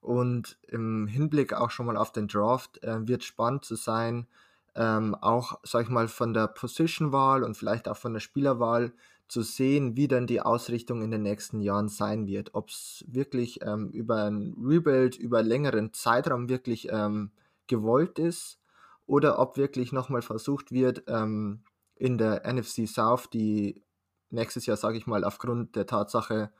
[0.00, 4.26] Und im Hinblick auch schon mal auf den Draft äh, wird spannend zu sein,
[4.74, 8.92] ähm, auch, sag ich mal, von der Position-Wahl und vielleicht auch von der Spielerwahl
[9.28, 12.54] zu sehen, wie dann die Ausrichtung in den nächsten Jahren sein wird.
[12.54, 17.30] Ob es wirklich ähm, über ein Rebuild, über längeren Zeitraum wirklich ähm,
[17.66, 18.58] gewollt ist
[19.06, 21.62] oder ob wirklich nochmal versucht wird, ähm,
[21.96, 23.82] in der NFC South, die
[24.30, 26.50] nächstes Jahr, sage ich mal, aufgrund der Tatsache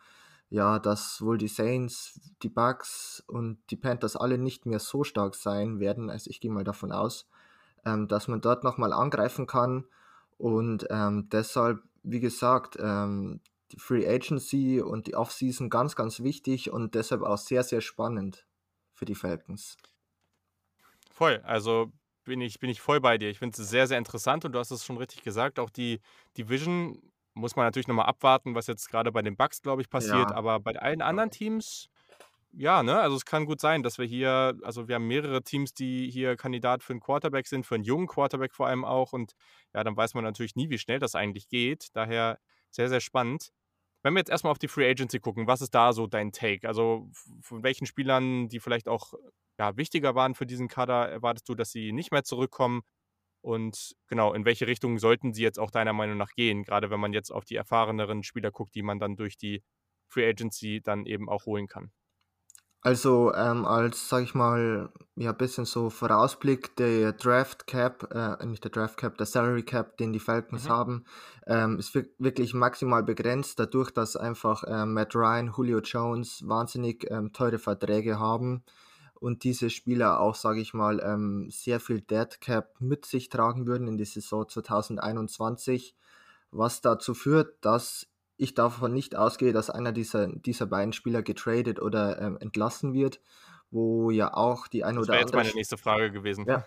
[0.51, 5.35] ja, dass wohl die Saints, die Bucks und die Panthers alle nicht mehr so stark
[5.35, 6.11] sein werden.
[6.11, 7.27] Also ich gehe mal davon aus,
[7.85, 9.85] ähm, dass man dort nochmal angreifen kann.
[10.39, 13.41] Und ähm, deshalb, wie gesagt, ähm,
[13.73, 18.47] die Free Agency und die Offseason ganz, ganz wichtig und deshalb auch sehr, sehr spannend
[18.93, 19.77] für die Falcons.
[21.11, 21.93] Voll, also
[22.25, 23.31] bin ich, bin ich voll bei dir.
[23.31, 25.59] Ich finde es sehr, sehr interessant und du hast es schon richtig gesagt.
[25.59, 26.01] Auch die
[26.37, 26.99] Division
[27.35, 30.31] muss man natürlich nochmal abwarten, was jetzt gerade bei den Bucks, glaube ich, passiert.
[30.31, 30.37] Ja.
[30.37, 31.89] Aber bei allen anderen Teams,
[32.57, 35.75] ja, ne, also es kann gut sein, dass wir hier, also wir haben mehrere Teams,
[35.75, 39.13] die hier Kandidat für einen Quarterback sind, für einen jungen Quarterback vor allem auch.
[39.13, 39.35] Und
[39.75, 41.89] ja, dann weiß man natürlich nie, wie schnell das eigentlich geht.
[41.95, 42.39] Daher
[42.71, 43.51] sehr, sehr spannend.
[44.03, 46.69] Wenn wir jetzt erstmal auf die Free Agency gucken, was ist da so dein Take?
[46.69, 47.11] Also
[47.41, 49.15] von welchen Spielern, die vielleicht auch
[49.59, 52.83] ja, wichtiger waren für diesen Kader, erwartest du, dass sie nicht mehr zurückkommen?
[53.43, 56.65] Und genau, in welche Richtung sollten sie jetzt auch deiner Meinung nach gehen?
[56.65, 59.63] Gerade wenn man jetzt auf die erfahreneren Spieler guckt, die man dann durch die
[60.09, 61.93] Free Agency dann eben auch holen kann.
[62.85, 68.63] Also ähm, als, sag ich mal, ja, bisschen so Vorausblick, der Draft Cap, äh, nicht
[68.63, 70.69] der Draft Cap, der Salary Cap, den die Falcons mhm.
[70.69, 71.05] haben,
[71.47, 77.33] ähm, ist wirklich maximal begrenzt, dadurch, dass einfach äh, Matt Ryan, Julio Jones wahnsinnig ähm,
[77.33, 78.63] teure Verträge haben
[79.15, 83.67] und diese Spieler auch, sage ich mal, ähm, sehr viel Dead Cap mit sich tragen
[83.67, 85.97] würden in die Saison 2021,
[86.51, 91.81] was dazu führt, dass ich davon nicht ausgehe, dass einer dieser, dieser beiden Spieler getradet
[91.81, 93.21] oder ähm, entlassen wird,
[93.71, 95.25] wo ja auch die eine das oder andere.
[95.25, 96.45] Das wäre jetzt meine nächste Frage gewesen.
[96.47, 96.65] Ja.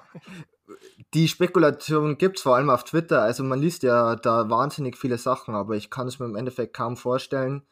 [1.14, 5.18] Die Spekulation gibt es vor allem auf Twitter, also man liest ja da wahnsinnig viele
[5.18, 7.66] Sachen, aber ich kann es mir im Endeffekt kaum vorstellen.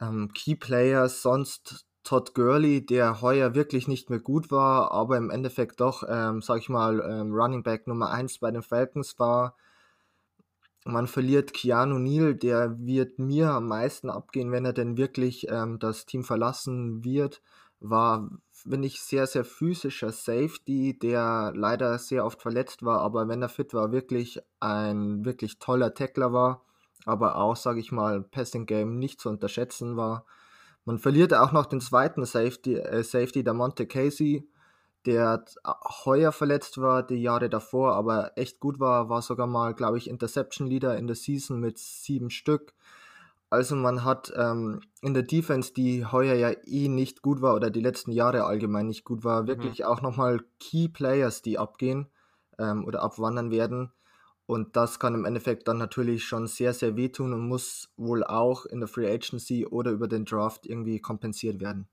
[0.00, 5.30] Ähm, Key Players sonst Todd Gurley, der heuer wirklich nicht mehr gut war, aber im
[5.30, 9.54] Endeffekt doch, ähm, sag ich mal, ähm, Running Back Nummer 1 bei den Falcons war.
[10.90, 15.78] Man verliert Keanu Neal, der wird mir am meisten abgehen, wenn er denn wirklich ähm,
[15.78, 17.42] das Team verlassen wird.
[17.78, 23.42] War, finde ich, sehr, sehr physischer Safety, der leider sehr oft verletzt war, aber wenn
[23.42, 26.64] er fit war, wirklich ein wirklich toller Tackler war,
[27.04, 30.24] aber auch, sage ich mal, Passing Game nicht zu unterschätzen war.
[30.86, 34.48] Man verliert auch noch den zweiten Safety, äh, Safety der Monte Casey,
[35.06, 35.44] der
[36.04, 40.08] heuer verletzt war, die Jahre davor, aber echt gut war, war sogar mal, glaube ich,
[40.08, 42.74] Interception Leader in der Season mit sieben Stück.
[43.50, 47.70] Also man hat ähm, in der Defense, die heuer ja eh nicht gut war oder
[47.70, 49.46] die letzten Jahre allgemein nicht gut war, mhm.
[49.46, 49.84] wirklich mhm.
[49.86, 52.08] auch nochmal Key Players, die abgehen
[52.58, 53.92] ähm, oder abwandern werden.
[54.44, 58.64] Und das kann im Endeffekt dann natürlich schon sehr, sehr wehtun und muss wohl auch
[58.66, 61.88] in der Free Agency oder über den Draft irgendwie kompensiert werden.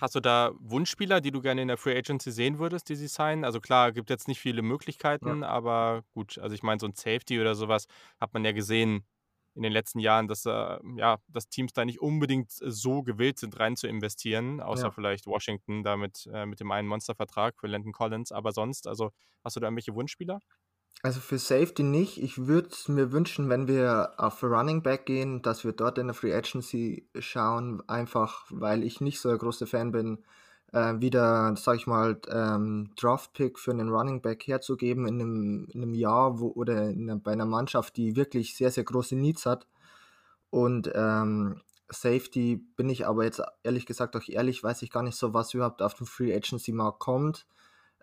[0.00, 3.08] Hast du da Wunschspieler, die du gerne in der Free Agency sehen würdest, die sie
[3.08, 3.44] signen?
[3.44, 5.48] Also klar, gibt jetzt nicht viele Möglichkeiten, ja.
[5.48, 7.88] aber gut, also ich meine, so ein Safety oder sowas
[8.20, 9.04] hat man ja gesehen
[9.56, 13.58] in den letzten Jahren, dass, äh, ja, dass Teams da nicht unbedingt so gewillt sind,
[13.58, 14.90] rein zu investieren, außer ja.
[14.92, 18.30] vielleicht Washington da mit, äh, mit dem einen Monstervertrag für Landon Collins.
[18.30, 19.10] Aber sonst, also
[19.42, 20.38] hast du da irgendwelche Wunschspieler?
[21.02, 22.20] Also für Safety nicht.
[22.20, 26.14] Ich würde mir wünschen, wenn wir auf Running Back gehen, dass wir dort in der
[26.14, 30.18] Free Agency schauen, einfach weil ich nicht so ein großer Fan bin,
[30.72, 35.82] äh, wieder, sag ich mal, ähm, Draft-Pick für einen Running Back herzugeben in einem, in
[35.82, 39.66] einem Jahr wo, oder einer, bei einer Mannschaft, die wirklich sehr, sehr große Needs hat.
[40.50, 41.60] Und ähm,
[41.90, 45.54] Safety bin ich aber jetzt ehrlich gesagt auch ehrlich, weiß ich gar nicht so, was
[45.54, 47.46] überhaupt auf dem Free Agency Markt kommt.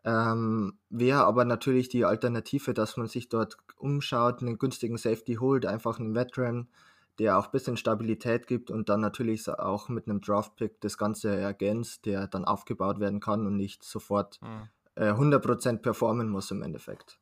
[0.06, 5.65] Ähm, Wäre aber natürlich die Alternative, dass man sich dort umschaut, einen günstigen Safety holt,
[5.65, 6.69] einfach einen Veteran,
[7.18, 11.36] der auch ein bisschen Stabilität gibt und dann natürlich auch mit einem Draft-Pick das Ganze
[11.36, 14.69] ergänzt, der dann aufgebaut werden kann und nicht sofort mhm.
[14.95, 17.19] äh, 100% performen muss im Endeffekt.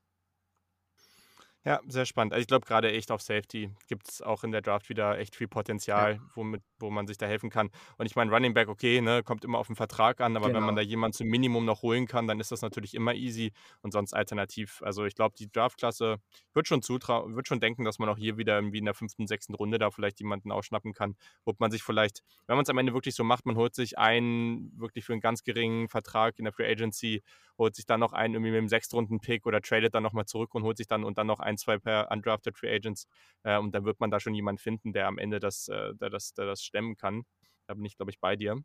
[1.65, 2.33] Ja, sehr spannend.
[2.33, 5.33] Also ich glaube, gerade echt auf Safety gibt es auch in der Draft wieder echt
[5.33, 6.21] viel Potenzial, ja.
[6.35, 7.69] womit, wo man sich da helfen kann.
[7.97, 10.57] Und ich meine, Running Back, okay, ne, kommt immer auf den Vertrag an, aber genau.
[10.57, 10.83] wenn man genau.
[10.83, 14.13] da jemanden zum Minimum noch holen kann, dann ist das natürlich immer easy und sonst
[14.13, 14.81] alternativ.
[14.83, 16.17] Also ich glaube, die Draftklasse
[16.53, 19.25] wird schon zutrauen, wird schon denken, dass man auch hier wieder irgendwie in der fünften,
[19.25, 21.15] sechsten Runde da vielleicht jemanden ausschnappen kann,
[21.45, 23.97] wo man sich vielleicht, wenn man es am Ende wirklich so macht, man holt sich
[23.97, 27.23] einen wirklich für einen ganz geringen Vertrag in der Free Agency,
[27.57, 30.63] holt sich dann noch einen irgendwie mit einem Sechstrunden-Pick oder tradet dann nochmal zurück und
[30.63, 33.07] holt sich dann und dann noch einen ein, zwei per undrafted Free Agents.
[33.43, 36.09] Äh, und dann wird man da schon jemanden finden, der am Ende das, äh, der
[36.09, 37.23] das, der das stemmen kann.
[37.67, 38.57] Da bin ich, glaube ich, bei dir.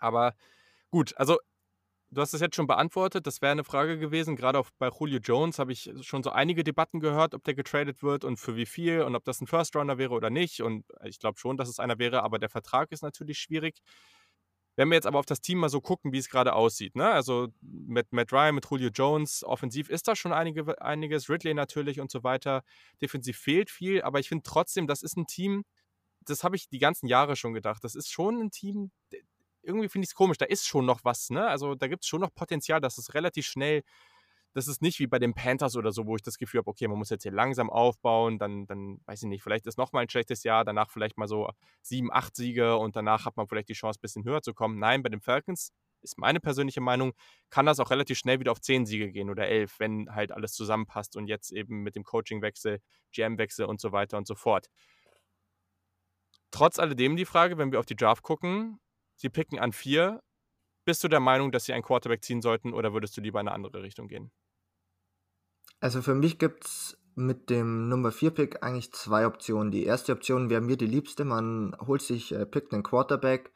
[0.00, 0.34] Aber
[0.90, 1.38] gut, also
[2.10, 3.26] du hast es jetzt schon beantwortet.
[3.26, 4.36] Das wäre eine Frage gewesen.
[4.36, 8.02] Gerade auch bei Julio Jones habe ich schon so einige Debatten gehört, ob der getradet
[8.02, 10.60] wird und für wie viel und ob das ein First Runner wäre oder nicht.
[10.62, 13.80] Und ich glaube schon, dass es einer wäre, aber der Vertrag ist natürlich schwierig.
[14.76, 17.10] Wenn wir jetzt aber auf das Team mal so gucken, wie es gerade aussieht, ne?
[17.10, 21.98] also mit Matt Ryan, mit Julio Jones, offensiv ist da schon einige, einiges, Ridley natürlich
[21.98, 22.62] und so weiter.
[23.00, 25.64] Defensiv fehlt viel, aber ich finde trotzdem, das ist ein Team,
[26.26, 27.82] das habe ich die ganzen Jahre schon gedacht.
[27.84, 28.90] Das ist schon ein Team,
[29.62, 31.46] irgendwie finde ich es komisch, da ist schon noch was, ne?
[31.46, 33.82] Also da gibt es schon noch Potenzial, dass es relativ schnell
[34.56, 36.88] das ist nicht wie bei den Panthers oder so, wo ich das Gefühl habe, okay,
[36.88, 40.08] man muss jetzt hier langsam aufbauen, dann, dann weiß ich nicht, vielleicht ist nochmal ein
[40.08, 41.50] schlechtes Jahr, danach vielleicht mal so
[41.82, 44.78] sieben, acht Siege und danach hat man vielleicht die Chance, ein bisschen höher zu kommen.
[44.78, 47.12] Nein, bei den Falcons ist meine persönliche Meinung,
[47.50, 50.54] kann das auch relativ schnell wieder auf zehn Siege gehen oder elf, wenn halt alles
[50.54, 52.80] zusammenpasst und jetzt eben mit dem Coachingwechsel,
[53.12, 54.68] GM-Wechsel und so weiter und so fort.
[56.50, 58.80] Trotz alledem die Frage, wenn wir auf die Draft gucken,
[59.16, 60.22] sie picken an vier.
[60.86, 63.48] Bist du der Meinung, dass sie einen Quarterback ziehen sollten oder würdest du lieber in
[63.48, 64.30] eine andere Richtung gehen?
[65.80, 69.70] Also für mich gibt es mit dem Nummer 4 Pick eigentlich zwei Optionen.
[69.70, 71.24] Die erste Option wäre mir die liebste.
[71.24, 73.52] Man holt sich, äh, pickt einen Quarterback.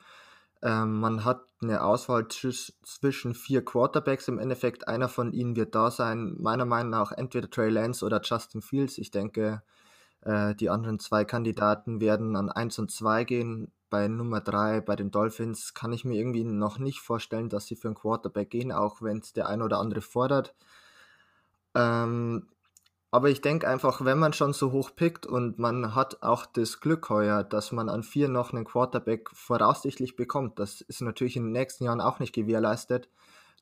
[0.63, 4.29] Ähm, man hat eine Auswahl zwischen vier Quarterbacks.
[4.29, 6.37] Im Endeffekt, einer von ihnen wird da sein.
[6.39, 8.99] Meiner Meinung nach entweder Trey Lance oder Justin Fields.
[8.99, 9.63] Ich denke,
[10.23, 13.73] äh, die anderen zwei Kandidaten werden an 1 und 2 gehen.
[13.91, 17.77] Bei Nummer 3, bei den Dolphins, kann ich mir irgendwie noch nicht vorstellen, dass sie
[17.77, 20.55] für einen Quarterback gehen, auch wenn es der ein oder andere fordert.
[21.75, 22.49] Ähm,
[23.13, 26.81] aber ich denke einfach, wenn man schon so hoch pickt und man hat auch das
[26.81, 31.45] Glück heuer, dass man an vier noch einen Quarterback voraussichtlich bekommt, das ist natürlich in
[31.45, 33.09] den nächsten Jahren auch nicht gewährleistet,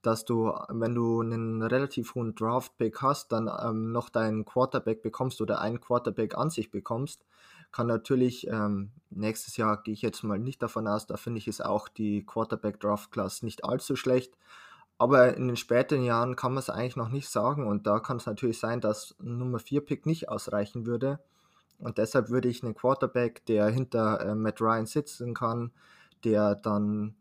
[0.02, 5.40] dass du, wenn du einen relativ hohen Draft-Pick hast, dann ähm, noch deinen Quarterback bekommst
[5.40, 7.24] oder einen Quarterback an sich bekommst,
[7.72, 11.48] kann natürlich ähm, nächstes Jahr gehe ich jetzt mal nicht davon aus, da finde ich
[11.48, 14.36] es auch die Quarterback-Draft-Class nicht allzu schlecht.
[14.99, 18.16] Aber in den späteren Jahren kann man es eigentlich noch nicht sagen und da kann
[18.16, 21.20] es natürlich sein, dass ein Nummer 4 Pick nicht ausreichen würde.
[21.79, 25.70] Und deshalb würde ich einen Quarterback, der hinter äh, Matt Ryan sitzen kann,
[26.25, 27.15] der dann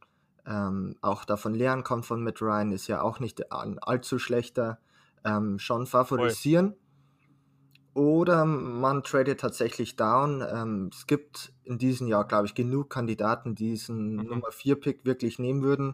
[0.48, 4.80] ähm, auch davon lernen kann von Matt Ryan, ist ja auch nicht ein allzu schlechter,
[5.24, 6.70] ähm, schon favorisieren.
[7.94, 8.04] Voll.
[8.04, 10.44] Oder man tradet tatsächlich down.
[10.52, 14.24] Ähm, es gibt in diesem Jahr, glaube ich, genug Kandidaten, die diesen mhm.
[14.24, 15.94] Nummer 4 Pick wirklich nehmen würden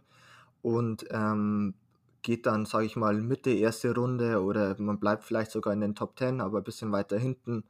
[0.63, 1.75] und ähm,
[2.23, 5.93] geht dann, sage ich mal, Mitte erste Runde oder man bleibt vielleicht sogar in den
[5.93, 7.65] Top 10, aber ein bisschen weiter hinten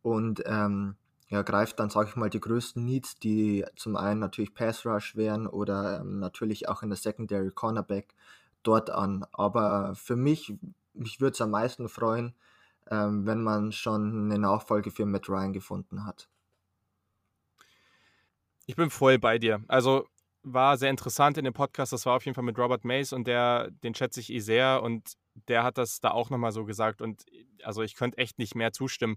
[0.00, 0.96] und ähm,
[1.28, 5.16] ja, greift dann, sage ich mal, die größten Needs, die zum einen natürlich Pass Rush
[5.16, 8.14] wären oder ähm, natürlich auch in der Secondary Cornerback
[8.62, 9.26] dort an.
[9.32, 10.54] Aber für mich,
[10.94, 12.34] mich würde es am meisten freuen,
[12.90, 16.28] ähm, wenn man schon eine Nachfolge für Matt Ryan gefunden hat.
[18.64, 19.62] Ich bin voll bei dir.
[19.68, 20.06] Also
[20.52, 21.92] war sehr interessant in dem Podcast.
[21.92, 24.82] Das war auf jeden Fall mit Robert Mays und der, den schätze ich eh sehr
[24.82, 27.00] und der hat das da auch nochmal so gesagt.
[27.00, 27.24] Und
[27.62, 29.16] also ich könnte echt nicht mehr zustimmen.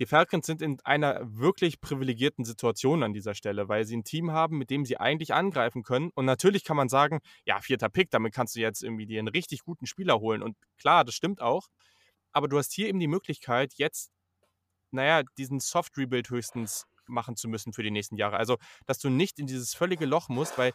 [0.00, 4.32] Die Falcons sind in einer wirklich privilegierten Situation an dieser Stelle, weil sie ein Team
[4.32, 6.10] haben, mit dem sie eigentlich angreifen können.
[6.14, 9.28] Und natürlich kann man sagen, ja, vierter Pick, damit kannst du jetzt irgendwie dir einen
[9.28, 10.42] richtig guten Spieler holen.
[10.42, 11.68] Und klar, das stimmt auch.
[12.32, 14.10] Aber du hast hier eben die Möglichkeit, jetzt
[14.94, 18.36] naja, diesen Soft-Rebuild höchstens machen zu müssen für die nächsten Jahre.
[18.36, 20.72] Also, dass du nicht in dieses völlige Loch musst, weil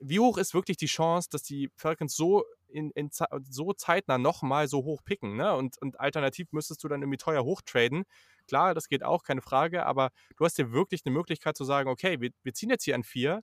[0.00, 3.10] wie hoch ist wirklich die Chance, dass die Falcons so in, in
[3.48, 5.54] so zeitnah nochmal so hoch picken, ne?
[5.56, 8.04] Und, und alternativ müsstest du dann irgendwie teuer hochtraden.
[8.46, 11.88] Klar, das geht auch, keine Frage, aber du hast dir wirklich eine Möglichkeit zu sagen,
[11.90, 13.42] okay, wir, wir ziehen jetzt hier an vier,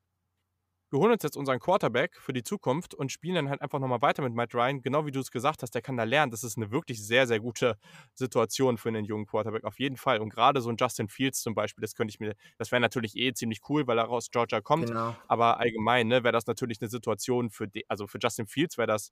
[0.96, 4.02] wir holen uns jetzt unseren Quarterback für die Zukunft und spielen dann halt einfach nochmal
[4.02, 4.82] weiter mit Matt Ryan.
[4.82, 6.32] Genau wie du es gesagt hast, der kann da lernen.
[6.32, 7.78] Das ist eine wirklich sehr, sehr gute
[8.14, 10.20] Situation für einen jungen Quarterback, auf jeden Fall.
[10.20, 13.18] Und gerade so ein Justin Fields zum Beispiel, das könnte ich mir, das wäre natürlich
[13.18, 14.88] eh ziemlich cool, weil er aus Georgia kommt.
[14.88, 15.14] Genau.
[15.28, 18.88] Aber allgemein ne, wäre das natürlich eine Situation für, die, also für Justin Fields wäre
[18.88, 19.12] das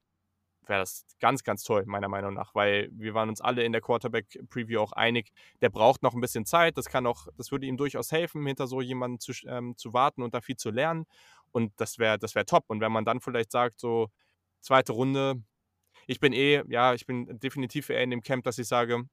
[0.70, 3.82] wäre das ganz, ganz toll, meiner Meinung nach, weil wir waren uns alle in der
[3.82, 5.32] Quarterback-Preview auch einig,
[5.62, 8.68] der braucht noch ein bisschen Zeit, das kann auch, das würde ihm durchaus helfen, hinter
[8.68, 11.06] so jemanden zu, ähm, zu warten und da viel zu lernen.
[11.54, 12.66] Und das wäre das wär top.
[12.68, 14.10] Und wenn man dann vielleicht sagt, so
[14.60, 15.42] zweite Runde,
[16.08, 19.04] ich bin eh, ja, ich bin definitiv eher in dem Camp, dass ich sage,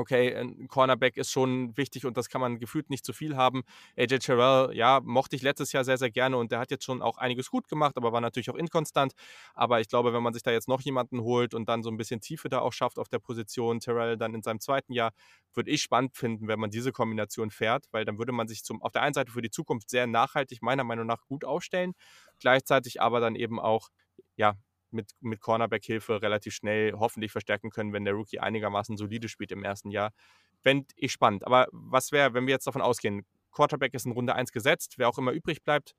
[0.00, 3.62] okay, ein Cornerback ist schon wichtig und das kann man gefühlt nicht zu viel haben.
[3.96, 7.02] AJ Terrell, ja, mochte ich letztes Jahr sehr, sehr gerne und der hat jetzt schon
[7.02, 9.12] auch einiges gut gemacht, aber war natürlich auch inkonstant.
[9.54, 11.96] Aber ich glaube, wenn man sich da jetzt noch jemanden holt und dann so ein
[11.96, 15.12] bisschen Tiefe da auch schafft auf der Position, Terrell dann in seinem zweiten Jahr,
[15.54, 18.82] würde ich spannend finden, wenn man diese Kombination fährt, weil dann würde man sich zum,
[18.82, 21.92] auf der einen Seite für die Zukunft sehr nachhaltig, meiner Meinung nach, gut aufstellen,
[22.38, 23.88] gleichzeitig aber dann eben auch,
[24.36, 24.54] ja,
[24.92, 29.64] mit, mit Cornerback-Hilfe relativ schnell hoffentlich verstärken können, wenn der Rookie einigermaßen solide spielt im
[29.64, 30.12] ersten Jahr.
[30.60, 31.46] Fände ich spannend.
[31.46, 35.08] Aber was wäre, wenn wir jetzt davon ausgehen, Quarterback ist in Runde 1 gesetzt, wer
[35.08, 35.94] auch immer übrig bleibt,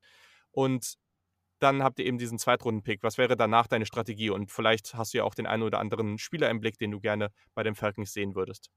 [0.52, 0.96] und
[1.60, 3.04] dann habt ihr eben diesen Zweitrunden-Pick.
[3.04, 4.32] Was wäre danach deine Strategie?
[4.32, 7.00] Und vielleicht hast du ja auch den einen oder anderen Spieler im Blick, den du
[7.00, 8.70] gerne bei den Falcons sehen würdest.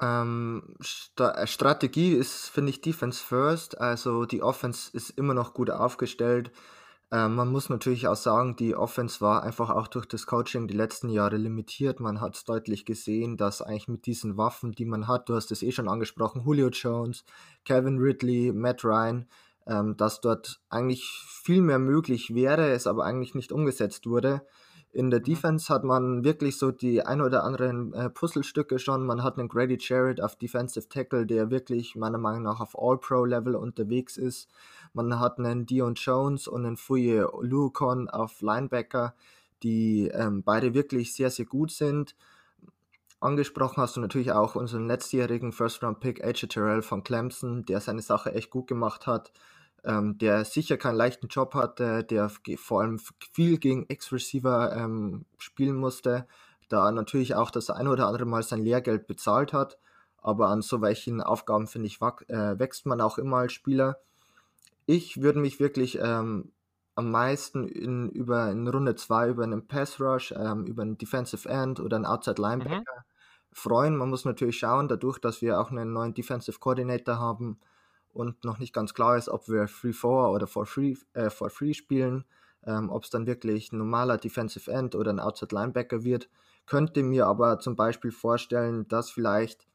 [0.00, 3.80] Ähm, St Strategie ist, finde ich, Defense first.
[3.80, 6.52] Also die Offense ist immer noch gut aufgestellt.
[7.14, 10.74] Ähm, man muss natürlich auch sagen, die Offense war einfach auch durch das Coaching die
[10.74, 12.00] letzten Jahre limitiert.
[12.00, 15.52] Man hat es deutlich gesehen, dass eigentlich mit diesen Waffen, die man hat, du hast
[15.52, 17.24] es eh schon angesprochen, Julio Jones,
[17.64, 19.28] Kevin Ridley, Matt Ryan,
[19.68, 24.42] ähm, dass dort eigentlich viel mehr möglich wäre, es aber eigentlich nicht umgesetzt wurde.
[24.94, 25.24] In der mhm.
[25.24, 29.04] Defense hat man wirklich so die ein oder anderen äh, Puzzlestücke schon.
[29.04, 33.56] Man hat einen Grady Jarrett auf Defensive Tackle, der wirklich meiner Meinung nach auf All-Pro-Level
[33.56, 34.48] unterwegs ist.
[34.94, 39.14] Man hat einen Dion Jones und einen Fuye Luukon auf Linebacker,
[39.62, 42.16] die ähm, beide wirklich sehr, sehr gut sind.
[43.20, 48.32] Angesprochen hast du natürlich auch unseren letztjährigen First-Round-Pick AJ Terrell von Clemson, der seine Sache
[48.32, 49.32] echt gut gemacht hat
[49.84, 52.98] ähm, der sicher keinen leichten Job hatte, der vor allem
[53.32, 56.26] viel gegen Ex-Receiver ähm, spielen musste,
[56.68, 59.78] da natürlich auch das ein oder andere Mal sein Lehrgeld bezahlt hat.
[60.18, 63.98] Aber an so welchen Aufgaben, finde ich, äh, wächst man auch immer als Spieler.
[64.86, 66.52] Ich würde mich wirklich ähm,
[66.94, 71.48] am meisten in, über in Runde 2 über einen Pass Rush, ähm, über einen Defensive
[71.48, 73.52] End oder einen Outside Linebacker mhm.
[73.52, 73.96] freuen.
[73.96, 77.58] Man muss natürlich schauen, dadurch, dass wir auch einen neuen Defensive Coordinator haben,
[78.14, 81.50] und noch nicht ganz klar ist, ob wir Free For oder For Free, äh, for
[81.50, 82.24] free spielen,
[82.64, 86.30] ähm, ob es dann wirklich ein normaler Defensive End oder ein Outside Linebacker wird.
[86.64, 89.66] Könnte mir aber zum Beispiel vorstellen, dass vielleicht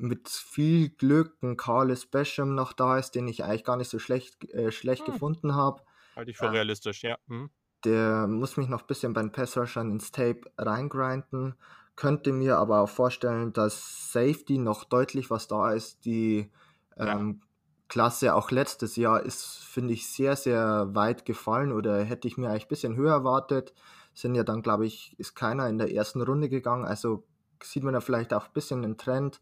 [0.00, 3.98] mit viel Glück ein Carlos Basham noch da ist, den ich eigentlich gar nicht so
[3.98, 5.12] schlecht, äh, schlecht hm.
[5.12, 5.82] gefunden habe.
[6.16, 7.18] Halte ich für äh, realistisch, ja.
[7.28, 7.50] Hm.
[7.84, 11.54] Der muss mich noch ein bisschen bei den Passrushern ins Tape reingrinden.
[11.96, 16.50] Könnte mir aber auch vorstellen, dass Safety noch deutlich was da ist, die
[16.96, 17.42] ähm,
[17.88, 22.48] Klasse auch letztes Jahr ist, finde ich, sehr, sehr weit gefallen oder hätte ich mir
[22.48, 23.74] eigentlich ein bisschen höher erwartet.
[24.14, 26.84] Sind ja dann, glaube ich, ist keiner in der ersten Runde gegangen.
[26.84, 27.24] Also
[27.62, 29.40] sieht man da vielleicht auch ein bisschen den Trend,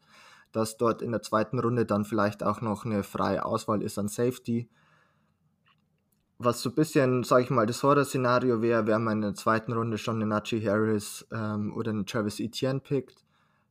[0.52, 4.08] dass dort in der zweiten Runde dann vielleicht auch noch eine freie Auswahl ist an
[4.08, 4.68] Safety.
[6.38, 9.72] Was so ein bisschen, sage ich mal, das Horror-Szenario wäre, wäre man in der zweiten
[9.72, 13.24] Runde schon einen Najee Harris ähm, oder einen Travis Etienne pickt.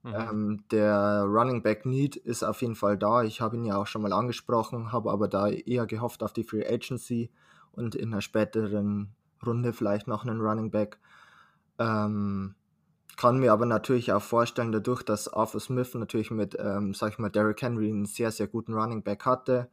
[0.03, 0.13] Mhm.
[0.13, 3.23] Ähm, der Running Back Need ist auf jeden Fall da.
[3.23, 6.43] Ich habe ihn ja auch schon mal angesprochen, habe aber da eher gehofft auf die
[6.43, 7.31] Free Agency
[7.71, 10.99] und in einer späteren Runde vielleicht noch einen Running Back.
[11.79, 12.55] Ähm,
[13.17, 17.19] kann mir aber natürlich auch vorstellen, dadurch, dass Arthur Smith natürlich mit, ähm, sag ich
[17.19, 19.69] mal, Derrick Henry einen sehr, sehr guten Running Back hatte,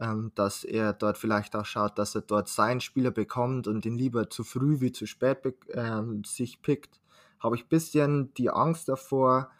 [0.00, 3.98] ähm, dass er dort vielleicht auch schaut, dass er dort seinen Spieler bekommt und ihn
[3.98, 5.38] lieber zu früh wie zu spät
[5.74, 7.00] ähm, sich pickt,
[7.40, 9.50] habe ich ein bisschen die Angst davor,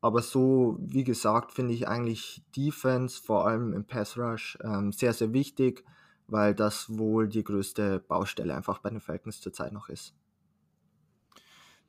[0.00, 5.12] aber so, wie gesagt, finde ich eigentlich Defense, vor allem im Pass Rush, ähm, sehr,
[5.14, 5.84] sehr wichtig,
[6.26, 10.14] weil das wohl die größte Baustelle einfach bei den Falcons zurzeit noch ist.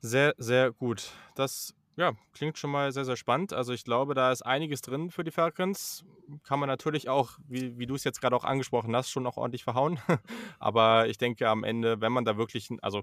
[0.00, 1.12] Sehr, sehr gut.
[1.34, 3.52] Das ja, klingt schon mal sehr, sehr spannend.
[3.54, 6.04] Also ich glaube, da ist einiges drin für die Falcons.
[6.44, 9.38] Kann man natürlich auch, wie, wie du es jetzt gerade auch angesprochen hast, schon auch
[9.38, 9.98] ordentlich verhauen.
[10.58, 13.02] Aber ich denke am Ende, wenn man da wirklich, also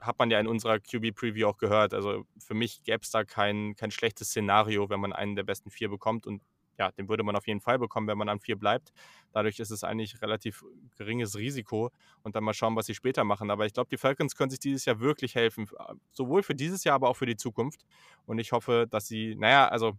[0.00, 1.94] hat man ja in unserer QB-Preview auch gehört.
[1.94, 5.70] Also für mich gäbe es da kein, kein schlechtes Szenario, wenn man einen der besten
[5.70, 6.26] vier bekommt.
[6.26, 6.42] Und
[6.82, 8.92] ja, den würde man auf jeden Fall bekommen, wenn man an vier bleibt.
[9.32, 10.64] Dadurch ist es eigentlich relativ
[10.96, 11.90] geringes Risiko
[12.24, 13.50] und dann mal schauen, was sie später machen.
[13.50, 15.68] Aber ich glaube, die Falcons können sich dieses Jahr wirklich helfen,
[16.12, 17.86] sowohl für dieses Jahr, aber auch für die Zukunft.
[18.26, 19.96] Und ich hoffe, dass sie, naja, also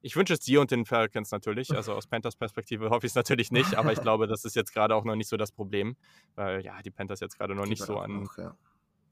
[0.00, 1.72] ich wünsche es dir und den Falcons natürlich.
[1.74, 4.72] Also aus Panthers Perspektive hoffe ich es natürlich nicht, aber ich glaube, das ist jetzt
[4.72, 5.96] gerade auch noch nicht so das Problem,
[6.34, 8.22] weil ja, die Panthers jetzt gerade noch die nicht so an.
[8.22, 8.56] Noch, ja.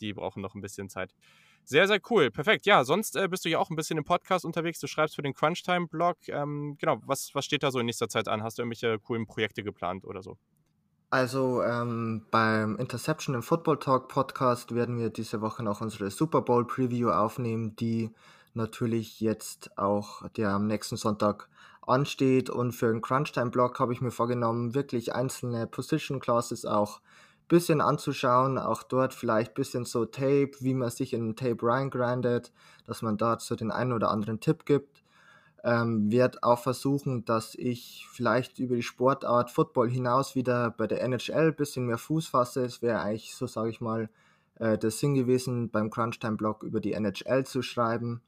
[0.01, 1.15] Die brauchen noch ein bisschen Zeit.
[1.69, 2.31] Sehr, sehr cool.
[2.31, 2.65] Perfekt.
[2.65, 4.79] Ja, sonst äh, bist du ja auch ein bisschen im Podcast unterwegs.
[4.79, 6.17] Du schreibst für den Crunchtime-Blog.
[6.29, 8.45] Ähm, genau, was, was steht da so in nächster Zeit an?
[8.45, 10.39] Hast du irgendwelche coolen Projekte geplant oder so?
[11.11, 16.41] Also ähm, beim Interception im Football Talk Podcast werden wir diese Woche noch unsere Super
[16.41, 18.11] Bowl Preview aufnehmen, die
[18.55, 21.49] natürlich jetzt auch der am nächsten Sonntag
[21.83, 22.49] ansteht.
[22.49, 27.01] Und für den Crunchtime-Blog habe ich mir vorgenommen, wirklich einzelne Position Classes auch
[27.49, 32.53] bisschen anzuschauen, auch dort vielleicht bisschen so Tape, wie man sich in Tape reingrindet,
[32.87, 35.03] dass man dort so den einen oder anderen Tipp gibt.
[35.65, 41.03] Ähm, werde auch versuchen, dass ich vielleicht über die Sportart Football hinaus wieder bei der
[41.03, 42.65] NHL ein bisschen mehr Fuß fasse.
[42.65, 44.09] Es wäre eigentlich, so sage ich mal,
[44.59, 48.09] äh, der Sinn gewesen, beim Crunchtime-Blog über die NHL zu schreiben.
[48.11, 48.21] Mhm.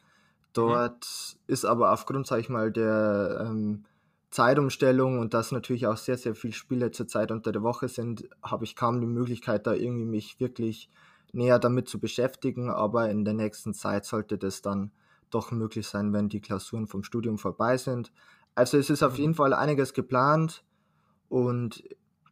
[0.52, 1.52] Dort mhm.
[1.52, 3.84] ist aber aufgrund, sage ich mal, der ähm,
[4.30, 8.64] Zeitumstellung und dass natürlich auch sehr, sehr viele Spiele zurzeit unter der Woche sind, habe
[8.64, 10.90] ich kaum die Möglichkeit, da irgendwie mich wirklich
[11.32, 12.70] näher damit zu beschäftigen.
[12.70, 14.92] Aber in der nächsten Zeit sollte das dann
[15.30, 18.12] doch möglich sein, wenn die Klausuren vom Studium vorbei sind.
[18.54, 19.18] Also es ist auf mhm.
[19.18, 20.64] jeden Fall einiges geplant
[21.28, 21.84] und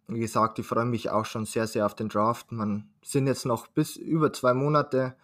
[0.08, 2.52] wie gesagt, ich freue mich auch schon sehr, sehr auf den Draft.
[2.52, 5.16] Man sind jetzt noch bis über zwei Monate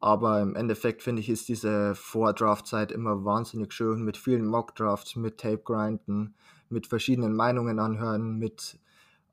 [0.00, 5.38] aber im Endeffekt finde ich, ist diese Vordraft-Zeit immer wahnsinnig schön mit vielen Mock-Drafts, mit
[5.38, 6.34] Tape-Grinden,
[6.70, 8.78] mit verschiedenen Meinungen anhören, mit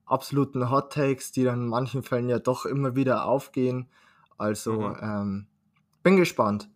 [0.06, 3.88] absoluten Hot-Takes, die dann in manchen Fällen ja doch immer wieder aufgehen.
[4.38, 4.98] Also mhm.
[5.02, 5.48] ähm,
[6.03, 6.69] bin gespannt.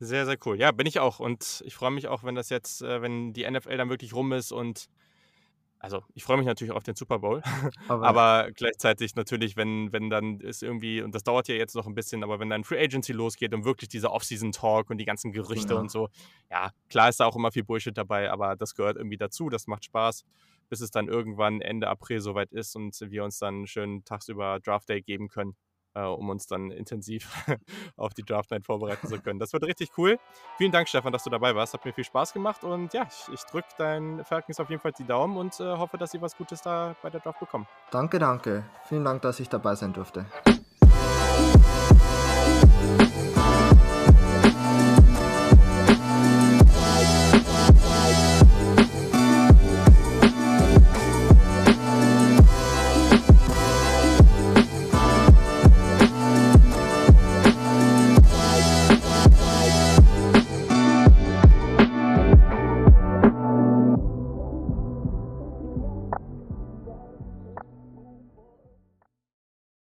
[0.00, 0.58] Sehr, sehr cool.
[0.58, 1.20] Ja, bin ich auch.
[1.20, 4.32] Und ich freue mich auch, wenn das jetzt, äh, wenn die NFL dann wirklich rum
[4.32, 4.88] ist und
[5.78, 7.42] also ich freue mich natürlich auf den Super Bowl,
[7.88, 11.86] aber, aber, gleichzeitig natürlich, wenn, wenn dann ist irgendwie, und das dauert ja jetzt noch
[11.86, 15.32] ein bisschen, aber wenn dann Free Agency losgeht und wirklich dieser Off-Season-Talk und die ganzen
[15.32, 15.80] Gerüchte ja.
[15.80, 16.08] und so,
[16.50, 19.66] ja, klar ist da auch immer viel Bullshit dabei, aber das gehört irgendwie dazu, das
[19.66, 20.24] macht Spaß,
[20.68, 24.88] bis es dann irgendwann Ende April soweit ist und wir uns dann schön tagsüber Draft
[24.88, 25.56] Day geben können
[25.98, 27.28] äh, um uns dann intensiv
[27.96, 29.38] auf die Draft Night vorbereiten zu können.
[29.38, 30.18] Das wird richtig cool.
[30.56, 31.74] Vielen Dank, Stefan, dass du dabei warst.
[31.74, 34.92] Hat mir viel Spaß gemacht und ja, ich, ich drücke deinen Falcons auf jeden Fall
[34.92, 37.66] die Daumen und äh, hoffe, dass sie was Gutes da bei der Draft bekommen.
[37.90, 38.64] Danke, danke.
[38.84, 40.26] Vielen Dank, dass ich dabei sein durfte.